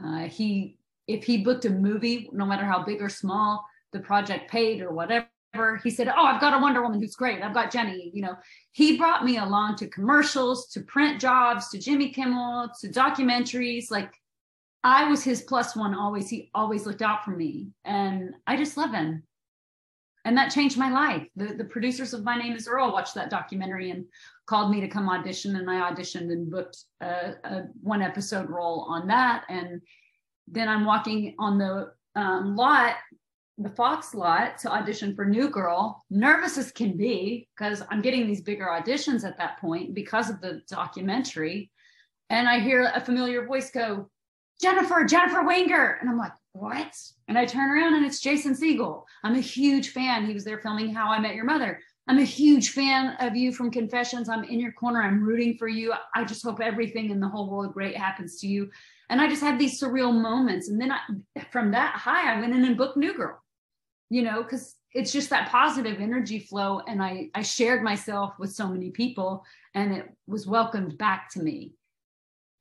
Uh, 0.03 0.21
he, 0.21 0.79
if 1.07 1.23
he 1.23 1.43
booked 1.43 1.65
a 1.65 1.69
movie, 1.69 2.29
no 2.33 2.45
matter 2.45 2.65
how 2.65 2.83
big 2.83 3.01
or 3.01 3.09
small 3.09 3.63
the 3.93 3.99
project 3.99 4.49
paid 4.49 4.81
or 4.81 4.91
whatever, 4.91 5.27
he 5.83 5.89
said, 5.89 6.07
"Oh, 6.07 6.25
I've 6.25 6.41
got 6.41 6.53
a 6.53 6.59
Wonder 6.59 6.81
Woman 6.81 7.01
who's 7.01 7.15
great. 7.15 7.43
I've 7.43 7.53
got 7.53 7.71
Jenny." 7.71 8.09
You 8.13 8.21
know, 8.21 8.35
he 8.71 8.97
brought 8.97 9.25
me 9.25 9.37
along 9.37 9.75
to 9.77 9.87
commercials, 9.87 10.67
to 10.69 10.81
print 10.81 11.19
jobs, 11.19 11.69
to 11.69 11.77
Jimmy 11.77 12.09
Kimmel, 12.09 12.69
to 12.79 12.87
documentaries. 12.87 13.91
Like 13.91 14.13
I 14.83 15.09
was 15.09 15.23
his 15.23 15.41
plus 15.41 15.75
one 15.75 15.93
always. 15.93 16.29
He 16.29 16.49
always 16.53 16.85
looked 16.85 17.01
out 17.01 17.23
for 17.23 17.31
me, 17.31 17.69
and 17.85 18.33
I 18.47 18.57
just 18.57 18.77
love 18.77 18.91
him 18.91 19.23
and 20.25 20.37
that 20.37 20.51
changed 20.51 20.77
my 20.77 20.91
life. 20.91 21.27
The, 21.35 21.53
the 21.55 21.65
producers 21.65 22.13
of 22.13 22.23
My 22.23 22.37
Name 22.37 22.53
is 22.53 22.67
Earl 22.67 22.91
watched 22.91 23.15
that 23.15 23.29
documentary 23.29 23.89
and 23.89 24.05
called 24.45 24.71
me 24.71 24.81
to 24.81 24.87
come 24.87 25.09
audition, 25.09 25.55
and 25.55 25.69
I 25.69 25.91
auditioned 25.91 26.31
and 26.31 26.49
booked 26.49 26.77
a, 27.01 27.33
a 27.43 27.63
one 27.81 28.01
episode 28.01 28.49
role 28.49 28.85
on 28.87 29.07
that. 29.07 29.45
And 29.49 29.81
then 30.47 30.67
I'm 30.67 30.85
walking 30.85 31.35
on 31.39 31.57
the 31.57 31.91
um, 32.15 32.55
lot, 32.55 32.95
the 33.57 33.69
Fox 33.69 34.13
lot, 34.13 34.59
to 34.59 34.71
audition 34.71 35.15
for 35.15 35.25
New 35.25 35.49
Girl, 35.49 36.03
nervous 36.09 36.57
as 36.57 36.71
can 36.71 36.97
be 36.97 37.47
because 37.57 37.81
I'm 37.89 38.01
getting 38.01 38.27
these 38.27 38.41
bigger 38.41 38.67
auditions 38.67 39.25
at 39.25 39.37
that 39.37 39.59
point 39.59 39.95
because 39.95 40.29
of 40.29 40.39
the 40.41 40.61
documentary. 40.69 41.71
And 42.29 42.47
I 42.47 42.59
hear 42.59 42.91
a 42.93 43.01
familiar 43.01 43.45
voice 43.45 43.71
go, 43.71 44.09
Jennifer, 44.61 45.03
Jennifer 45.03 45.43
Wenger. 45.43 45.97
And 45.99 46.09
I'm 46.09 46.17
like, 46.17 46.33
what? 46.53 46.95
And 47.27 47.37
I 47.37 47.45
turn 47.45 47.71
around 47.71 47.95
and 47.95 48.05
it's 48.05 48.19
Jason 48.19 48.53
Segel. 48.53 49.03
I'm 49.23 49.35
a 49.35 49.41
huge 49.41 49.89
fan. 49.89 50.25
He 50.25 50.33
was 50.33 50.43
there 50.43 50.59
filming 50.59 50.93
How 50.93 51.11
I 51.11 51.19
Met 51.19 51.35
Your 51.35 51.45
Mother. 51.45 51.79
I'm 52.07 52.19
a 52.19 52.23
huge 52.23 52.71
fan 52.71 53.15
of 53.19 53.35
you 53.35 53.53
from 53.53 53.71
Confessions. 53.71 54.27
I'm 54.27 54.43
in 54.43 54.59
your 54.59 54.71
corner. 54.73 55.01
I'm 55.01 55.23
rooting 55.23 55.57
for 55.57 55.67
you. 55.67 55.93
I 56.15 56.23
just 56.25 56.43
hope 56.43 56.59
everything 56.59 57.09
in 57.09 57.19
the 57.19 57.27
whole 57.27 57.49
world 57.49 57.73
great 57.73 57.95
happens 57.95 58.39
to 58.41 58.47
you. 58.47 58.69
And 59.09 59.21
I 59.21 59.27
just 59.27 59.41
had 59.41 59.59
these 59.59 59.79
surreal 59.79 60.13
moments. 60.13 60.69
And 60.69 60.79
then 60.79 60.91
I, 60.91 60.99
from 61.51 61.71
that 61.71 61.95
high, 61.95 62.33
I 62.33 62.39
went 62.39 62.53
in 62.53 62.65
and 62.65 62.77
booked 62.77 62.97
New 62.97 63.15
Girl, 63.15 63.41
you 64.09 64.23
know, 64.23 64.43
because 64.43 64.75
it's 64.93 65.11
just 65.11 65.29
that 65.29 65.49
positive 65.49 65.99
energy 65.99 66.39
flow. 66.39 66.81
And 66.87 67.01
I, 67.01 67.29
I 67.33 67.43
shared 67.43 67.83
myself 67.83 68.33
with 68.39 68.51
so 68.53 68.67
many 68.67 68.89
people 68.89 69.43
and 69.73 69.93
it 69.93 70.09
was 70.27 70.47
welcomed 70.47 70.97
back 70.97 71.29
to 71.31 71.41
me 71.41 71.73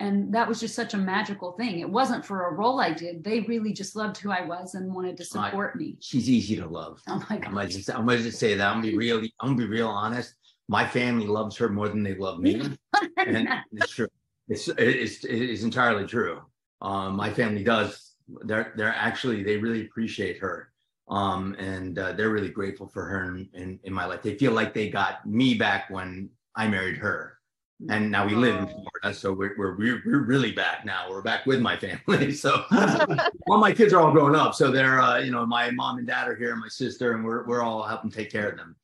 and 0.01 0.33
that 0.33 0.49
was 0.49 0.59
just 0.59 0.75
such 0.75 0.95
a 0.95 0.97
magical 0.97 1.53
thing. 1.53 1.81
It 1.81 1.89
wasn't 1.89 2.25
for 2.25 2.47
a 2.47 2.53
role 2.53 2.81
i 2.81 2.93
did. 2.93 3.23
They 3.23 3.41
really 3.41 3.73
just 3.73 3.95
loved 3.95 4.17
who 4.17 4.31
i 4.31 4.45
was 4.45 4.75
and 4.75 4.93
wanted 4.93 5.17
to 5.19 5.25
support 5.25 5.77
me. 5.77 5.97
she's 6.01 6.29
easy 6.29 6.57
to 6.57 6.67
love. 6.67 7.01
Oh 7.07 7.23
my 7.31 7.37
God. 7.37 7.49
I'm, 7.49 7.55
gonna 7.55 7.69
just, 7.69 7.91
I'm 7.91 8.07
gonna 8.07 8.23
just 8.23 8.41
say 8.41 8.55
that. 8.55 8.67
I'm 8.67 8.81
gonna 8.81 8.93
be 8.93 8.97
really 8.97 9.33
i'm 9.41 9.51
gonna 9.51 9.69
be 9.69 9.73
real 9.73 9.89
honest. 9.89 10.35
My 10.69 10.87
family 10.87 11.27
loves 11.27 11.57
her 11.59 11.69
more 11.69 11.89
than 11.89 12.03
they 12.03 12.15
love 12.15 12.41
me. 12.41 12.63
And 13.17 13.49
it's 13.73 13.93
true. 13.93 14.09
It's 14.49 14.69
it's 14.69 15.25
it's 15.25 15.63
entirely 15.63 16.07
true. 16.07 16.41
Um, 16.81 17.17
my 17.17 17.33
family 17.33 17.63
does. 17.63 18.15
They're 18.45 18.73
they're 18.77 18.95
actually 18.95 19.43
they 19.43 19.59
really 19.59 19.83
appreciate 19.87 20.39
her. 20.39 20.73
Um, 21.09 21.55
and 21.59 21.99
uh, 21.99 22.13
they're 22.13 22.31
really 22.31 22.51
grateful 22.51 22.89
for 22.89 23.05
her 23.05 23.25
in, 23.25 23.49
in, 23.55 23.81
in 23.85 23.93
my 23.93 24.07
life. 24.07 24.23
They 24.23 24.39
feel 24.39 24.53
like 24.53 24.73
they 24.73 24.89
got 24.89 25.27
me 25.27 25.55
back 25.55 25.91
when 25.91 26.31
i 26.57 26.69
married 26.69 26.97
her 26.97 27.40
and 27.89 28.11
now 28.11 28.27
we 28.27 28.35
live 28.35 28.57
in 28.57 28.67
Florida, 28.67 29.19
so 29.19 29.33
we're 29.33 29.55
we're 29.57 29.77
we're 29.77 30.25
really 30.25 30.53
back 30.53 30.85
now. 30.85 31.07
We're 31.09 31.23
back 31.23 31.47
with 31.47 31.61
my 31.61 31.77
family. 31.77 32.33
So 32.41 32.65
all 33.49 33.59
my 33.59 33.73
kids 33.73 33.93
are 33.93 34.01
all 34.01 34.13
grown 34.13 34.35
up, 34.37 34.55
so 34.55 34.71
they're 34.71 35.01
uh, 35.01 35.19
you 35.19 35.31
know 35.31 35.47
my 35.47 35.71
mom 35.71 35.99
and 35.99 36.07
dad 36.07 36.29
are 36.29 36.35
here, 36.35 36.55
my 36.57 36.69
sister, 36.69 37.13
and 37.15 37.25
we're 37.25 37.45
we're 37.47 37.63
all 37.63 37.83
helping 37.83 38.11
take 38.11 38.31
care 38.31 38.51
of 38.51 38.57
them. 38.57 38.77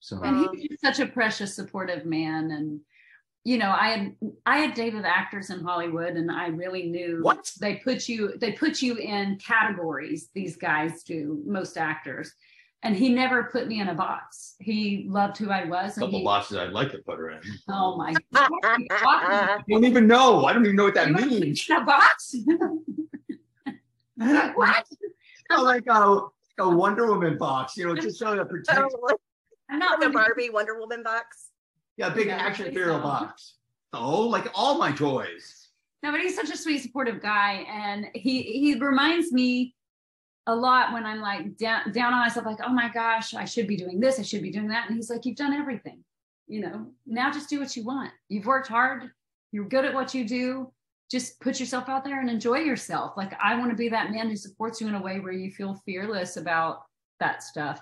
So 0.00 0.20
and 0.22 0.48
he's 0.54 0.80
such 0.80 1.00
a 1.00 1.06
precious, 1.06 1.54
supportive 1.54 2.04
man, 2.04 2.50
and 2.50 2.80
you 3.44 3.56
know 3.58 3.70
I 3.70 3.88
had 3.88 4.16
I 4.44 4.58
had 4.58 4.74
dated 4.74 5.04
actors 5.04 5.50
in 5.50 5.60
Hollywood, 5.60 6.16
and 6.16 6.30
I 6.30 6.48
really 6.48 6.84
knew 6.84 7.20
what 7.22 7.50
they 7.60 7.76
put 7.76 8.08
you 8.08 8.36
they 8.36 8.52
put 8.52 8.82
you 8.82 8.96
in 8.96 9.38
categories. 9.38 10.28
These 10.34 10.56
guys 10.56 11.02
do 11.02 11.42
most 11.46 11.78
actors 11.78 12.32
and 12.84 12.94
he 12.94 13.08
never 13.08 13.44
put 13.44 13.66
me 13.66 13.80
in 13.80 13.88
a 13.88 13.94
box. 13.94 14.56
He 14.60 15.06
loved 15.08 15.38
who 15.38 15.50
I 15.50 15.64
was. 15.64 15.96
A 15.96 16.00
couple 16.00 16.18
he, 16.18 16.24
boxes 16.24 16.58
I'd 16.58 16.70
like 16.70 16.92
to 16.92 16.98
put 16.98 17.18
her 17.18 17.30
in. 17.30 17.40
Oh 17.68 17.96
my 17.96 18.12
God. 18.32 18.50
I 18.62 19.58
don't 19.68 19.84
even 19.84 20.06
know. 20.06 20.44
I 20.44 20.52
don't 20.52 20.64
even 20.64 20.76
know 20.76 20.84
what 20.84 20.94
that 20.94 21.08
you 21.08 21.14
means. 21.14 21.66
A 21.70 21.80
box? 21.80 22.36
what? 24.16 24.86
Oh, 25.50 25.62
like 25.62 25.86
a, 25.88 26.20
a 26.62 26.68
Wonder 26.68 27.06
Woman 27.06 27.38
box, 27.38 27.74
you 27.76 27.86
know, 27.86 27.94
just 27.94 28.18
so 28.18 28.36
to 28.36 28.44
protect. 28.44 28.94
I'm 29.70 29.78
not 29.78 30.00
the 30.00 30.10
Barbie 30.10 30.50
Wonder 30.50 30.78
Woman 30.78 31.02
box. 31.02 31.48
Yeah, 31.96 32.10
big 32.10 32.26
yeah, 32.26 32.36
action 32.36 32.70
hero 32.70 32.98
so. 32.98 33.02
box. 33.02 33.54
Oh, 33.94 34.28
like 34.28 34.50
all 34.54 34.76
my 34.76 34.92
toys. 34.92 35.70
No, 36.02 36.10
but 36.12 36.20
he's 36.20 36.36
such 36.36 36.50
a 36.50 36.56
sweet, 36.56 36.82
supportive 36.82 37.22
guy, 37.22 37.64
and 37.66 38.08
he 38.14 38.42
he 38.42 38.74
reminds 38.74 39.32
me 39.32 39.74
a 40.46 40.54
lot 40.54 40.92
when 40.92 41.06
I'm 41.06 41.20
like 41.20 41.56
down 41.56 41.90
down 41.92 42.12
on 42.12 42.20
myself, 42.20 42.46
like, 42.46 42.58
oh 42.64 42.72
my 42.72 42.88
gosh, 42.88 43.34
I 43.34 43.44
should 43.44 43.66
be 43.66 43.76
doing 43.76 44.00
this, 44.00 44.18
I 44.18 44.22
should 44.22 44.42
be 44.42 44.50
doing 44.50 44.68
that. 44.68 44.86
And 44.88 44.96
he's 44.96 45.10
like, 45.10 45.24
You've 45.24 45.36
done 45.36 45.52
everything. 45.52 46.04
You 46.46 46.60
know, 46.60 46.86
now 47.06 47.32
just 47.32 47.48
do 47.48 47.58
what 47.58 47.74
you 47.76 47.84
want. 47.84 48.10
You've 48.28 48.46
worked 48.46 48.68
hard, 48.68 49.10
you're 49.52 49.68
good 49.68 49.84
at 49.84 49.94
what 49.94 50.14
you 50.14 50.26
do. 50.26 50.70
Just 51.10 51.40
put 51.40 51.60
yourself 51.60 51.88
out 51.88 52.04
there 52.04 52.20
and 52.20 52.28
enjoy 52.28 52.58
yourself. 52.58 53.12
Like 53.16 53.32
I 53.42 53.56
want 53.56 53.70
to 53.70 53.76
be 53.76 53.88
that 53.90 54.10
man 54.10 54.28
who 54.28 54.36
supports 54.36 54.80
you 54.80 54.88
in 54.88 54.94
a 54.94 55.02
way 55.02 55.20
where 55.20 55.32
you 55.32 55.50
feel 55.50 55.80
fearless 55.86 56.36
about 56.36 56.82
that 57.20 57.42
stuff. 57.42 57.80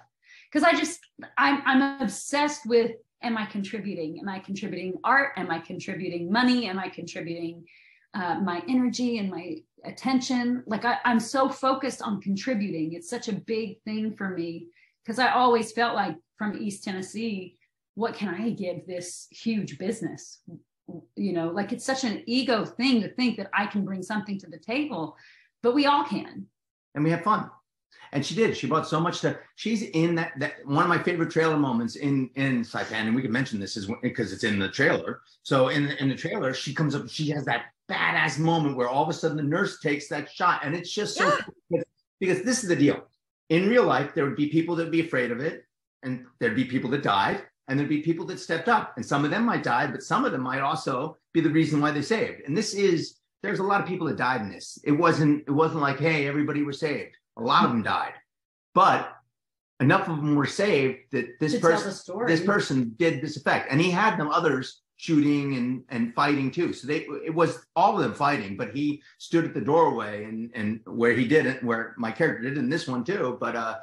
Cause 0.52 0.62
I 0.62 0.72
just 0.72 1.00
I'm 1.38 1.62
I'm 1.64 2.02
obsessed 2.02 2.66
with 2.66 2.92
am 3.22 3.38
I 3.38 3.46
contributing? 3.46 4.18
Am 4.20 4.28
I 4.28 4.38
contributing 4.38 4.94
art? 5.02 5.32
Am 5.36 5.50
I 5.50 5.60
contributing 5.60 6.30
money? 6.30 6.68
Am 6.68 6.78
I 6.78 6.88
contributing 6.88 7.64
uh, 8.14 8.40
my 8.40 8.62
energy 8.68 9.18
and 9.18 9.30
my 9.30 9.56
attention. 9.84 10.62
Like 10.66 10.84
I, 10.84 10.98
I'm 11.04 11.20
so 11.20 11.48
focused 11.48 12.02
on 12.02 12.20
contributing. 12.20 12.92
It's 12.92 13.10
such 13.10 13.28
a 13.28 13.32
big 13.32 13.80
thing 13.82 14.14
for 14.16 14.30
me 14.30 14.68
because 15.04 15.18
I 15.18 15.32
always 15.32 15.72
felt 15.72 15.94
like 15.94 16.16
from 16.36 16.56
East 16.60 16.84
Tennessee, 16.84 17.56
what 17.94 18.14
can 18.14 18.28
I 18.34 18.50
give 18.50 18.86
this 18.86 19.28
huge 19.30 19.78
business? 19.78 20.40
You 21.16 21.32
know, 21.32 21.48
like 21.48 21.72
it's 21.72 21.84
such 21.84 22.04
an 22.04 22.22
ego 22.26 22.64
thing 22.64 23.02
to 23.02 23.08
think 23.08 23.36
that 23.36 23.50
I 23.54 23.66
can 23.66 23.84
bring 23.84 24.02
something 24.02 24.38
to 24.40 24.46
the 24.46 24.58
table, 24.58 25.16
but 25.62 25.74
we 25.74 25.86
all 25.86 26.04
can. 26.04 26.46
And 26.94 27.04
we 27.04 27.10
have 27.10 27.22
fun. 27.22 27.50
And 28.12 28.24
she 28.24 28.34
did. 28.34 28.56
She 28.56 28.66
brought 28.66 28.86
so 28.86 29.00
much 29.00 29.20
to. 29.20 29.38
She's 29.54 29.82
in 29.82 30.14
that. 30.16 30.32
That 30.38 30.54
one 30.66 30.82
of 30.82 30.88
my 30.90 31.02
favorite 31.02 31.30
trailer 31.30 31.56
moments 31.56 31.96
in 31.96 32.28
in 32.34 32.60
Saipan, 32.60 33.06
and 33.06 33.14
we 33.14 33.22
can 33.22 33.32
mention 33.32 33.58
this 33.58 33.76
is 33.76 33.90
because 34.02 34.34
it's 34.34 34.44
in 34.44 34.58
the 34.58 34.68
trailer. 34.68 35.22
So 35.42 35.68
in 35.68 35.88
in 35.92 36.10
the 36.10 36.14
trailer, 36.14 36.52
she 36.52 36.74
comes 36.74 36.94
up. 36.94 37.08
She 37.08 37.30
has 37.30 37.46
that 37.46 37.66
badass 37.92 38.38
moment 38.38 38.76
where 38.76 38.88
all 38.88 39.02
of 39.02 39.08
a 39.08 39.12
sudden 39.12 39.36
the 39.36 39.42
nurse 39.42 39.80
takes 39.80 40.08
that 40.08 40.30
shot. 40.30 40.60
And 40.64 40.74
it's 40.74 40.90
just 40.90 41.16
so 41.16 41.36
yeah. 41.70 41.82
because 42.20 42.42
this 42.42 42.62
is 42.62 42.68
the 42.68 42.76
deal. 42.76 43.04
In 43.48 43.68
real 43.68 43.84
life, 43.84 44.14
there 44.14 44.24
would 44.24 44.36
be 44.36 44.48
people 44.48 44.74
that 44.76 44.84
would 44.84 44.92
be 44.92 45.00
afraid 45.00 45.30
of 45.30 45.40
it, 45.40 45.64
and 46.02 46.24
there'd 46.40 46.56
be 46.56 46.64
people 46.64 46.90
that 46.90 47.02
died, 47.02 47.42
and 47.68 47.78
there'd 47.78 47.88
be 47.88 48.00
people 48.00 48.24
that 48.26 48.40
stepped 48.40 48.68
up. 48.68 48.94
And 48.96 49.04
some 49.04 49.24
of 49.24 49.30
them 49.30 49.44
might 49.44 49.62
die, 49.62 49.86
but 49.86 50.02
some 50.02 50.24
of 50.24 50.32
them 50.32 50.40
might 50.40 50.60
also 50.60 51.16
be 51.32 51.40
the 51.40 51.50
reason 51.50 51.80
why 51.80 51.90
they 51.90 52.02
saved. 52.02 52.42
And 52.46 52.56
this 52.56 52.74
is 52.74 53.18
there's 53.42 53.58
a 53.58 53.64
lot 53.64 53.80
of 53.80 53.86
people 53.86 54.06
that 54.06 54.16
died 54.16 54.40
in 54.40 54.50
this. 54.50 54.78
It 54.84 54.92
wasn't 54.92 55.44
it 55.46 55.50
wasn't 55.50 55.82
like, 55.82 55.98
hey, 55.98 56.26
everybody 56.26 56.62
was 56.62 56.80
saved. 56.80 57.16
A 57.36 57.42
lot 57.42 57.64
of 57.64 57.70
them 57.70 57.82
died. 57.82 58.14
But 58.74 59.12
enough 59.80 60.08
of 60.08 60.16
them 60.16 60.36
were 60.36 60.46
saved 60.46 60.98
that 61.10 61.38
this 61.40 61.58
person 61.58 61.92
this 62.26 62.44
person 62.44 62.94
did 62.96 63.20
this 63.20 63.36
effect. 63.36 63.68
And 63.70 63.80
he 63.80 63.90
had 63.90 64.16
them 64.16 64.30
others 64.30 64.82
shooting 65.02 65.56
and 65.56 65.82
and 65.88 66.14
fighting 66.14 66.48
too. 66.48 66.72
So 66.72 66.86
they 66.86 67.06
it 67.24 67.34
was 67.34 67.58
all 67.74 67.96
of 67.96 68.02
them 68.02 68.14
fighting, 68.14 68.56
but 68.56 68.70
he 68.70 69.02
stood 69.18 69.44
at 69.44 69.52
the 69.52 69.60
doorway 69.60 70.24
and 70.24 70.52
and 70.54 70.80
where 70.86 71.12
he 71.12 71.26
didn't, 71.26 71.64
where 71.64 71.94
my 71.98 72.12
character 72.12 72.48
did 72.48 72.56
in 72.56 72.68
this 72.68 72.86
one 72.86 73.02
too. 73.02 73.36
But 73.40 73.56
uh 73.56 73.78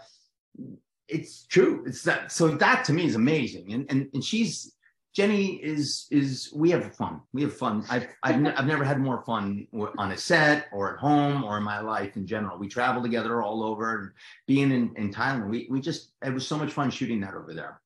it's 1.10 1.44
true. 1.44 1.84
It's 1.86 2.04
that 2.04 2.32
so 2.32 2.48
that 2.48 2.86
to 2.86 2.94
me 2.94 3.06
is 3.06 3.16
amazing. 3.16 3.74
And 3.74 3.86
and 3.90 4.10
and 4.14 4.24
she's 4.24 4.76
Jenny 5.14 5.56
is 5.56 6.08
is 6.10 6.54
we 6.56 6.70
have 6.72 6.96
fun. 6.96 7.20
We 7.34 7.42
have 7.42 7.54
fun. 7.54 7.84
I've 7.90 8.08
I've, 8.24 8.46
I've 8.58 8.68
never 8.68 8.86
had 8.86 9.02
more 9.02 9.22
fun 9.24 9.68
on 9.98 10.14
a 10.14 10.18
set 10.18 10.68
or 10.72 10.94
at 10.94 11.00
home 11.00 11.44
or 11.44 11.58
in 11.58 11.64
my 11.64 11.82
life 11.82 12.16
in 12.16 12.26
general. 12.28 12.58
We 12.58 12.70
travel 12.70 13.02
together 13.02 13.42
all 13.42 13.62
over 13.62 14.00
and 14.00 14.12
being 14.48 14.72
in, 14.72 14.94
in 14.96 15.14
Thailand. 15.14 15.50
We 15.50 15.68
we 15.70 15.82
just 15.82 16.14
it 16.26 16.34
was 16.34 16.48
so 16.48 16.58
much 16.58 16.72
fun 16.72 16.92
shooting 16.92 17.20
that 17.22 17.34
over 17.34 17.54
there. 17.54 17.82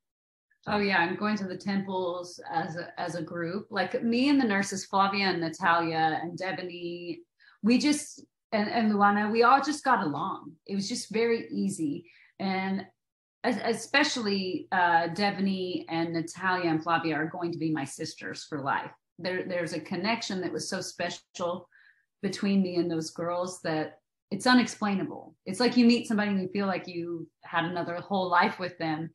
Oh 0.66 0.78
yeah, 0.78 1.05
and 1.05 1.18
going 1.18 1.36
to 1.38 1.47
the 1.47 1.57
temples 1.57 2.39
as 2.49 2.78
a, 2.78 2.99
as 2.99 3.16
a 3.16 3.22
group, 3.22 3.68
like 3.70 4.01
me 4.01 4.30
and 4.30 4.39
the 4.39 4.47
nurses, 4.47 4.86
Flavia 4.86 5.26
and 5.26 5.41
Natalia 5.41 6.20
and 6.22 6.39
Devony, 6.39 7.20
we 7.61 7.78
just 7.78 8.24
and, 8.53 8.70
and 8.70 8.93
Luana, 8.93 9.32
we 9.32 9.43
all 9.43 9.61
just 9.61 9.84
got 9.84 10.05
along. 10.05 10.53
It 10.68 10.76
was 10.76 10.88
just 10.88 11.11
very 11.11 11.47
easy, 11.51 12.05
and 12.39 12.86
especially 13.43 14.68
uh, 14.72 15.07
and 15.18 16.14
Natalia 16.14 16.70
and 16.70 16.82
Flavia 16.82 17.16
are 17.16 17.26
going 17.26 17.51
to 17.51 17.57
be 17.57 17.72
my 17.72 17.84
sisters 17.84 18.45
for 18.45 18.61
life. 18.61 18.91
There, 19.20 19.43
there's 19.43 19.74
a 19.74 19.80
connection 19.80 20.39
that 20.41 20.53
was 20.53 20.70
so 20.70 20.80
special 20.80 21.68
between 22.22 22.61
me 22.61 22.78
and 22.78 22.89
those 22.89 23.11
girls 23.11 23.59
that 23.61 23.97
it's 24.32 24.47
unexplainable. 24.47 25.36
It's 25.45 25.59
like 25.59 25.78
you 25.78 25.86
meet 25.86 26.07
somebody 26.07 26.32
and 26.32 26.41
you 26.41 26.47
feel 26.47 26.68
like 26.68 26.88
you 26.88 27.28
had 27.43 27.66
another 27.66 27.95
whole 27.97 28.30
life 28.30 28.59
with 28.59 28.78
them. 28.78 29.11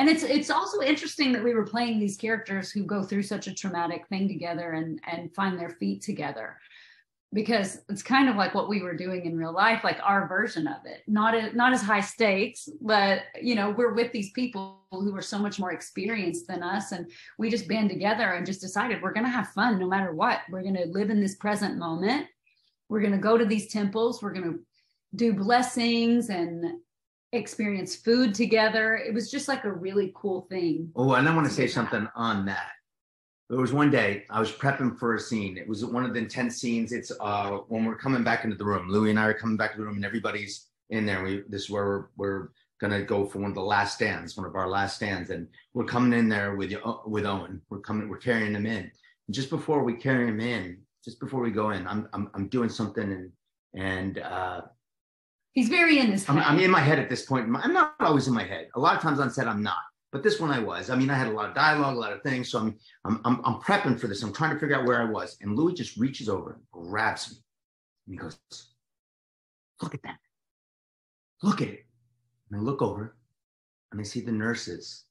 And 0.00 0.08
it's 0.08 0.22
it's 0.22 0.48
also 0.48 0.80
interesting 0.80 1.30
that 1.32 1.44
we 1.44 1.52
were 1.52 1.66
playing 1.66 2.00
these 2.00 2.16
characters 2.16 2.70
who 2.70 2.84
go 2.84 3.02
through 3.02 3.24
such 3.24 3.48
a 3.48 3.54
traumatic 3.54 4.06
thing 4.08 4.28
together 4.28 4.72
and 4.72 4.98
and 5.06 5.34
find 5.34 5.60
their 5.60 5.68
feet 5.68 6.00
together. 6.00 6.56
Because 7.34 7.82
it's 7.90 8.02
kind 8.02 8.30
of 8.30 8.34
like 8.34 8.54
what 8.54 8.70
we 8.70 8.80
were 8.80 8.96
doing 8.96 9.26
in 9.26 9.36
real 9.36 9.52
life 9.52 9.84
like 9.84 9.98
our 10.02 10.26
version 10.26 10.66
of 10.66 10.86
it. 10.86 11.02
Not 11.06 11.34
a, 11.34 11.54
not 11.54 11.74
as 11.74 11.82
high 11.82 12.00
stakes 12.00 12.66
but 12.80 13.24
you 13.42 13.54
know 13.54 13.72
we're 13.72 13.92
with 13.92 14.10
these 14.10 14.30
people 14.30 14.80
who 14.90 15.14
are 15.14 15.22
so 15.22 15.38
much 15.38 15.60
more 15.60 15.72
experienced 15.72 16.46
than 16.48 16.62
us. 16.62 16.92
And 16.92 17.10
we 17.38 17.50
just 17.50 17.68
band 17.68 17.90
together 17.90 18.32
and 18.32 18.46
just 18.46 18.62
decided 18.62 19.02
we're 19.02 19.12
going 19.12 19.26
to 19.26 19.30
have 19.30 19.48
fun 19.48 19.78
no 19.78 19.86
matter 19.86 20.14
what. 20.14 20.40
We're 20.48 20.62
going 20.62 20.76
to 20.76 20.86
live 20.86 21.10
in 21.10 21.20
this 21.20 21.34
present 21.34 21.76
moment. 21.76 22.26
We're 22.88 23.00
going 23.00 23.12
to 23.12 23.18
go 23.18 23.36
to 23.36 23.44
these 23.44 23.68
temples. 23.68 24.22
We're 24.22 24.32
going 24.32 24.50
to 24.50 24.60
do 25.14 25.34
blessings 25.34 26.30
and 26.30 26.80
experience 27.32 27.94
food 27.94 28.34
together 28.34 28.96
it 28.96 29.14
was 29.14 29.30
just 29.30 29.46
like 29.48 29.64
a 29.64 29.72
really 29.72 30.12
cool 30.14 30.46
thing 30.50 30.90
oh 30.96 31.14
and 31.14 31.28
i 31.28 31.34
want 31.34 31.46
to 31.46 31.52
say 31.52 31.66
something 31.66 32.08
on 32.14 32.44
that 32.44 32.72
there 33.50 33.58
was 33.58 33.72
one 33.72 33.90
day 33.90 34.24
I 34.30 34.38
was 34.38 34.52
prepping 34.52 34.96
for 34.96 35.16
a 35.16 35.20
scene. 35.20 35.58
It 35.58 35.68
was 35.68 35.84
one 35.84 36.04
of 36.04 36.14
the 36.14 36.20
intense 36.20 36.58
scenes. 36.58 36.92
It's 36.92 37.10
uh, 37.18 37.58
when 37.66 37.84
we're 37.84 37.96
coming 37.96 38.22
back 38.22 38.44
into 38.44 38.56
the 38.56 38.64
room. 38.64 38.88
Louis 38.88 39.10
and 39.10 39.18
I 39.18 39.24
are 39.24 39.34
coming 39.34 39.56
back 39.56 39.72
to 39.72 39.78
the 39.78 39.84
room, 39.84 39.96
and 39.96 40.04
everybody's 40.04 40.68
in 40.90 41.04
there. 41.04 41.24
We 41.24 41.42
this 41.48 41.62
is 41.62 41.70
where 41.70 41.84
we're, 41.84 42.04
we're 42.16 42.48
gonna 42.80 43.02
go 43.02 43.26
for 43.26 43.40
one 43.40 43.50
of 43.50 43.56
the 43.56 43.62
last 43.62 43.96
stands, 43.96 44.36
one 44.36 44.46
of 44.46 44.54
our 44.54 44.68
last 44.68 44.94
stands, 44.94 45.30
and 45.30 45.48
we're 45.74 45.84
coming 45.84 46.16
in 46.16 46.28
there 46.28 46.54
with 46.54 46.72
with 47.04 47.26
Owen. 47.26 47.60
We're 47.70 47.80
coming, 47.80 48.08
we're 48.08 48.18
carrying 48.18 48.54
him 48.54 48.66
in. 48.66 48.88
And 49.26 49.34
just 49.34 49.50
before 49.50 49.82
we 49.82 49.94
carry 49.94 50.28
him 50.28 50.40
in, 50.40 50.78
just 51.04 51.18
before 51.18 51.40
we 51.40 51.50
go 51.50 51.70
in, 51.70 51.88
I'm 51.88 52.08
I'm, 52.12 52.30
I'm 52.34 52.46
doing 52.46 52.68
something, 52.68 53.10
and 53.10 53.32
and 53.74 54.18
uh, 54.18 54.60
he's 55.52 55.68
very 55.68 55.98
in 55.98 56.12
his 56.12 56.24
head. 56.24 56.36
I'm, 56.36 56.56
I'm 56.56 56.60
in 56.60 56.70
my 56.70 56.80
head 56.80 56.98
at 56.98 57.08
this 57.08 57.26
point. 57.26 57.54
I'm 57.62 57.72
not 57.72 57.94
always 58.00 58.28
in 58.28 58.34
my 58.34 58.44
head. 58.44 58.68
A 58.74 58.80
lot 58.80 58.96
of 58.96 59.02
times 59.02 59.20
on 59.20 59.30
set, 59.30 59.46
I'm 59.46 59.62
not 59.62 59.78
but 60.12 60.22
this 60.22 60.40
one 60.40 60.50
I 60.50 60.58
was. 60.58 60.90
I 60.90 60.96
mean, 60.96 61.10
I 61.10 61.14
had 61.14 61.28
a 61.28 61.32
lot 61.32 61.48
of 61.48 61.54
dialogue, 61.54 61.96
a 61.96 61.98
lot 61.98 62.12
of 62.12 62.22
things. 62.22 62.50
So 62.50 62.58
I'm, 62.58 62.78
I'm, 63.04 63.20
I'm, 63.24 63.40
I'm 63.44 63.60
prepping 63.60 63.98
for 63.98 64.08
this. 64.08 64.22
I'm 64.22 64.32
trying 64.32 64.52
to 64.52 64.58
figure 64.58 64.76
out 64.76 64.86
where 64.86 65.00
I 65.00 65.04
was. 65.04 65.36
And 65.40 65.56
Louis 65.56 65.74
just 65.74 65.96
reaches 65.96 66.28
over 66.28 66.54
and 66.54 66.62
grabs 66.72 67.30
me. 67.30 67.36
And 68.06 68.14
he 68.14 68.18
goes, 68.18 68.38
Look 69.80 69.94
at 69.94 70.02
that. 70.02 70.18
Look 71.42 71.62
at 71.62 71.68
it. 71.68 71.86
And 72.50 72.60
I 72.60 72.62
look 72.62 72.82
over 72.82 73.16
and 73.92 74.00
I 74.00 74.04
see 74.04 74.20
the 74.20 74.32
nurses 74.32 75.04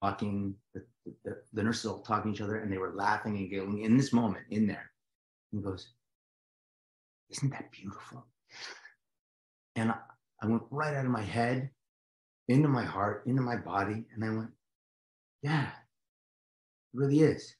talking, 0.00 0.54
the, 0.72 0.82
the, 1.24 1.36
the 1.52 1.62
nurses 1.62 1.86
all 1.86 2.00
talking 2.00 2.32
to 2.32 2.36
each 2.36 2.40
other, 2.40 2.60
and 2.60 2.72
they 2.72 2.78
were 2.78 2.94
laughing 2.94 3.36
and 3.36 3.50
giggling 3.50 3.82
in 3.82 3.96
this 3.96 4.12
moment 4.12 4.46
in 4.50 4.66
there. 4.66 4.90
And 5.52 5.60
he 5.60 5.64
goes, 5.64 5.88
Isn't 7.30 7.50
that 7.50 7.72
beautiful? 7.72 8.26
And 9.76 9.92
I, 10.42 10.46
went 10.46 10.62
right 10.70 10.94
out 10.94 11.04
of 11.04 11.10
my 11.10 11.22
head 11.22 11.70
into 12.48 12.68
my 12.68 12.84
heart, 12.84 13.24
into 13.26 13.42
my 13.42 13.56
body. 13.56 14.06
And 14.14 14.24
I 14.24 14.30
went, 14.30 14.50
yeah, 15.42 15.66
it 15.66 16.94
really 16.94 17.20
is. 17.20 17.54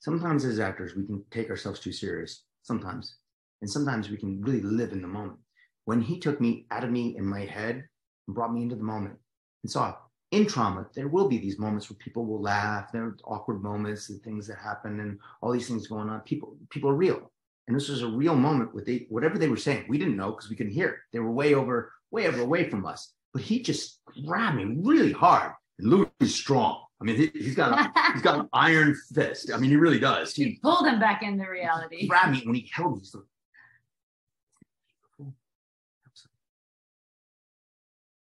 Sometimes 0.00 0.44
as 0.44 0.60
actors, 0.60 0.96
we 0.96 1.04
can 1.04 1.22
take 1.30 1.50
ourselves 1.50 1.78
too 1.78 1.92
serious, 1.92 2.44
sometimes. 2.62 3.16
And 3.60 3.70
sometimes 3.70 4.08
we 4.08 4.16
can 4.16 4.40
really 4.40 4.62
live 4.62 4.92
in 4.92 5.02
the 5.02 5.08
moment. 5.08 5.38
When 5.84 6.00
he 6.00 6.18
took 6.18 6.40
me 6.40 6.66
out 6.70 6.84
of 6.84 6.90
me 6.90 7.16
in 7.16 7.26
my 7.26 7.44
head 7.44 7.86
and 8.26 8.34
brought 8.34 8.52
me 8.54 8.62
into 8.62 8.76
the 8.76 8.82
moment 8.82 9.16
and 9.62 9.70
saw 9.70 9.94
in 10.30 10.46
trauma, 10.46 10.86
there 10.94 11.08
will 11.08 11.28
be 11.28 11.38
these 11.38 11.58
moments 11.58 11.90
where 11.90 11.98
people 11.98 12.24
will 12.24 12.40
laugh. 12.40 12.92
There 12.92 13.04
are 13.04 13.16
awkward 13.24 13.62
moments 13.62 14.08
and 14.08 14.22
things 14.22 14.46
that 14.46 14.58
happen 14.58 15.00
and 15.00 15.18
all 15.42 15.52
these 15.52 15.68
things 15.68 15.88
going 15.88 16.08
on. 16.08 16.20
People, 16.20 16.56
people 16.70 16.88
are 16.90 16.94
real. 16.94 17.30
And 17.70 17.78
this 17.78 17.88
was 17.88 18.02
a 18.02 18.08
real 18.08 18.34
moment 18.34 18.74
with 18.74 18.84
they, 18.84 19.06
whatever 19.08 19.38
they 19.38 19.48
were 19.48 19.56
saying. 19.56 19.84
We 19.88 19.96
didn't 19.96 20.16
know 20.16 20.32
because 20.32 20.50
we 20.50 20.56
couldn't 20.56 20.72
hear. 20.72 21.02
They 21.12 21.20
were 21.20 21.30
way 21.30 21.54
over, 21.54 21.92
way 22.10 22.26
over 22.26 22.40
away 22.40 22.68
from 22.68 22.84
us 22.84 23.12
but 23.32 23.42
he 23.42 23.62
just 23.62 24.00
grabbed 24.26 24.56
me 24.56 24.76
really 24.80 25.12
hard. 25.12 25.52
And 25.78 25.88
Louis 25.88 26.10
is 26.20 26.34
strong. 26.34 26.84
I 27.00 27.04
mean, 27.04 27.16
he, 27.16 27.44
has 27.44 27.54
got 27.54 27.72
a, 27.72 28.12
he's 28.12 28.22
got 28.22 28.40
an 28.40 28.48
iron 28.52 28.94
fist. 29.14 29.50
I 29.52 29.56
mean, 29.56 29.70
he 29.70 29.76
really 29.76 29.98
does. 29.98 30.34
He, 30.34 30.44
he 30.44 30.58
pulled 30.62 30.86
him 30.86 31.00
back 31.00 31.22
into 31.22 31.48
reality. 31.48 31.98
He 31.98 32.08
grabbed 32.08 32.32
me 32.32 32.42
when 32.44 32.54
he 32.54 32.70
held 32.72 32.94
me. 32.94 32.98
He's 32.98 33.14
like, 33.14 33.24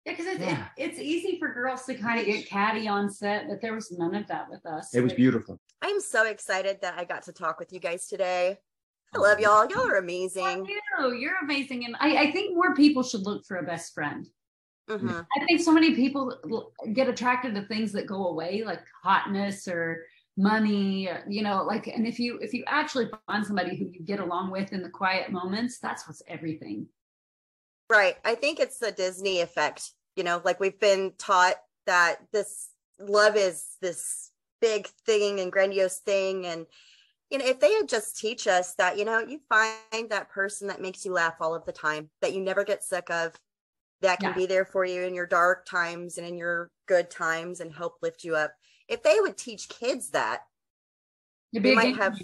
yeah, 0.05 0.11
because 0.11 0.25
it's, 0.25 0.39
yeah. 0.39 0.65
it, 0.75 0.89
it's 0.89 0.99
easy 0.99 1.37
for 1.37 1.53
girls 1.53 1.83
to 1.85 1.93
kind 1.93 2.19
of 2.19 2.25
get 2.25 2.49
catty 2.49 2.87
on 2.87 3.09
set, 3.09 3.47
but 3.47 3.61
there 3.61 3.73
was 3.73 3.91
none 3.91 4.15
of 4.15 4.27
that 4.27 4.49
with 4.49 4.65
us. 4.65 4.93
It 4.95 5.01
was 5.01 5.13
beautiful. 5.13 5.59
I'm 5.81 6.01
so 6.01 6.25
excited 6.25 6.79
that 6.81 6.95
I 6.97 7.03
got 7.03 7.23
to 7.23 7.31
talk 7.31 7.59
with 7.59 7.71
you 7.71 7.79
guys 7.79 8.07
today. 8.07 8.57
I 9.15 9.19
love 9.19 9.39
y'all. 9.39 9.67
Y'all 9.67 9.87
are 9.87 9.97
amazing. 9.97 10.65
You. 10.65 11.13
You're 11.13 11.37
amazing. 11.43 11.85
And 11.85 11.95
I, 11.99 12.17
I 12.17 12.31
think 12.31 12.55
more 12.55 12.73
people 12.73 13.03
should 13.03 13.21
look 13.21 13.45
for 13.45 13.57
a 13.57 13.63
best 13.63 13.93
friend. 13.93 14.27
Mm-hmm. 14.89 15.09
I 15.09 15.45
think 15.45 15.61
so 15.61 15.71
many 15.71 15.95
people 15.95 16.71
get 16.93 17.07
attracted 17.07 17.55
to 17.55 17.61
things 17.67 17.91
that 17.93 18.07
go 18.07 18.27
away, 18.27 18.63
like 18.65 18.81
hotness 19.03 19.67
or 19.67 20.05
money, 20.35 21.07
or, 21.07 21.23
you 21.29 21.43
know, 21.43 21.63
like, 21.63 21.87
and 21.87 22.07
if 22.07 22.19
you, 22.19 22.39
if 22.41 22.53
you 22.53 22.63
actually 22.67 23.07
find 23.27 23.45
somebody 23.45 23.77
who 23.77 23.85
you 23.85 24.01
get 24.03 24.19
along 24.19 24.51
with 24.51 24.73
in 24.73 24.81
the 24.81 24.89
quiet 24.89 25.31
moments, 25.31 25.79
that's 25.79 26.07
what's 26.07 26.23
everything. 26.27 26.87
Right. 27.89 28.17
I 28.25 28.35
think 28.35 28.59
it's 28.59 28.79
the 28.79 28.91
Disney 28.91 29.41
effect, 29.41 29.91
you 30.15 30.23
know, 30.23 30.41
like 30.43 30.59
we've 30.59 30.79
been 30.79 31.13
taught 31.17 31.55
that 31.85 32.17
this 32.31 32.69
love 32.99 33.35
is 33.37 33.77
this 33.81 34.31
big 34.59 34.87
thing 35.05 35.39
and 35.39 35.51
grandiose 35.51 35.99
thing. 35.99 36.45
And, 36.47 36.65
you 37.33 37.39
know, 37.39 37.45
if 37.45 37.59
they 37.59 37.71
would 37.71 37.89
just 37.89 38.15
teach 38.15 38.45
us 38.45 38.75
that, 38.75 38.95
you 38.97 39.05
know, 39.05 39.17
you 39.17 39.41
find 39.49 40.09
that 40.09 40.29
person 40.29 40.67
that 40.67 40.79
makes 40.79 41.03
you 41.03 41.11
laugh 41.11 41.33
all 41.41 41.55
of 41.55 41.65
the 41.65 41.71
time, 41.71 42.11
that 42.21 42.31
you 42.33 42.41
never 42.41 42.63
get 42.63 42.83
sick 42.83 43.09
of, 43.09 43.33
that 44.01 44.19
can 44.19 44.29
yeah. 44.29 44.35
be 44.35 44.45
there 44.45 44.65
for 44.65 44.85
you 44.85 45.01
in 45.01 45.15
your 45.15 45.25
dark 45.25 45.65
times 45.65 46.19
and 46.19 46.27
in 46.27 46.37
your 46.37 46.69
good 46.87 47.09
times 47.09 47.59
and 47.59 47.73
help 47.73 47.95
lift 48.03 48.23
you 48.23 48.35
up. 48.35 48.53
If 48.87 49.01
they 49.01 49.15
would 49.19 49.35
teach 49.35 49.67
kids 49.67 50.11
that, 50.11 50.41
we 51.51 51.73
might 51.73 51.95
have 51.95 52.15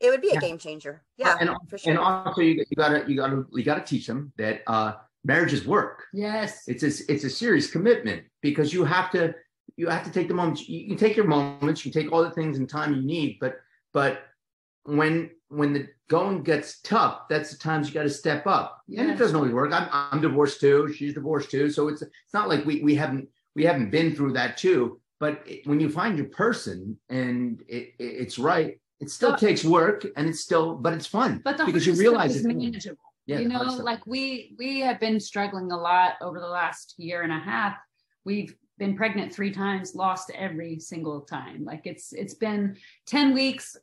it 0.00 0.10
would 0.10 0.20
be 0.20 0.30
a 0.30 0.40
game 0.40 0.58
changer. 0.58 1.02
Yeah, 1.16 1.36
and, 1.40 1.50
for 1.68 1.78
sure. 1.78 1.90
And 1.90 1.98
also, 1.98 2.40
you, 2.40 2.64
you 2.68 2.76
gotta 2.76 3.04
you 3.08 3.16
gotta 3.16 3.46
you 3.52 3.62
gotta 3.64 3.84
teach 3.84 4.06
them 4.06 4.32
that 4.36 4.62
uh, 4.66 4.94
marriages 5.24 5.66
work. 5.66 6.04
Yes, 6.12 6.64
it's 6.68 6.82
a 6.82 7.12
it's 7.12 7.24
a 7.24 7.30
serious 7.30 7.70
commitment 7.70 8.24
because 8.42 8.72
you 8.72 8.84
have 8.84 9.10
to 9.12 9.34
you 9.76 9.88
have 9.88 10.04
to 10.04 10.10
take 10.10 10.28
the 10.28 10.34
moments. 10.34 10.68
You 10.68 10.88
can 10.88 10.96
take 10.96 11.16
your 11.16 11.26
moments. 11.26 11.84
You 11.84 11.90
can 11.90 12.02
take 12.02 12.12
all 12.12 12.22
the 12.22 12.30
things 12.30 12.58
and 12.58 12.68
time 12.68 12.94
you 12.94 13.02
need, 13.02 13.38
but 13.40 13.60
but 13.92 14.24
when 14.84 15.30
when 15.48 15.72
the 15.72 15.88
going 16.08 16.42
gets 16.42 16.80
tough, 16.80 17.22
that's 17.28 17.50
the 17.50 17.56
times 17.56 17.88
you 17.88 17.94
got 17.94 18.02
to 18.02 18.10
step 18.10 18.46
up. 18.46 18.82
And 18.96 19.10
it 19.10 19.18
doesn't 19.18 19.36
always 19.36 19.52
work. 19.52 19.72
I'm, 19.72 19.88
I'm 19.90 20.20
divorced 20.20 20.60
too. 20.60 20.92
She's 20.92 21.14
divorced 21.14 21.50
too. 21.50 21.70
So 21.70 21.88
it's 21.88 22.02
it's 22.02 22.34
not 22.34 22.48
like 22.48 22.64
we 22.64 22.82
we 22.82 22.94
haven't 22.94 23.28
we 23.54 23.64
haven't 23.64 23.90
been 23.90 24.14
through 24.14 24.32
that 24.32 24.56
too. 24.56 25.00
But 25.20 25.42
it, 25.46 25.66
when 25.66 25.80
you 25.80 25.88
find 25.88 26.18
your 26.18 26.26
person 26.28 26.98
and 27.08 27.62
it, 27.68 27.94
it, 27.98 28.04
it's 28.04 28.38
right, 28.38 28.78
it 29.00 29.10
still 29.10 29.30
but, 29.30 29.40
takes 29.40 29.64
work 29.64 30.04
and 30.16 30.28
it's 30.28 30.40
still 30.40 30.74
but 30.74 30.92
it's 30.92 31.06
fun. 31.06 31.40
But 31.44 31.64
because 31.64 31.86
you 31.86 31.94
realize 31.94 32.36
it's 32.36 32.44
manageable. 32.44 32.98
Yeah, 33.26 33.38
you 33.38 33.48
know, 33.48 33.62
like 33.62 34.06
we 34.06 34.54
we 34.58 34.80
have 34.80 35.00
been 35.00 35.18
struggling 35.18 35.72
a 35.72 35.76
lot 35.76 36.14
over 36.20 36.38
the 36.40 36.48
last 36.48 36.94
year 36.98 37.22
and 37.22 37.32
a 37.32 37.38
half. 37.38 37.76
We've 38.24 38.54
been 38.76 38.96
pregnant 38.96 39.32
three 39.32 39.52
times, 39.52 39.94
lost 39.94 40.30
every 40.34 40.78
single 40.78 41.22
time. 41.22 41.64
Like 41.64 41.82
it's 41.84 42.12
it's 42.12 42.34
been 42.34 42.76
10 43.06 43.32
weeks 43.32 43.76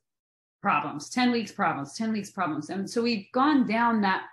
problems 0.62 1.10
10 1.10 1.32
weeks 1.32 1.52
problems 1.52 1.94
10 1.96 2.12
weeks 2.12 2.32
problems. 2.32 2.70
And 2.70 2.90
so 2.90 3.02
we've 3.02 3.26
gone 3.34 3.68
down 3.68 4.02
that 4.02 4.24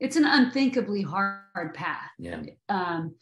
it's 0.00 0.16
an 0.16 0.24
unthinkably 0.24 1.02
hard 1.02 1.74
path. 1.74 2.10
Yeah. 2.18 2.42
Um 2.68 3.14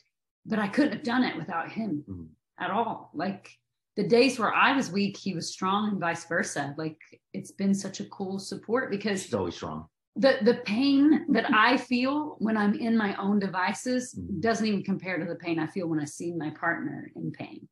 but 0.47 0.59
i 0.59 0.69
couldn't 0.69 0.93
have 0.93 1.03
done 1.03 1.23
it 1.23 1.37
without 1.37 1.71
him 1.71 2.05
mm-hmm. 2.09 2.25
at 2.59 2.71
all. 2.71 3.11
Like 3.15 3.51
the 3.97 4.07
days 4.07 4.39
where 4.39 4.53
i 4.53 4.75
was 4.75 4.91
weak 4.91 5.17
he 5.17 5.35
was 5.35 5.53
strong 5.53 5.91
and 5.91 6.01
vice 6.01 6.25
versa. 6.25 6.75
Like 6.77 6.99
it's 7.33 7.53
been 7.53 7.75
such 7.75 8.01
a 8.01 8.07
cool 8.07 8.39
support 8.39 8.91
because 8.91 9.23
he's 9.23 9.35
always 9.35 9.55
strong. 9.55 9.87
the 10.17 10.39
the 10.43 10.55
pain 10.65 11.27
that 11.29 11.47
i 11.55 11.77
feel 11.77 12.37
when 12.41 12.57
i'm 12.57 12.75
in 12.75 12.97
my 12.97 13.15
own 13.17 13.39
devices 13.39 14.15
mm-hmm. 14.15 14.41
doesn't 14.41 14.67
even 14.67 14.83
compare 14.83 15.19
to 15.19 15.25
the 15.25 15.37
pain 15.37 15.59
i 15.61 15.67
feel 15.67 15.87
when 15.87 16.01
i 16.01 16.05
see 16.05 16.33
my 16.33 16.51
partner 16.51 17.11
in 17.15 17.31
pain 17.31 17.69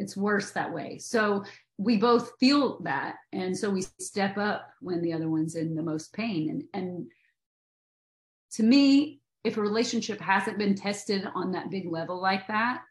it's 0.00 0.16
worse 0.16 0.50
that 0.50 0.72
way 0.72 0.98
so 0.98 1.44
we 1.78 1.96
both 1.96 2.32
feel 2.38 2.80
that 2.80 3.16
and 3.32 3.56
so 3.56 3.70
we 3.70 3.82
step 4.00 4.36
up 4.36 4.68
when 4.80 5.00
the 5.02 5.12
other 5.12 5.28
one's 5.28 5.54
in 5.54 5.74
the 5.74 5.82
most 5.82 6.12
pain 6.12 6.50
and 6.50 6.64
and 6.74 7.06
to 8.50 8.62
me 8.62 9.20
if 9.44 9.56
a 9.56 9.60
relationship 9.60 10.20
hasn't 10.20 10.58
been 10.58 10.74
tested 10.74 11.26
on 11.34 11.52
that 11.52 11.70
big 11.70 11.90
level 11.90 12.20
like 12.20 12.46
that 12.48 12.82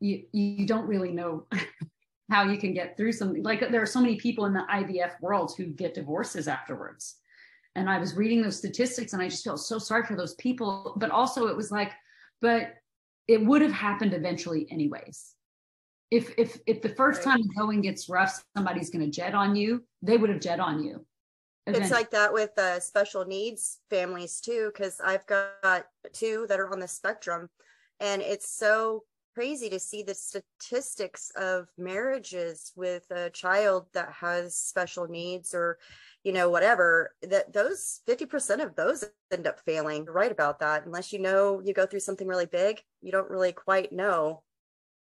you 0.00 0.22
you 0.32 0.66
don't 0.66 0.86
really 0.86 1.12
know 1.12 1.46
how 2.30 2.44
you 2.44 2.58
can 2.58 2.72
get 2.72 2.96
through 2.96 3.12
something 3.12 3.42
like 3.42 3.60
there 3.70 3.82
are 3.82 3.86
so 3.86 4.00
many 4.00 4.16
people 4.16 4.46
in 4.46 4.54
the 4.54 4.64
IVF 4.70 5.20
world 5.20 5.52
who 5.56 5.66
get 5.66 5.94
divorces 5.94 6.48
afterwards. 6.48 7.16
And 7.76 7.90
I 7.90 7.98
was 7.98 8.16
reading 8.16 8.40
those 8.40 8.56
statistics 8.56 9.12
and 9.12 9.22
I 9.22 9.28
just 9.28 9.44
felt 9.44 9.60
so 9.60 9.78
sorry 9.78 10.04
for 10.04 10.16
those 10.16 10.34
people. 10.34 10.94
But 10.96 11.10
also 11.10 11.48
it 11.48 11.56
was 11.56 11.70
like, 11.70 11.92
but 12.40 12.74
it 13.26 13.44
would 13.44 13.62
have 13.62 13.72
happened 13.72 14.14
eventually 14.14 14.66
anyways. 14.70 15.33
If 16.14 16.32
if 16.38 16.60
if 16.66 16.80
the 16.80 16.88
first 16.90 17.24
Right. 17.24 17.32
time 17.32 17.42
going 17.56 17.80
gets 17.80 18.08
rough, 18.08 18.44
somebody's 18.56 18.90
gonna 18.90 19.08
jet 19.08 19.34
on 19.34 19.56
you, 19.56 19.84
they 20.00 20.16
would 20.16 20.30
have 20.30 20.40
jet 20.40 20.60
on 20.60 20.82
you. 20.84 21.04
It's 21.66 21.90
like 21.90 22.10
that 22.10 22.32
with 22.32 22.56
uh, 22.58 22.78
special 22.78 23.24
needs 23.24 23.80
families 23.90 24.40
too, 24.40 24.70
because 24.72 25.00
I've 25.00 25.26
got 25.26 25.86
two 26.12 26.46
that 26.48 26.60
are 26.60 26.70
on 26.70 26.78
the 26.78 26.86
spectrum, 26.86 27.48
and 27.98 28.22
it's 28.22 28.48
so 28.48 29.04
crazy 29.34 29.68
to 29.70 29.80
see 29.80 30.04
the 30.04 30.14
statistics 30.14 31.32
of 31.34 31.66
marriages 31.76 32.70
with 32.76 33.10
a 33.10 33.30
child 33.30 33.86
that 33.92 34.12
has 34.12 34.54
special 34.54 35.08
needs 35.08 35.52
or, 35.52 35.78
you 36.22 36.32
know, 36.32 36.48
whatever. 36.48 37.16
That 37.22 37.52
those 37.52 38.02
fifty 38.06 38.26
percent 38.26 38.60
of 38.60 38.76
those 38.76 39.04
end 39.32 39.48
up 39.48 39.58
failing. 39.66 40.04
You're 40.04 40.14
right 40.14 40.30
about 40.30 40.60
that. 40.60 40.86
Unless 40.86 41.12
you 41.12 41.18
know 41.18 41.60
you 41.64 41.74
go 41.74 41.86
through 41.86 42.00
something 42.06 42.28
really 42.28 42.46
big, 42.46 42.84
you 43.02 43.10
don't 43.10 43.30
really 43.30 43.52
quite 43.52 43.90
know 43.90 44.44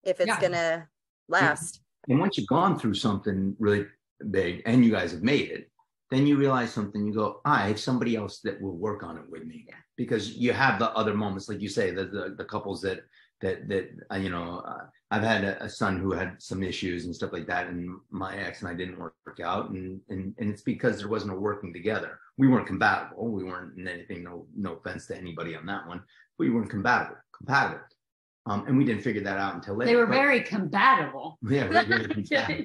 if 0.05 0.21
it's 0.21 0.29
Yeah. 0.29 0.41
gonna 0.41 0.89
last. 1.33 1.81
And 2.09 2.21
once 2.21 2.37
you've 2.37 2.49
gone 2.49 2.79
through 2.79 2.95
something 2.95 3.57
really 3.59 3.87
big 4.31 4.63
and 4.67 4.85
you 4.85 4.91
guys 4.91 5.13
have 5.13 5.23
made 5.23 5.51
it, 5.51 5.71
then 6.11 6.27
you 6.27 6.37
realize 6.37 6.73
something. 6.73 7.07
You 7.07 7.15
go, 7.15 7.41
I 7.45 7.69
have 7.69 7.81
somebody 7.81 8.17
else 8.17 8.41
that 8.41 8.61
will 8.61 8.77
work 8.77 9.03
on 9.03 9.17
it 9.17 9.25
with 9.29 9.45
me. 9.45 9.65
Yeah. 9.67 9.77
Because 9.97 10.37
you 10.37 10.53
have 10.53 10.79
the 10.79 10.91
other 10.91 11.15
moments, 11.15 11.49
like 11.49 11.61
you 11.61 11.69
say, 11.69 11.91
the 11.91 12.05
the, 12.05 12.35
the 12.37 12.45
couples 12.45 12.83
that 12.83 13.01
that 13.41 13.69
that 13.69 13.91
uh, 14.13 14.17
you 14.17 14.31
know. 14.31 14.63
Uh, 14.67 14.87
I've 15.11 15.23
had 15.23 15.45
a, 15.45 15.63
a 15.63 15.69
son 15.69 15.99
who 15.99 16.13
had 16.13 16.41
some 16.41 16.63
issues 16.63 17.05
and 17.05 17.15
stuff 17.15 17.35
like 17.35 17.47
that, 17.47 17.67
and 17.67 17.99
my 18.09 18.35
ex 18.35 18.63
and 18.63 18.71
I 18.71 18.75
didn't 18.75 18.99
work 18.99 19.41
out, 19.43 19.69
and 19.71 20.01
and 20.09 20.35
and 20.39 20.51
it's 20.51 20.63
because 20.63 20.99
there 20.99 21.09
wasn't 21.09 21.33
a 21.33 21.37
working 21.37 21.73
together. 21.73 22.19
We 22.39 22.49
weren't 22.49 22.67
compatible. 22.67 23.29
We 23.31 23.45
weren't 23.45 23.77
in 23.79 23.87
anything. 23.87 24.25
No 24.25 24.47
no 24.57 24.77
offense 24.77 25.07
to 25.09 25.17
anybody 25.17 25.55
on 25.55 25.67
that 25.67 25.87
one. 25.87 26.03
We 26.39 26.49
weren't 26.49 26.71
compatible. 26.71 27.17
Compatible. 27.37 27.81
Um, 28.47 28.67
and 28.67 28.77
we 28.77 28.85
didn't 28.85 29.03
figure 29.03 29.23
that 29.23 29.39
out 29.39 29.55
until 29.55 29.77
later. 29.77 29.91
they 29.91 29.97
were 29.97 30.07
But- 30.07 30.15
very 30.15 30.41
compatible. 30.41 31.39
yeah, 31.49 31.69
we 31.69 31.75
very 31.87 32.07
compatible. 32.09 32.65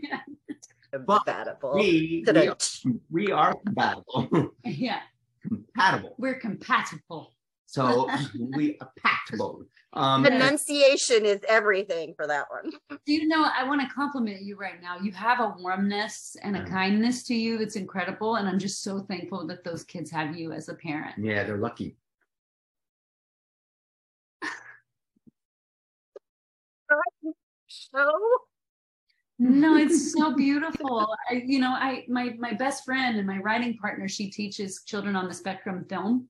But 0.91 1.25
Compatible. 1.25 1.73
we, 1.75 2.23
we, 2.25 2.47
are, 2.47 2.57
we 3.11 3.31
are 3.31 3.53
compatible. 3.65 4.51
yeah, 4.63 5.01
compatible. 5.47 6.15
we're 6.17 6.39
compatible. 6.39 7.33
So 7.67 8.09
we 8.55 8.77
are 8.79 8.89
compatible. 8.95 9.65
Um, 9.93 10.23
Pronunciation 10.23 11.25
is 11.25 11.41
everything 11.47 12.13
for 12.15 12.25
that 12.27 12.45
one. 12.49 12.71
Do 13.05 13.13
you 13.13 13.27
know, 13.27 13.43
I 13.53 13.65
want 13.65 13.81
to 13.81 13.87
compliment 13.93 14.41
you 14.41 14.55
right 14.55 14.81
now. 14.81 14.97
You 14.97 15.11
have 15.11 15.39
a 15.41 15.53
warmness 15.59 16.37
and 16.41 16.55
a 16.55 16.61
Mm. 16.61 16.69
kindness 16.69 17.23
to 17.25 17.35
you 17.35 17.57
that's 17.57 17.75
incredible. 17.75 18.35
And 18.37 18.47
I'm 18.47 18.57
just 18.59 18.81
so 18.81 19.01
thankful 19.01 19.45
that 19.47 19.63
those 19.65 19.83
kids 19.83 20.09
have 20.11 20.35
you 20.37 20.53
as 20.53 20.69
a 20.69 20.73
parent. 20.75 21.15
yeah, 21.17 21.43
they're 21.43 21.57
lucky. 21.57 21.97
So 27.93 28.11
No, 29.39 29.77
it's 29.83 30.13
so 30.13 30.35
beautiful. 30.35 31.15
I, 31.29 31.43
you 31.45 31.59
know, 31.59 31.71
I 31.71 32.05
my 32.07 32.35
my 32.39 32.53
best 32.53 32.85
friend 32.85 33.17
and 33.17 33.27
my 33.27 33.37
writing 33.37 33.77
partner, 33.77 34.07
she 34.07 34.29
teaches 34.29 34.83
children 34.85 35.15
on 35.15 35.27
the 35.27 35.33
spectrum 35.33 35.85
film 35.89 36.29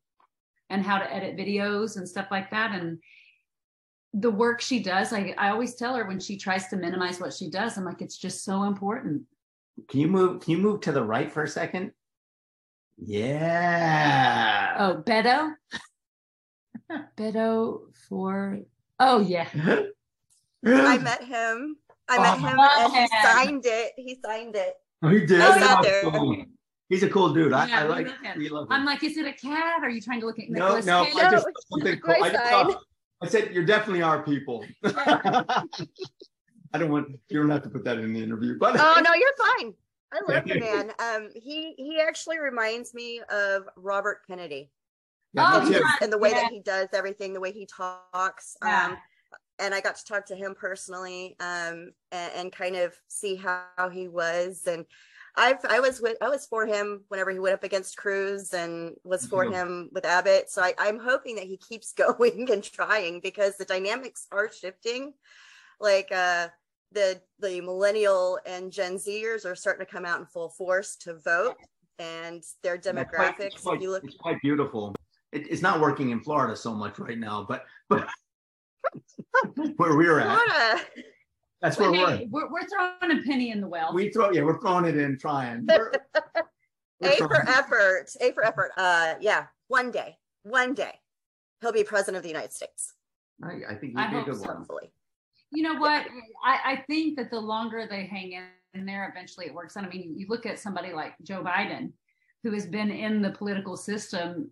and 0.69 0.85
how 0.85 0.97
to 0.97 1.13
edit 1.13 1.37
videos 1.37 1.97
and 1.97 2.07
stuff 2.07 2.27
like 2.29 2.51
that. 2.51 2.73
And 2.73 2.99
the 4.13 4.31
work 4.31 4.61
she 4.61 4.81
does, 4.81 5.13
I, 5.13 5.33
I 5.37 5.49
always 5.49 5.75
tell 5.75 5.95
her 5.95 6.05
when 6.05 6.19
she 6.19 6.37
tries 6.37 6.67
to 6.69 6.75
minimize 6.75 7.19
what 7.19 7.33
she 7.33 7.49
does, 7.49 7.77
I'm 7.77 7.85
like, 7.85 8.01
it's 8.01 8.17
just 8.17 8.43
so 8.43 8.63
important. 8.63 9.23
Can 9.87 9.99
you 9.99 10.07
move? 10.07 10.41
Can 10.41 10.51
you 10.51 10.57
move 10.57 10.81
to 10.81 10.91
the 10.91 11.03
right 11.03 11.31
for 11.31 11.43
a 11.43 11.47
second? 11.47 11.91
Yeah. 12.97 14.75
Oh, 14.79 15.03
Beto? 15.05 15.53
Beto 17.17 17.81
for 18.09 18.59
oh 18.99 19.19
yeah. 19.19 19.47
I 20.65 20.97
met 21.01 21.23
him. 21.23 21.77
I 22.09 22.17
met 22.19 22.37
Oh, 22.39 22.47
him 22.47 22.57
love 22.57 22.93
and 22.93 22.93
he 22.93 23.07
signed 23.21 23.65
it. 23.65 23.91
He 23.97 24.17
signed 24.23 24.55
it. 24.55 24.75
Oh, 25.03 25.09
he 25.09 25.25
did. 25.25 25.41
I 25.41 25.55
was 25.55 25.63
out 25.67 25.83
there. 25.83 26.03
cool. 26.03 26.45
He's 26.89 27.03
a 27.03 27.09
cool 27.09 27.33
dude. 27.33 27.51
I, 27.51 27.67
Yeah, 27.67 27.81
I 27.81 27.83
like. 27.83 28.07
him. 28.21 28.37
We 28.37 28.47
love 28.49 28.67
him. 28.67 28.71
I'm 28.71 28.85
like, 28.85 29.03
is 29.03 29.17
it 29.17 29.25
a 29.25 29.33
cat? 29.33 29.83
Are 29.83 29.89
you 29.89 29.99
trying 30.01 30.21
to 30.21 30.25
look 30.25 30.39
at 30.39 30.49
no, 30.49 30.63
Nicholas 30.65 30.85
no. 30.85 31.03
Cage? 31.03 31.15
I 31.17 31.31
just 31.31 31.45
No, 31.45 31.51
something 31.77 31.99
cool. 31.99 32.15
I, 32.23 32.29
just 32.31 32.43
thought, 32.49 32.81
I 33.21 33.27
said 33.27 33.51
you're 33.53 33.65
definitely 33.65 34.01
our 34.03 34.23
people. 34.23 34.65
I 34.83 36.77
don't 36.79 36.91
want 36.91 37.07
you 37.29 37.39
don't 37.39 37.49
have 37.49 37.63
to 37.63 37.69
put 37.69 37.83
that 37.85 37.97
in 37.99 38.13
the 38.13 38.21
interview, 38.23 38.57
but 38.57 38.75
Oh 38.79 39.01
no, 39.03 39.13
you're 39.13 39.33
fine. 39.57 39.73
I 40.13 40.33
love 40.33 40.45
the 40.47 40.59
man. 40.59 40.91
Um, 40.99 41.29
he 41.35 41.73
he 41.77 41.99
actually 41.99 42.39
reminds 42.39 42.93
me 42.93 43.21
of 43.31 43.63
Robert 43.75 44.21
Kennedy 44.27 44.69
Yeah, 45.33 45.51
Oh, 45.55 45.65
me 45.69 45.75
too. 45.75 45.83
and 46.01 46.11
the 46.11 46.17
way 46.17 46.29
Yeah. 46.31 46.41
that 46.43 46.51
he 46.51 46.59
does 46.61 46.87
everything, 46.93 47.33
the 47.33 47.39
way 47.39 47.51
he 47.51 47.65
talks. 47.65 48.55
Yeah. 48.63 48.85
Um, 48.87 48.97
and 49.59 49.73
I 49.73 49.81
got 49.81 49.95
to 49.97 50.05
talk 50.05 50.25
to 50.27 50.35
him 50.35 50.55
personally, 50.55 51.35
um, 51.39 51.91
and, 52.11 52.31
and 52.35 52.51
kind 52.51 52.75
of 52.75 52.93
see 53.07 53.35
how 53.35 53.89
he 53.91 54.07
was. 54.07 54.63
And 54.67 54.85
I've 55.35 55.63
I 55.69 55.79
was 55.79 56.01
with 56.01 56.17
I 56.21 56.29
was 56.29 56.45
for 56.47 56.65
him 56.65 57.03
whenever 57.09 57.31
he 57.31 57.39
went 57.39 57.53
up 57.55 57.63
against 57.63 57.97
Cruz, 57.97 58.53
and 58.53 58.95
was 59.03 59.25
for 59.25 59.45
Mhm. 59.45 59.51
him 59.53 59.89
with 59.91 60.05
Abbott. 60.05 60.49
So 60.49 60.61
I, 60.63 60.73
I'm 60.77 60.99
hoping 60.99 61.35
that 61.35 61.45
he 61.45 61.57
keeps 61.57 61.93
going 62.05 62.49
and 62.51 62.63
trying 62.63 63.19
because 63.21 63.55
the 63.57 63.65
dynamics 63.65 64.27
are 64.31 64.51
shifting. 64.51 65.13
Like 65.79 66.11
uh, 66.11 66.47
the 66.91 67.21
the 67.39 67.61
millennial 67.61 68.39
and 68.45 68.71
Gen 68.71 68.95
Zers 68.95 69.45
are 69.45 69.55
starting 69.55 69.85
to 69.85 69.91
come 69.91 70.05
out 70.05 70.19
in 70.19 70.25
full 70.25 70.49
force 70.49 70.95
to 70.97 71.15
vote, 71.19 71.55
and 71.99 72.43
their 72.63 72.75
It's 72.75 72.87
quite- 72.87 72.95
demographics. 73.07 73.39
It's 73.53 73.61
quite, 73.63 73.75
if 73.77 73.81
you 73.83 73.91
look, 73.91 74.03
it's 74.03 74.15
quite 74.17 74.41
beautiful. 74.41 74.95
It, 75.31 75.51
it's 75.51 75.61
not 75.61 75.81
working 75.81 76.09
in 76.11 76.21
Florida 76.21 76.55
so 76.55 76.73
much 76.73 76.97
right 76.99 77.17
now, 77.19 77.45
but 77.47 77.65
but 77.89 78.07
where 79.77 79.95
we're 79.97 80.19
at, 80.19 80.25
Florida. 80.37 80.83
that's 81.61 81.77
where 81.77 81.91
Hey, 81.93 81.99
we're. 81.99 82.09
at. 82.13 82.29
we're, 82.29 82.51
we're 82.51 82.67
throwing 82.67 83.19
a 83.19 83.23
penny 83.23 83.51
in 83.51 83.61
the 83.61 83.67
well. 83.67 83.93
We 83.93 84.09
throw, 84.09 84.31
yeah, 84.31 84.43
we're 84.43 84.59
throwing 84.59 84.85
it 84.85 84.97
in, 84.97 85.17
trying. 85.17 85.65
We're- 85.67 85.91
we're 86.99 87.09
A 87.11 87.17
for 87.17 87.47
effort. 87.47 88.07
A 88.21 88.31
for 88.31 88.43
effort. 88.43 88.71
Uh, 88.75 89.15
yeah. 89.21 89.45
One 89.67 89.91
day. 89.91 90.17
One 90.43 90.73
day, 90.73 90.93
he'll 91.61 91.71
be 91.73 91.83
president 91.83 92.17
of 92.17 92.23
the 92.23 92.29
United 92.29 92.53
States. 92.53 92.93
I, 93.43 93.59
I 93.69 93.75
think 93.75 93.97
he'd 93.99 94.09
be 94.09 94.15
a 94.15 94.19
hope 94.19 94.25
good 94.25 94.35
so. 94.37 94.47
one. 94.47 94.57
Hopefully. 94.57 94.91
you 95.51 95.61
know 95.61 95.75
what? 95.75 96.05
I, 96.43 96.59
I 96.73 96.83
think 96.87 97.17
that 97.17 97.29
the 97.29 97.39
longer 97.39 97.85
they 97.87 98.05
hang 98.05 98.31
in 98.73 98.85
there, 98.85 99.07
eventually 99.13 99.45
it 99.45 99.53
works. 99.53 99.75
out. 99.77 99.83
I 99.83 99.89
mean, 99.89 100.15
you 100.17 100.25
look 100.29 100.45
at 100.47 100.57
somebody 100.57 100.93
like 100.93 101.13
Joe 101.21 101.43
Biden, 101.43 101.91
who 102.43 102.51
has 102.53 102.65
been 102.65 102.89
in 102.89 103.21
the 103.21 103.31
political 103.31 103.75
system 103.77 104.49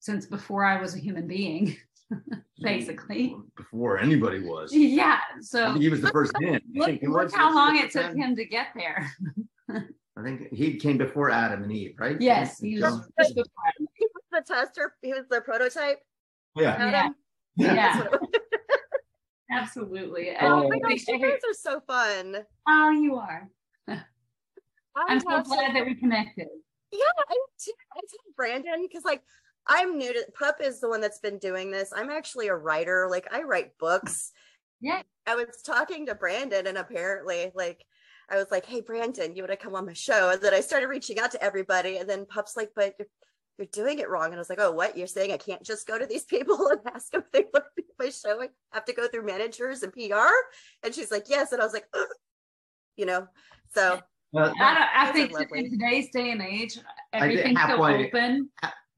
since 0.00 0.24
before 0.26 0.64
I 0.64 0.80
was 0.80 0.94
a 0.94 0.98
human 0.98 1.26
being, 1.28 1.76
basically. 2.60 3.36
Before 3.56 3.98
anybody 3.98 4.40
was. 4.40 4.74
Yeah. 4.74 5.18
So 5.40 5.74
he 5.74 5.88
was 5.88 6.00
the 6.00 6.08
first 6.10 6.32
in. 6.40 6.60
Look, 6.74 6.86
think 6.86 7.02
look 7.02 7.32
how 7.34 7.54
long 7.54 7.76
it 7.78 7.90
took 7.90 8.14
him 8.14 8.34
to 8.36 8.44
get 8.44 8.68
there. 8.74 9.10
I 9.70 10.22
think 10.22 10.52
he 10.52 10.76
came 10.76 10.98
before 10.98 11.30
Adam 11.30 11.62
and 11.62 11.72
Eve, 11.72 11.94
right? 11.98 12.20
Yes, 12.20 12.58
he 12.60 12.74
was 12.80 12.82
just 13.18 13.34
before 13.34 13.62
Adam. 13.68 13.88
He 13.94 14.06
was 14.14 14.24
the 14.46 14.54
tester. 14.54 14.94
He 15.02 15.12
was 15.12 15.24
the 15.30 15.40
prototype. 15.40 16.00
yeah. 16.56 16.74
Adam. 16.74 17.14
Yeah. 17.56 17.74
That's 17.74 17.98
what 18.10 18.14
it 18.14 18.20
was. 18.20 18.30
Absolutely. 19.52 20.30
Oh 20.40 20.64
Oh. 20.64 20.68
my 20.68 20.78
gosh, 20.78 21.06
you 21.08 21.18
guys 21.18 21.40
are 21.48 21.54
so 21.54 21.80
fun. 21.86 22.36
Oh, 22.68 22.90
you 22.90 23.16
are. 23.16 23.48
I 23.88 23.98
I'm 25.08 25.20
so 25.20 25.30
have 25.30 25.44
glad 25.46 25.74
that 25.74 25.86
we 25.86 25.94
connected. 25.94 26.46
Yeah, 26.92 26.98
I 27.28 27.36
t- 27.60 27.72
I 27.92 28.00
told 28.00 28.34
Brandon 28.36 28.86
because 28.86 29.04
like 29.04 29.22
I'm 29.66 29.98
new 29.98 30.12
to 30.12 30.26
Pup 30.38 30.56
is 30.60 30.80
the 30.80 30.88
one 30.88 31.00
that's 31.00 31.20
been 31.20 31.38
doing 31.38 31.70
this. 31.70 31.92
I'm 31.94 32.10
actually 32.10 32.48
a 32.48 32.54
writer. 32.54 33.06
Like 33.10 33.28
I 33.32 33.42
write 33.42 33.78
books. 33.78 34.32
Yeah. 34.80 35.02
I 35.26 35.34
was 35.34 35.62
talking 35.64 36.06
to 36.06 36.14
Brandon 36.14 36.66
and 36.66 36.78
apparently 36.78 37.52
like 37.54 37.84
I 38.30 38.36
was 38.36 38.50
like, 38.50 38.64
"Hey 38.64 38.80
Brandon, 38.80 39.34
you 39.34 39.42
want 39.42 39.50
to 39.50 39.56
come 39.56 39.74
on 39.74 39.86
my 39.86 39.92
show?" 39.92 40.30
And 40.30 40.40
then 40.40 40.54
I 40.54 40.60
started 40.60 40.86
reaching 40.86 41.18
out 41.18 41.32
to 41.32 41.42
everybody, 41.42 41.98
and 41.98 42.08
then 42.08 42.26
Pup's 42.26 42.56
like, 42.56 42.70
"But 42.76 42.94
you're, 42.98 43.08
you're 43.58 43.66
doing 43.72 43.98
it 43.98 44.08
wrong." 44.08 44.26
And 44.26 44.36
I 44.36 44.38
was 44.38 44.48
like, 44.48 44.60
"Oh, 44.60 44.70
what? 44.70 44.96
You're 44.96 45.08
saying 45.08 45.32
I 45.32 45.36
can't 45.36 45.62
just 45.64 45.86
go 45.86 45.98
to 45.98 46.06
these 46.06 46.24
people 46.26 46.68
and 46.68 46.80
ask 46.94 47.10
them 47.10 47.22
if 47.22 47.32
they 47.32 47.44
want 47.52 47.64
to 47.64 47.70
be 47.76 47.82
on 47.82 48.06
my 48.06 48.10
show? 48.10 48.40
I 48.40 48.48
have 48.72 48.84
to 48.84 48.92
go 48.92 49.08
through 49.08 49.26
managers 49.26 49.82
and 49.82 49.92
PR?" 49.92 50.30
And 50.84 50.94
she's 50.94 51.10
like, 51.10 51.24
"Yes." 51.28 51.52
And 51.52 51.60
I 51.60 51.64
was 51.64 51.74
like, 51.74 51.86
"Ugh." 51.92 52.06
"You 52.96 53.06
know." 53.06 53.26
So 53.74 54.00
Uh, 54.32 54.52
I, 54.60 54.74
don't, 54.74 54.88
I 54.94 55.12
think 55.12 55.32
lovely. 55.32 55.58
in 55.58 55.70
today's 55.72 56.08
day 56.12 56.30
and 56.30 56.40
age, 56.40 56.78
I 57.12 57.18
everything's 57.18 57.60
so 57.60 57.84
open. 57.84 58.48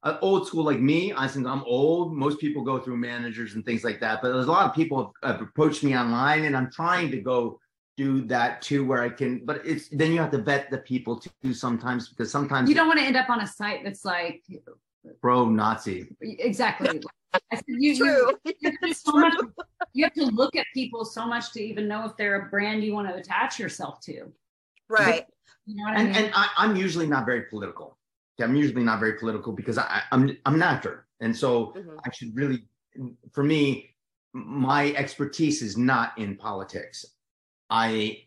Uh, 0.04 0.18
old 0.20 0.46
school 0.46 0.64
like 0.64 0.80
me, 0.80 1.12
I 1.16 1.28
think 1.28 1.46
I'm 1.46 1.62
old. 1.64 2.12
Most 2.14 2.40
people 2.40 2.62
go 2.64 2.78
through 2.78 2.96
managers 2.96 3.54
and 3.54 3.64
things 3.64 3.84
like 3.84 4.00
that. 4.00 4.20
But 4.20 4.32
there's 4.32 4.46
a 4.46 4.50
lot 4.50 4.66
of 4.68 4.74
people 4.74 5.12
have, 5.22 5.32
have 5.34 5.42
approached 5.42 5.82
me 5.84 5.96
online, 5.96 6.44
and 6.44 6.56
I'm 6.56 6.70
trying 6.70 7.10
to 7.12 7.18
go 7.20 7.60
do 7.96 8.22
that 8.22 8.62
too, 8.62 8.84
where 8.84 9.02
I 9.02 9.10
can. 9.10 9.44
But 9.44 9.64
it's 9.66 9.88
then 9.90 10.12
you 10.12 10.18
have 10.20 10.30
to 10.32 10.38
vet 10.38 10.70
the 10.70 10.78
people 10.78 11.20
too 11.42 11.54
sometimes 11.54 12.08
because 12.08 12.30
sometimes 12.32 12.68
You 12.68 12.74
don't 12.74 12.88
want 12.88 12.98
to 13.00 13.04
end 13.06 13.16
up 13.16 13.30
on 13.30 13.40
a 13.40 13.46
site 13.46 13.84
that's 13.84 14.04
like 14.04 14.42
pro 15.20 15.48
Nazi. 15.48 16.08
Exactly. 16.20 17.00
I 17.50 17.56
said, 17.56 17.64
you, 17.66 17.92
you, 17.92 17.96
True. 17.96 18.32
you 18.44 18.54
have 18.70 18.80
to 18.80 18.88
It's 18.88 19.02
so 19.02 19.12
much- 19.12 19.34
you 19.94 20.04
have 20.04 20.12
to 20.14 20.24
look 20.26 20.54
at 20.56 20.66
people 20.74 21.04
so 21.04 21.26
much 21.26 21.52
to 21.52 21.62
even 21.62 21.88
know 21.88 22.04
if 22.06 22.16
they're 22.16 22.46
a 22.46 22.48
brand 22.50 22.82
you 22.84 22.92
want 22.92 23.08
to 23.08 23.14
attach 23.14 23.58
yourself 23.58 24.00
to. 24.02 24.32
Right. 24.88 25.24
You 25.66 25.76
know 25.76 25.84
what 25.84 25.96
I 25.96 26.00
And 26.02 26.12
mean? 26.12 26.24
and 26.26 26.32
I, 26.34 26.48
I'm 26.58 26.76
usually 26.76 27.06
not 27.06 27.24
very 27.24 27.42
political. 27.42 27.96
I'm 28.40 28.56
usually 28.56 28.82
not 28.82 29.00
very 29.00 29.14
political 29.14 29.52
because 29.52 29.78
I, 29.78 30.02
I'm 30.10 30.36
I'm 30.46 30.54
an 30.54 30.62
actor, 30.62 31.06
and 31.20 31.36
so 31.36 31.74
Mhm. 31.76 31.98
I 32.06 32.10
should 32.12 32.34
really, 32.34 32.66
for 33.32 33.44
me, 33.44 33.94
my 34.32 34.92
expertise 34.92 35.62
is 35.62 35.76
not 35.76 36.16
in 36.18 36.36
politics. 36.36 37.04
I 37.70 38.24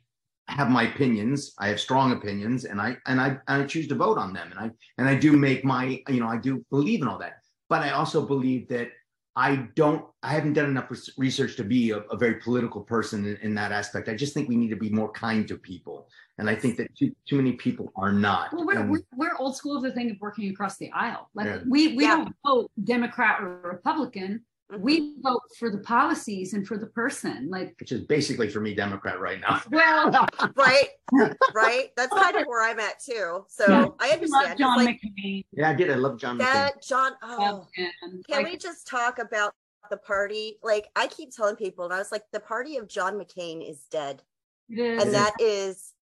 have 0.47 0.69
my 0.69 0.83
opinions. 0.83 1.55
I 1.57 1.67
have 1.69 1.79
strong 1.79 2.11
opinions, 2.11 2.65
and 2.65 2.79
I 2.79 2.97
and 3.07 3.19
I 3.19 3.29
and 3.47 3.63
I 3.63 3.65
choose 3.65 3.87
to 3.87 3.95
vote 3.95 4.17
on 4.17 4.33
them, 4.33 4.51
and 4.51 4.59
I 4.59 4.71
and 4.97 5.07
I 5.07 5.15
do 5.15 5.33
make 5.33 5.65
my 5.65 6.01
you 6.07 6.19
know 6.19 6.27
I 6.27 6.37
do 6.37 6.63
believe 6.69 7.01
in 7.01 7.07
all 7.07 7.19
that. 7.19 7.39
But 7.67 7.81
I 7.81 7.91
also 7.91 8.25
believe 8.25 8.67
that 8.69 8.89
I 9.35 9.67
don't. 9.75 10.05
I 10.21 10.31
haven't 10.31 10.53
done 10.53 10.69
enough 10.69 10.89
research 11.17 11.55
to 11.57 11.63
be 11.63 11.91
a, 11.91 11.99
a 12.11 12.17
very 12.17 12.35
political 12.35 12.81
person 12.81 13.25
in, 13.25 13.37
in 13.37 13.55
that 13.55 13.71
aspect. 13.71 14.07
I 14.07 14.15
just 14.15 14.33
think 14.33 14.47
we 14.47 14.55
need 14.55 14.69
to 14.69 14.75
be 14.75 14.89
more 14.89 15.11
kind 15.11 15.47
to 15.47 15.57
people, 15.57 16.07
and 16.37 16.49
I 16.49 16.55
think 16.55 16.77
that 16.77 16.93
too 16.95 17.15
too 17.25 17.37
many 17.37 17.53
people 17.53 17.91
are 17.95 18.11
not. 18.11 18.53
Well, 18.53 18.65
we're, 18.65 18.79
And- 18.79 18.89
we're, 18.91 19.03
we're 19.15 19.35
old 19.37 19.55
school 19.55 19.77
of 19.77 19.83
the 19.83 19.91
thing 19.91 20.11
of 20.11 20.17
working 20.19 20.49
across 20.49 20.77
the 20.77 20.91
aisle. 20.91 21.29
Like 21.33 21.47
Yeah. 21.47 21.59
we, 21.67 21.95
we 21.95 22.03
Yeah. 22.03 22.17
don't 22.17 22.35
vote 22.45 22.71
Democrat 22.83 23.41
or 23.41 23.59
Republican. 23.63 24.43
We 24.79 24.99
mm-hmm. 24.99 25.21
vote 25.21 25.41
for 25.59 25.69
the 25.69 25.77
policies 25.77 26.53
and 26.53 26.67
for 26.67 26.77
the 26.77 26.87
person. 26.87 27.49
Like, 27.51 27.75
which 27.79 27.91
is 27.91 28.01
basically 28.01 28.49
for 28.49 28.59
me 28.59 28.73
Democrat 28.73 29.19
right 29.19 29.39
now. 29.39 29.61
well, 29.71 30.27
right. 30.55 30.87
Right. 31.53 31.91
That's 31.95 32.11
kind 32.13 32.35
of 32.35 32.47
where 32.47 32.67
I'm 32.67 32.79
at 32.79 32.99
too. 32.99 33.45
So 33.47 33.65
Yeah. 33.67 33.85
I 33.99 34.07
I 34.07 34.07
love 34.09 34.13
understand. 34.15 34.59
John 34.59 34.85
like 34.85 34.99
McCain. 35.05 35.45
Yeah, 35.51 35.69
I 35.69 35.73
did. 35.73 35.91
I 35.91 35.95
love 35.95 36.19
John 36.19 36.39
McCain. 36.39 36.71
John. 36.85 37.11
Oh, 37.23 37.37
love. 37.39 37.67
Can 37.75 37.91
Like, 38.27 38.45
we 38.45 38.57
just 38.57 38.87
talk 38.87 39.19
about 39.19 39.53
the 39.89 39.97
party? 39.97 40.57
Like 40.63 40.87
I 40.95 41.07
keep 41.07 41.33
telling 41.33 41.55
people, 41.55 41.85
and 41.85 41.93
I 41.93 41.99
was 41.99 42.11
like, 42.11 42.23
the 42.33 42.39
party 42.39 42.77
of 42.77 42.87
John 42.87 43.13
McCain 43.13 43.67
is 43.67 43.85
dead, 43.91 44.23
it 44.69 44.79
is, 44.79 45.03
and 45.03 45.13
that 45.13 45.33
is 45.39 45.93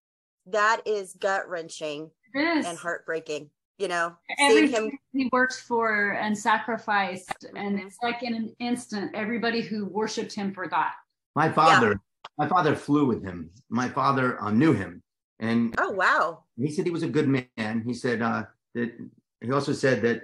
that 0.46 0.82
is 0.86 1.14
gut 1.20 1.48
wrenching 1.48 2.10
and 2.34 2.78
heartbreaking. 2.78 3.50
You 3.78 3.88
know, 3.88 4.14
Every 4.38 4.68
seeing 4.68 4.90
him. 4.90 4.98
he 5.12 5.28
worked 5.32 5.56
for 5.56 6.12
and 6.12 6.36
sacrificed, 6.38 7.44
and 7.56 7.80
it's 7.80 7.96
like 8.02 8.22
in 8.22 8.34
an 8.34 8.54
instant, 8.60 9.10
everybody 9.14 9.62
who 9.62 9.86
worshipped 9.86 10.32
him 10.32 10.54
forgot. 10.54 10.92
My 11.34 11.50
father, 11.50 12.00
my 12.38 12.46
father 12.46 12.76
flew 12.76 13.04
with 13.06 13.24
him. 13.24 13.50
My 13.70 13.88
father 13.88 14.40
uh, 14.40 14.52
knew 14.52 14.72
him, 14.72 15.02
and 15.40 15.74
Oh 15.78 15.90
wow! 15.90 16.44
he 16.56 16.70
said 16.70 16.84
he 16.84 16.92
was 16.92 17.02
a 17.02 17.08
good 17.08 17.28
man. 17.28 17.82
He 17.84 17.94
said 17.94 18.22
uh, 18.22 18.44
that 18.74 18.92
he 19.40 19.50
also 19.50 19.72
said 19.72 20.02
that 20.02 20.22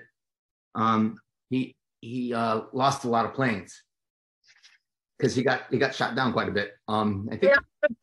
um, 0.76 1.18
he 1.48 1.74
he 2.00 2.32
uh, 2.32 2.62
lost 2.72 3.04
a 3.04 3.08
lot 3.08 3.26
of 3.26 3.34
planes 3.34 3.82
because 5.18 5.34
he 5.34 5.42
got 5.42 5.62
he 5.72 5.78
got 5.78 5.92
shot 5.92 6.14
down 6.14 6.32
quite 6.32 6.48
a 6.48 6.52
bit. 6.52 6.74
Um, 6.86 7.28
I 7.32 7.36
think, 7.36 7.56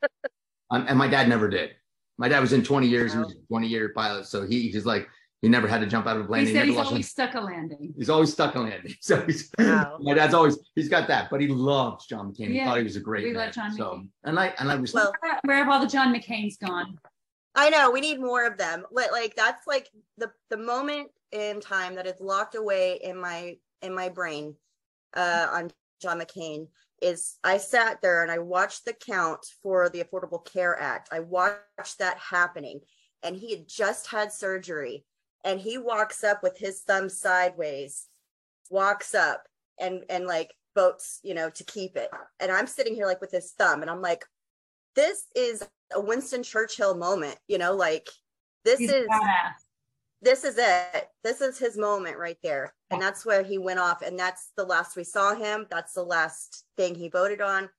um, 0.72 0.86
and 0.89 0.97
my 0.97 1.07
dad 1.07 1.30
never 1.30 1.47
did. 1.47 1.72
My 2.18 2.28
dad 2.28 2.39
was 2.39 2.53
in 2.53 2.63
20 2.63 2.88
years. 2.88 3.13
He 3.13 3.20
was 3.20 3.32
a 3.32 3.36
20 3.47 3.68
year 3.68 3.89
pilot, 3.95 4.26
so 4.26 4.45
he 4.45 4.70
he's 4.70 4.86
like 4.86 5.07
he 5.41 5.47
never 5.49 5.68
had 5.68 5.82
to 5.82 5.88
jump 5.88 6.07
out 6.07 6.18
of 6.18 6.24
a 6.24 6.28
plane. 6.28 6.41
he 6.41 6.47
said 6.47 6.53
never 6.55 6.65
he's 6.68 6.76
lost 6.78 6.88
always 6.89 7.09
stuck 7.09 7.36
a 7.36 7.39
landing. 7.39 7.93
He's 7.95 8.09
always 8.09 8.34
stuck 8.34 8.55
a 8.55 8.59
landing. 8.59 8.95
So 9.01 9.22
he's, 9.26 9.51
Wow. 9.59 9.97
my 10.01 10.15
dad's 10.15 10.34
always 10.34 10.57
he's 10.76 10.89
got 10.89 11.07
that, 11.09 11.30
but 11.30 11.41
he 11.41 11.47
loved 11.47 12.09
John 12.09 12.32
McCain. 12.34 12.51
He 12.51 12.59
thought 12.63 12.78
he 12.78 12.84
was 12.84 12.95
a 12.95 12.99
great 13.01 13.24
we 13.24 13.34
man. 13.34 13.45
love 13.45 13.53
John 13.53 13.72
so 13.74 13.84
McCain. 13.84 14.09
and 14.24 14.39
I 14.39 14.47
and 14.59 14.72
I 14.72 14.76
was 14.76 14.93
Well, 14.93 15.11
Where 15.43 15.57
have 15.57 15.70
all 15.70 15.80
the 15.80 15.88
John 15.88 16.13
McCain's 16.13 16.57
gone? 16.57 16.97
I 17.55 17.70
know 17.70 17.89
we 17.91 18.01
need 18.01 18.20
more 18.20 18.45
of 18.45 18.57
them. 18.57 18.84
Like, 18.91 19.11
like 19.11 19.36
that's 19.36 19.65
like 19.68 19.89
the 20.18 20.32
the 20.49 20.57
moment 20.57 21.09
in 21.32 21.59
time 21.59 21.95
that 21.95 22.07
is 22.07 22.20
locked 22.20 22.55
away 22.55 22.99
in 23.03 23.20
my 23.20 23.57
in 23.84 23.93
my 23.93 24.09
brain 24.09 24.55
uh 25.15 25.47
on 25.51 25.72
John 26.01 26.20
McCain 26.20 26.68
is 27.02 27.38
I 27.43 27.58
sat 27.58 28.02
there 28.02 28.24
and 28.24 28.32
I 28.32 28.39
watched 28.39 28.86
the 28.86 28.93
count 28.93 29.45
for 29.62 29.89
the 29.89 30.04
Affordable 30.04 30.43
Care 30.45 30.80
Act. 30.80 31.10
I 31.12 31.20
watched 31.20 32.00
that 32.00 32.18
happening 32.18 32.82
and 33.24 33.36
he 33.36 33.52
had 33.52 33.68
just 33.68 34.08
had 34.08 34.32
surgery 34.32 35.06
and 35.43 35.60
he 35.60 35.78
walks 35.78 36.24
up 36.24 36.43
with 36.43 36.58
his 36.58 36.82
thumb 36.82 37.10
sideways, 37.10 38.08
walks 38.70 39.14
up 39.16 39.43
and 39.80 40.04
and 40.10 40.26
like 40.26 40.54
votes, 40.76 41.20
you 41.24 41.34
know, 41.34 41.50
to 41.52 41.64
keep 41.64 41.95
it. 41.95 42.10
And 42.39 42.52
I'm 42.52 42.68
sitting 42.68 42.95
here 42.95 43.06
like 43.06 43.22
with 43.22 43.32
his 43.32 43.52
thumb 43.52 43.82
and 43.82 43.91
I'm 43.91 44.02
like 44.02 44.26
this 44.95 45.26
is 45.36 45.64
a 45.93 46.02
Winston 46.02 46.43
Churchill 46.43 46.95
moment, 46.95 47.38
you 47.48 47.60
know, 47.60 47.76
like 47.76 48.10
this 48.66 48.80
He's 48.80 48.91
is 48.91 49.08
badass. 49.08 49.66
This 50.22 50.43
is 50.43 50.57
it. 50.57 51.09
This 51.24 51.41
is 51.41 51.59
his 51.59 51.78
moment 51.78 52.18
right 52.18 52.38
there. 52.43 52.74
And 52.89 53.01
that's 53.01 53.26
where 53.26 53.43
he 53.43 53.57
went 53.57 53.80
off. 53.80 54.01
And 54.01 54.18
that's 54.18 54.51
the 54.57 54.63
last 54.63 54.95
we 54.95 55.03
saw 55.03 55.36
him. 55.36 55.68
That's 55.70 55.93
the 55.93 56.03
last 56.03 56.65
thing 56.76 56.95
he 56.95 57.09
voted 57.09 57.41
on. 57.41 57.70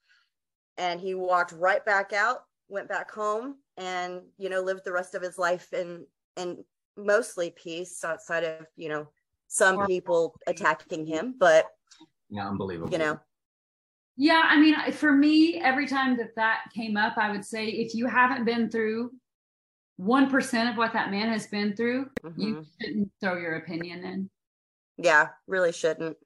And 0.76 1.00
he 1.00 1.14
walked 1.14 1.52
right 1.52 1.84
back 1.84 2.12
out, 2.12 2.44
went 2.68 2.88
back 2.88 3.10
home, 3.10 3.56
and 3.76 4.20
you 4.36 4.48
know, 4.48 4.60
lived 4.60 4.82
the 4.84 4.92
rest 4.92 5.14
of 5.14 5.22
his 5.22 5.38
life 5.38 5.72
in 5.72 6.06
in 6.36 6.64
mostly 6.96 7.50
peace 7.50 8.04
outside 8.04 8.44
of, 8.44 8.66
you 8.76 8.88
know, 8.88 9.08
some 9.48 9.86
people 9.86 10.34
attacking 10.46 11.06
him. 11.06 11.34
But 11.38 11.66
yeah, 12.30 12.48
unbelievable. 12.48 12.92
you 12.92 12.98
know, 12.98 13.18
Yeah, 14.16 14.42
I 14.44 14.60
mean, 14.60 14.92
for 14.92 15.12
me, 15.12 15.60
every 15.60 15.86
time 15.86 16.16
that 16.18 16.36
that 16.36 16.60
came 16.74 16.96
up, 16.96 17.16
I 17.16 17.30
would 17.30 17.44
say 17.44 17.66
if 17.66 17.94
you 17.94 18.06
haven't 18.06 18.44
been 18.44 18.70
through 18.70 19.10
1% 20.00 20.70
of 20.70 20.76
what 20.76 20.92
that 20.92 21.10
man 21.10 21.28
has 21.28 21.46
been 21.46 21.74
through, 21.74 22.08
you 22.36 22.56
mhm. 22.56 22.66
shouldn't 22.80 23.10
throw 23.20 23.36
your 23.36 23.56
opinion 23.56 24.04
in. 24.04 24.30
yeah, 24.96 25.28
really 25.46 25.72
shouldn't. 25.72 26.16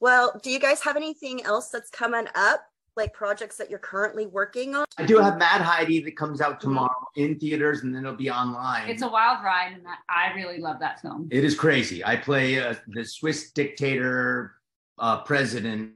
Well, 0.00 0.38
do 0.42 0.50
you 0.50 0.60
guys 0.60 0.80
have 0.82 0.96
anything 0.96 1.44
else 1.44 1.70
that's 1.70 1.90
coming 1.90 2.26
up? 2.34 2.64
Like 2.96 3.12
projects 3.14 3.56
that 3.58 3.70
you're 3.70 3.78
currently 3.78 4.26
working 4.26 4.74
on? 4.74 4.84
I 4.98 5.04
do 5.06 5.18
have 5.18 5.38
Mad 5.38 5.60
Heidi 5.60 6.00
that 6.02 6.16
comes 6.16 6.40
out 6.40 6.54
Mm-hmm. 6.58 6.68
tomorrow 6.68 7.06
in 7.14 7.38
theaters 7.38 7.82
and 7.84 7.94
then 7.94 8.04
it'll 8.04 8.16
be 8.16 8.28
online. 8.30 8.88
It's 8.88 9.02
a 9.02 9.08
wild 9.08 9.44
ride, 9.44 9.72
and 9.74 9.82
I 10.08 10.30
I 10.30 10.34
really 10.34 10.58
love 10.58 10.80
that 10.80 11.00
film. 11.00 11.28
it 11.30 11.44
is 11.44 11.54
crazy. 11.54 12.04
I 12.04 12.16
play 12.16 12.58
uh, 12.58 12.74
the 12.88 13.04
Swiss 13.04 13.52
dictator 13.52 14.54
uh, 14.98 15.18
president. 15.22 15.92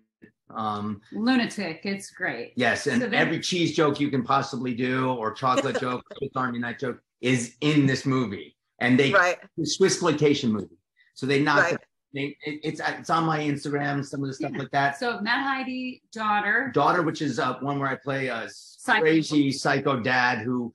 Um, 0.54 1.00
Lunatic, 1.12 1.80
it's 1.84 2.10
great. 2.10 2.52
yes, 2.56 2.86
and 2.86 3.02
So 3.02 3.08
then- 3.08 3.14
every 3.18 3.40
cheese 3.40 3.74
joke 3.74 3.98
you 3.98 4.08
can 4.08 4.22
possibly 4.22 4.72
do, 4.74 5.08
or 5.10 5.32
chocolate 5.32 5.80
joke, 5.80 6.04
Swiss 6.18 6.30
Army 6.36 6.60
knife 6.60 6.78
joke, 6.78 7.00
is 7.22 7.54
in 7.60 7.86
this 7.86 8.04
movie. 8.04 8.56
And 8.80 8.98
they 8.98 9.12
Right. 9.12 9.38
Swiss 9.64 9.92
exploitation 9.94 10.52
movie. 10.52 10.76
So 11.14 11.24
they 11.26 11.40
knocked 11.40 11.70
Right. 11.72 11.80
They, 12.14 12.36
it, 12.44 12.60
it's 12.62 12.80
it's 12.86 13.08
on 13.08 13.24
my 13.24 13.38
Instagram, 13.40 14.04
some 14.04 14.20
of 14.22 14.28
the 14.28 14.34
stuff 14.34 14.50
Yeah. 14.52 14.58
like 14.58 14.70
that. 14.72 14.98
So 14.98 15.18
Mad 15.22 15.42
Heidi, 15.44 16.02
daughter, 16.12 16.70
Daughter, 16.74 17.00
which 17.00 17.22
is 17.22 17.38
uh, 17.38 17.54
one 17.60 17.78
where 17.78 17.88
I 17.88 17.94
play 17.94 18.26
a 18.26 18.48
Psycho. 18.50 19.00
crazy 19.00 19.50
psycho 19.50 20.00
dad 20.00 20.38
who 20.40 20.74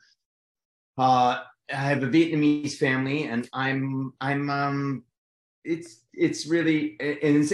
uh 0.97 1.43
I 1.71 1.75
have 1.75 2.01
a 2.01 2.07
Vietnamese 2.07 2.73
family 2.77 3.25
and 3.25 3.47
I'm 3.53 4.13
I'm 4.21 4.49
um 4.49 5.03
it's 5.63 5.99
it's 6.13 6.47
really 6.47 6.95
and 6.99 7.43
it's, 7.43 7.53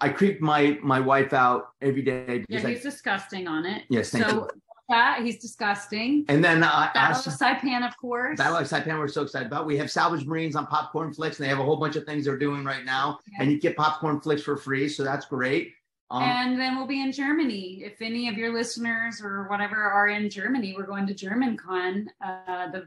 I 0.00 0.08
creep 0.08 0.40
my 0.40 0.78
my 0.82 0.98
wife 0.98 1.32
out 1.32 1.74
every 1.80 2.02
day 2.02 2.24
yeah, 2.28 2.38
because 2.48 2.64
I, 2.64 2.70
he's 2.70 2.82
disgusting 2.82 3.46
on 3.46 3.66
it. 3.66 3.84
yes 3.90 4.10
thank 4.10 4.24
so 4.24 4.32
you 4.34 4.61
that 4.88 5.20
he's 5.22 5.38
disgusting. 5.38 6.24
and 6.28 6.44
then 6.44 6.62
uh, 6.62 6.90
Battle 6.92 7.16
of 7.16 7.38
Saipan, 7.38 7.86
of 7.86 7.96
course. 7.96 8.38
Battle 8.38 8.56
of 8.58 8.66
Saipan 8.66 8.98
we're 8.98 9.08
so 9.08 9.22
excited 9.22 9.46
about 9.46 9.66
we 9.66 9.76
have 9.78 9.90
Salvage 9.90 10.26
Marines 10.26 10.56
on 10.56 10.66
Popcorn 10.66 11.12
Flicks 11.14 11.38
and 11.38 11.44
they 11.44 11.48
have 11.48 11.60
a 11.60 11.64
whole 11.64 11.76
bunch 11.76 11.96
of 11.96 12.04
things 12.04 12.24
they're 12.24 12.38
doing 12.38 12.64
right 12.64 12.84
now 12.84 13.18
Yeah. 13.32 13.42
and 13.42 13.52
you 13.52 13.60
get 13.60 13.76
Popcorn 13.76 14.20
Flicks 14.20 14.42
for 14.42 14.56
free 14.56 14.88
so 14.88 15.02
that's 15.04 15.26
great 15.26 15.72
um, 16.10 16.22
and 16.22 16.60
then 16.60 16.76
we'll 16.76 16.86
be 16.86 17.00
in 17.00 17.10
Germany. 17.10 17.82
If 17.84 18.02
any 18.02 18.28
of 18.28 18.36
your 18.36 18.52
listeners 18.52 19.22
or 19.24 19.46
whatever 19.48 19.76
are 19.76 20.08
in 20.08 20.28
Germany, 20.28 20.74
we're 20.76 20.84
going 20.84 21.06
to 21.06 21.14
GermanCon. 21.14 22.04
Uh, 22.22 22.70
the 22.70 22.86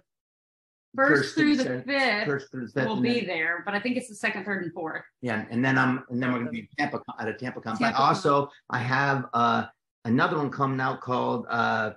first, 0.96 1.34
through 1.34 1.56
the 1.58 1.82
fifth, 1.88 2.28
first 2.28 2.52
through 2.52 2.68
the 2.68 2.72
fifth, 2.72 2.86
we'll 2.86 3.02
be 3.02 3.22
then- 3.22 3.26
there, 3.28 3.64
but 3.66 3.74
I 3.74 3.80
think 3.80 3.98
it's 3.98 4.10
the 4.10 4.16
second, 4.16 4.46
third, 4.46 4.64
and 4.64 4.72
fourth. 4.74 5.02
Yeah, 5.24 5.44
and 5.50 5.66
then 5.66 5.76
I'm 5.76 6.04
and 6.12 6.22
then 6.22 6.32
we're 6.34 6.38
gonna 6.40 6.52
be 6.52 6.70
at 6.80 6.92
Tampa 6.92 7.02
at 7.20 7.28
a 7.28 7.34
Tampa 7.34 7.62
Con. 7.62 7.78
But 7.80 7.96
also 7.96 8.52
I 8.70 8.78
have 8.78 9.26
uh 9.34 9.66
another 10.06 10.38
one 10.38 10.50
coming 10.50 10.80
out 10.80 11.02
called 11.02 11.46
uh 11.50 11.92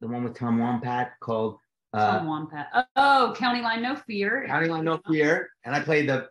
the 0.00 0.08
one 0.08 0.24
with 0.24 0.34
Tom 0.34 0.58
Wopat 0.58 1.10
called 1.20 1.58
Tom 1.94 2.28
uh 2.28 2.46
Wopat. 2.46 2.84
Oh, 2.96 3.34
County 3.36 3.60
Line 3.62 3.82
No 3.82 3.94
Fear. 3.96 4.44
County 4.48 4.68
Line 4.68 4.84
No 4.84 4.98
Fear. 5.08 5.48
And 5.64 5.74
I 5.74 5.80
played 5.80 6.08
the 6.08 6.28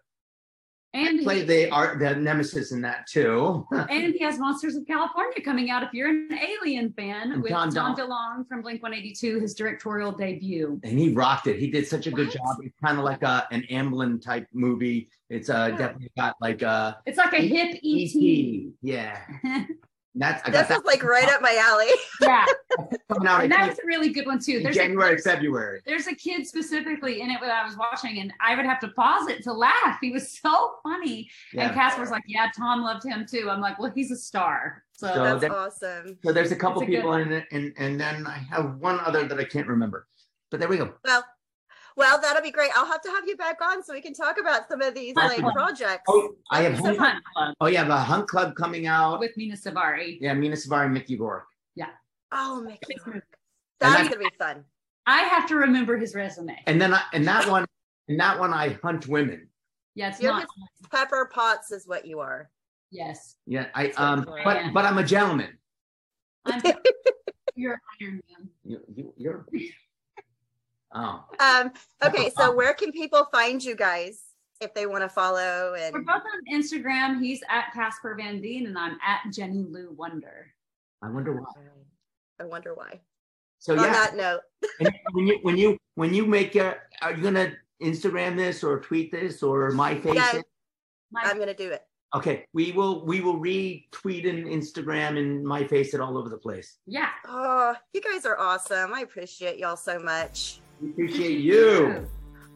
And 0.93 1.21
played 1.21 1.41
he, 1.49 1.65
the 1.65 1.69
art 1.69 1.99
the 1.99 2.15
nemesis 2.15 2.71
in 2.71 2.81
that 2.81 3.05
too. 3.07 3.67
and 3.71 4.13
he 4.13 4.19
has 4.23 4.39
Monsters 4.39 4.75
of 4.75 4.87
California 4.87 5.39
coming 5.43 5.69
out. 5.69 5.83
If 5.83 5.93
you're 5.93 6.09
an 6.09 6.29
Alien 6.33 6.91
fan, 6.93 7.31
And 7.33 7.43
with 7.43 7.51
Dong. 7.51 7.69
DeLonge 7.95 8.47
from 8.47 8.61
Blink 8.63 8.81
182, 8.81 9.39
his 9.39 9.53
directorial 9.53 10.11
debut. 10.11 10.79
and 10.83 10.97
he 10.97 11.13
rocked 11.13 11.45
it. 11.45 11.59
He 11.59 11.69
did 11.69 11.85
such 11.87 12.07
a 12.07 12.11
good 12.11 12.31
job. 12.31 12.57
It's 12.63 12.75
kind 12.83 12.97
of 12.97 13.03
like 13.05 13.21
a, 13.21 13.47
an 13.51 13.63
Amblin 13.69 14.19
type 14.19 14.47
movie. 14.51 15.09
It's 15.29 15.49
uh 15.49 15.67
Yeah. 15.71 15.77
definitely 15.77 16.11
got 16.17 16.35
like 16.41 16.63
a. 16.63 16.97
It's 17.05 17.19
like 17.19 17.33
a 17.33 17.41
hip 17.41 17.75
ET. 17.75 17.83
E.T. 17.83 18.71
Yeah. 18.81 19.19
That's 20.15 20.41
I 20.47 20.51
got 20.51 20.59
This 20.59 20.67
that 20.69 20.77
is 20.79 20.85
like 20.85 21.03
right 21.03 21.27
up 21.29 21.41
my 21.41 21.55
alley. 21.59 21.87
Yeah, 22.21 22.45
coming 23.09 23.27
out 23.27 23.43
and 23.43 23.53
I 23.53 23.57
that 23.57 23.69
was 23.69 23.79
a 23.79 23.85
really 23.87 24.09
good 24.09 24.25
one 24.25 24.39
too. 24.39 24.57
in 24.57 24.63
There's 24.63 24.75
a, 24.75 24.79
January, 24.79 25.17
February. 25.19 25.81
there's 25.85 26.07
a 26.07 26.15
kid 26.15 26.45
specifically 26.45 27.21
in 27.21 27.29
it 27.29 27.39
that 27.41 27.51
I 27.51 27.63
was 27.65 27.77
watching, 27.77 28.19
and 28.19 28.33
I 28.41 28.55
would 28.55 28.65
have 28.65 28.79
to 28.81 28.89
pause 28.89 29.27
it 29.29 29.43
to 29.43 29.53
laugh. 29.53 29.97
He 30.01 30.11
was 30.11 30.37
so 30.39 30.75
funny. 30.83 31.29
Yeah. 31.53 31.67
And 31.67 31.73
Casper's 31.75 32.11
like, 32.11 32.23
"Yeah, 32.27 32.47
Tom 32.57 32.81
loved 32.81 33.03
him 33.05 33.25
too." 33.29 33.49
I'm 33.49 33.61
like, 33.61 33.79
"Well, 33.79 33.91
he's 33.93 34.11
a 34.11 34.17
star." 34.17 34.83
So, 34.93 35.07
So- 35.07 35.23
That's 35.23 35.41
that- 35.41 35.51
awesome. 35.51 36.17
So 36.25 36.33
there's 36.33 36.51
a 36.51 36.55
couple 36.55 36.81
It's 36.81 36.89
a 36.89 36.91
good 36.91 36.97
people 36.97 37.13
in 37.13 37.31
it, 37.31 37.45
and 37.51 37.73
and 37.77 37.99
then 37.99 38.27
I 38.27 38.37
have 38.51 38.75
one 38.77 38.99
other 39.01 39.27
that 39.27 39.39
I 39.39 39.45
can't 39.45 39.67
remember. 39.67 40.07
But 40.51 40.59
there 40.59 40.69
we 40.69 40.77
go. 40.77 40.93
Well, 41.05 41.23
well, 41.99 42.19
that'll 42.21 42.41
be 42.41 42.49
great. 42.49 42.71
I'll 42.75 42.85
have 42.85 43.01
to 43.01 43.09
have 43.09 43.27
you 43.27 43.35
back 43.35 43.57
on 43.61 43.83
so 43.83 43.93
we 43.93 44.01
can 44.01 44.13
talk 44.13 44.39
about 44.39 44.69
some 44.69 44.81
of 44.81 44.95
these 44.95 45.15
like 45.15 45.41
projects. 45.53 46.03
Oh, 46.07 46.33
I 46.49 46.61
have 46.61 46.73
It's 46.73 46.81
a 46.81 46.87
hunt, 46.87 46.97
hunt 46.99 47.23
club 47.33 47.55
oh 47.59 47.67
yeah, 47.67 47.83
the 47.83 47.95
hunt 47.95 48.27
club 48.27 48.55
coming 48.55 48.87
out. 48.87 49.19
with 49.19 49.35
Mena 49.35 49.55
Suvari. 49.55 50.17
Yeah, 50.21 50.33
Mena 50.33 50.55
Suvari 50.55 50.85
and 50.85 50.93
Mickey 50.93 51.17
Rourke. 51.17 51.45
Yeah. 51.75 51.89
Oh, 52.31 52.61
Mickey. 52.61 52.79
It's 52.89 53.03
That's 53.79 54.09
gonna 54.09 54.17
be 54.17 54.29
fun. 54.39 54.63
I 55.05 55.23
have 55.23 55.47
to 55.49 55.55
remember 55.55 55.97
his 55.97 56.15
resume. 56.15 56.57
And 56.67 56.81
then 56.81 56.93
I, 56.93 57.01
and 57.13 57.27
that 57.27 57.49
one 57.49 57.65
and 58.07 58.19
that 58.19 58.39
one 58.39 58.53
I 58.53 58.77
hunt 58.81 59.07
women. 59.07 59.49
Yeah, 59.95 60.09
it's 60.09 60.21
You're 60.21 60.31
not. 60.31 60.47
Pepper 60.91 61.29
Potts 61.33 61.71
is 61.71 61.85
what 61.85 62.05
you 62.05 62.19
are. 62.19 62.49
Yes, 62.91 63.35
Yeah, 63.45 63.67
I 63.75 63.87
That's 63.87 63.99
um, 63.99 64.23
but 64.25 64.45
like. 64.45 64.73
but 64.73 64.85
I'm 64.85 64.97
a 64.97 65.03
gentleman. 65.03 65.57
I'm, 66.45 66.61
you're 67.55 67.73
an 67.73 67.79
Iron 68.01 68.21
Man. 68.29 68.49
You, 68.63 68.79
you 68.95 69.13
you're. 69.17 69.45
Oh, 70.93 71.23
Um, 71.39 71.71
okay, 72.03 72.31
so 72.35 72.51
where 72.55 72.73
can 72.73 72.91
people 72.91 73.27
find 73.31 73.63
you 73.63 73.75
guys 73.75 74.21
if 74.61 74.73
they 74.73 74.85
want 74.85 75.03
to 75.03 75.09
follow 75.09 75.73
We're 75.93 76.01
both 76.01 76.21
on 76.23 76.53
Instagram. 76.53 77.21
He's 77.21 77.41
at 77.49 77.71
Casper 77.73 78.15
Van 78.15 78.41
Dien, 78.41 78.65
and 78.67 78.77
I'm 78.77 78.97
at 79.05 79.31
Jenny 79.31 79.65
Lou 79.69 79.91
Wonder. 79.91 80.47
I 81.01 81.09
wonder 81.09 81.33
why. 81.33 81.51
I 82.41 82.45
wonder 82.45 82.73
why. 82.73 82.99
So 83.59 83.73
On 83.73 83.79
yeah, 83.83 83.91
that 83.91 84.15
note, 84.15 84.41
and 84.79 84.89
when 85.11 85.27
you 85.27 85.39
when 85.41 85.57
you 85.57 85.77
when 85.95 86.13
you 86.13 86.25
make 86.25 86.55
a, 86.55 86.77
are 87.01 87.13
you 87.13 87.21
gonna 87.21 87.53
Instagram 87.81 88.37
this 88.37 88.63
or 88.63 88.79
tweet 88.79 89.11
this 89.11 89.43
or 89.43 89.71
my 89.71 89.95
face 89.99 90.15
Yeah. 90.15 90.37
it? 90.37 90.45
My, 91.11 91.21
I'm 91.25 91.37
gonna 91.37 91.53
do 91.53 91.69
it. 91.69 91.83
Okay, 92.15 92.45
we 92.53 92.71
will 92.71 93.05
we 93.05 93.19
will 93.21 93.37
retweet 93.37 94.27
and 94.29 94.45
Instagram 94.47 95.17
and 95.19 95.43
my 95.43 95.67
face 95.67 95.93
it 95.93 95.99
all 96.01 96.17
over 96.17 96.29
the 96.29 96.37
place. 96.37 96.77
yeah. 96.87 97.09
Oh, 97.27 97.75
you 97.93 98.01
guys 98.01 98.25
are 98.25 98.39
awesome. 98.39 98.93
I 98.93 99.01
appreciate 99.01 99.57
y'all 99.59 99.75
so 99.77 99.99
much. 99.99 100.61
We 100.81 100.89
appreciate 100.89 101.39
you. 101.39 102.07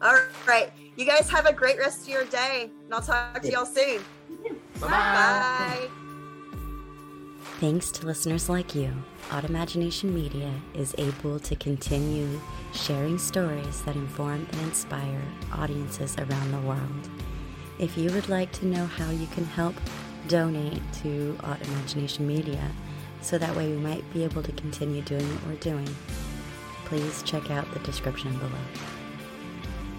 All 0.02 0.18
right. 0.46 0.70
You 0.96 1.04
guys 1.04 1.28
have 1.30 1.46
a 1.46 1.52
great 1.52 1.78
rest 1.78 2.02
of 2.02 2.08
your 2.08 2.24
day. 2.24 2.70
And 2.84 2.94
I'll 2.94 3.02
talk 3.02 3.42
to 3.42 3.50
y'all 3.50 3.66
soon. 3.66 4.00
Bye 4.80 4.88
bye. 4.88 4.88
Bye. 4.88 5.88
Thanks 7.60 7.90
to 7.92 8.06
listeners 8.06 8.48
like 8.48 8.74
you, 8.74 8.92
Odd 9.30 9.44
Automagination 9.44 10.12
Media 10.12 10.52
is 10.74 10.94
able 10.98 11.38
to 11.38 11.56
continue 11.56 12.40
sharing 12.72 13.16
stories 13.16 13.80
that 13.82 13.94
inform 13.94 14.46
and 14.52 14.60
inspire 14.62 15.22
audiences 15.52 16.16
around 16.18 16.50
the 16.50 16.60
world. 16.60 17.08
If 17.78 17.96
you 17.96 18.10
would 18.10 18.28
like 18.28 18.52
to 18.52 18.66
know 18.66 18.86
how 18.86 19.10
you 19.10 19.26
can 19.28 19.44
help 19.44 19.74
donate 20.28 20.82
to 21.02 21.38
Odd 21.44 21.60
Automagination 21.60 22.20
Media, 22.20 22.70
so 23.22 23.38
that 23.38 23.54
way 23.56 23.70
we 23.70 23.78
might 23.78 24.04
be 24.12 24.24
able 24.24 24.42
to 24.42 24.52
continue 24.52 25.02
doing 25.02 25.26
what 25.34 25.46
we're 25.46 25.60
doing, 25.60 25.88
please 26.84 27.22
check 27.22 27.50
out 27.50 27.70
the 27.72 27.78
description 27.80 28.36
below. 28.38 28.50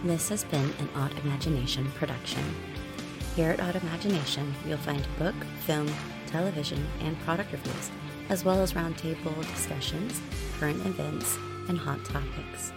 This 0.03 0.29
has 0.29 0.43
been 0.43 0.71
an 0.79 0.87
Autimagination 0.95 1.91
production. 1.95 2.43
Here 3.35 3.49
at 3.49 3.59
Autimagination, 3.59 4.51
you'll 4.67 4.77
find 4.77 5.05
book, 5.17 5.35
film, 5.65 5.89
television, 6.27 6.85
and 7.01 7.19
product 7.21 7.51
reviews, 7.51 7.91
as 8.29 8.45
well 8.45 8.61
as 8.61 8.73
roundtable 8.73 9.35
discussions, 9.53 10.21
current 10.59 10.85
events, 10.85 11.37
and 11.67 11.77
hot 11.77 12.03
topics. 12.05 12.71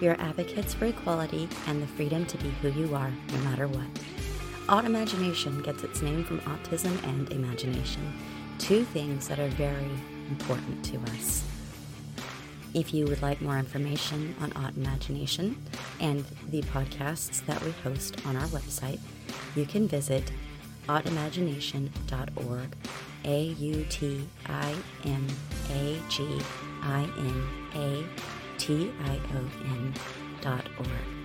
We 0.00 0.08
are 0.08 0.16
advocates 0.18 0.72
for 0.72 0.86
equality 0.86 1.48
and 1.66 1.82
the 1.82 1.86
freedom 1.86 2.24
to 2.26 2.38
be 2.38 2.48
who 2.62 2.68
you 2.70 2.94
are, 2.94 3.12
no 3.32 3.38
matter 3.40 3.68
what. 3.68 3.86
Autimagination 4.68 5.62
gets 5.62 5.82
its 5.82 6.00
name 6.00 6.24
from 6.24 6.40
autism 6.40 7.02
and 7.06 7.30
imagination, 7.30 8.12
two 8.58 8.84
things 8.84 9.28
that 9.28 9.38
are 9.38 9.48
very 9.48 9.90
important 10.30 10.84
to 10.86 10.98
us. 11.12 11.49
If 12.72 12.94
you 12.94 13.04
would 13.06 13.20
like 13.20 13.40
more 13.40 13.58
information 13.58 14.34
on 14.40 14.50
Autimagination 14.52 15.56
and 15.98 16.24
the 16.50 16.62
podcasts 16.62 17.44
that 17.46 17.60
we 17.64 17.72
host 17.82 18.24
on 18.26 18.36
our 18.36 18.46
website, 18.46 19.00
you 19.56 19.66
can 19.66 19.88
visit 19.88 20.30
autimagination.org, 20.88 22.76
A 23.24 23.42
U 23.42 23.86
T 23.88 24.28
I 24.46 24.74
M 25.04 25.26
A 25.70 25.98
G 26.08 26.40
I 26.82 27.02
N 27.18 27.48
A 27.74 28.06
T 28.58 28.92
I 29.04 29.20
O 29.34 29.50
N 29.64 29.94
dot 30.40 30.66
org. 30.78 31.19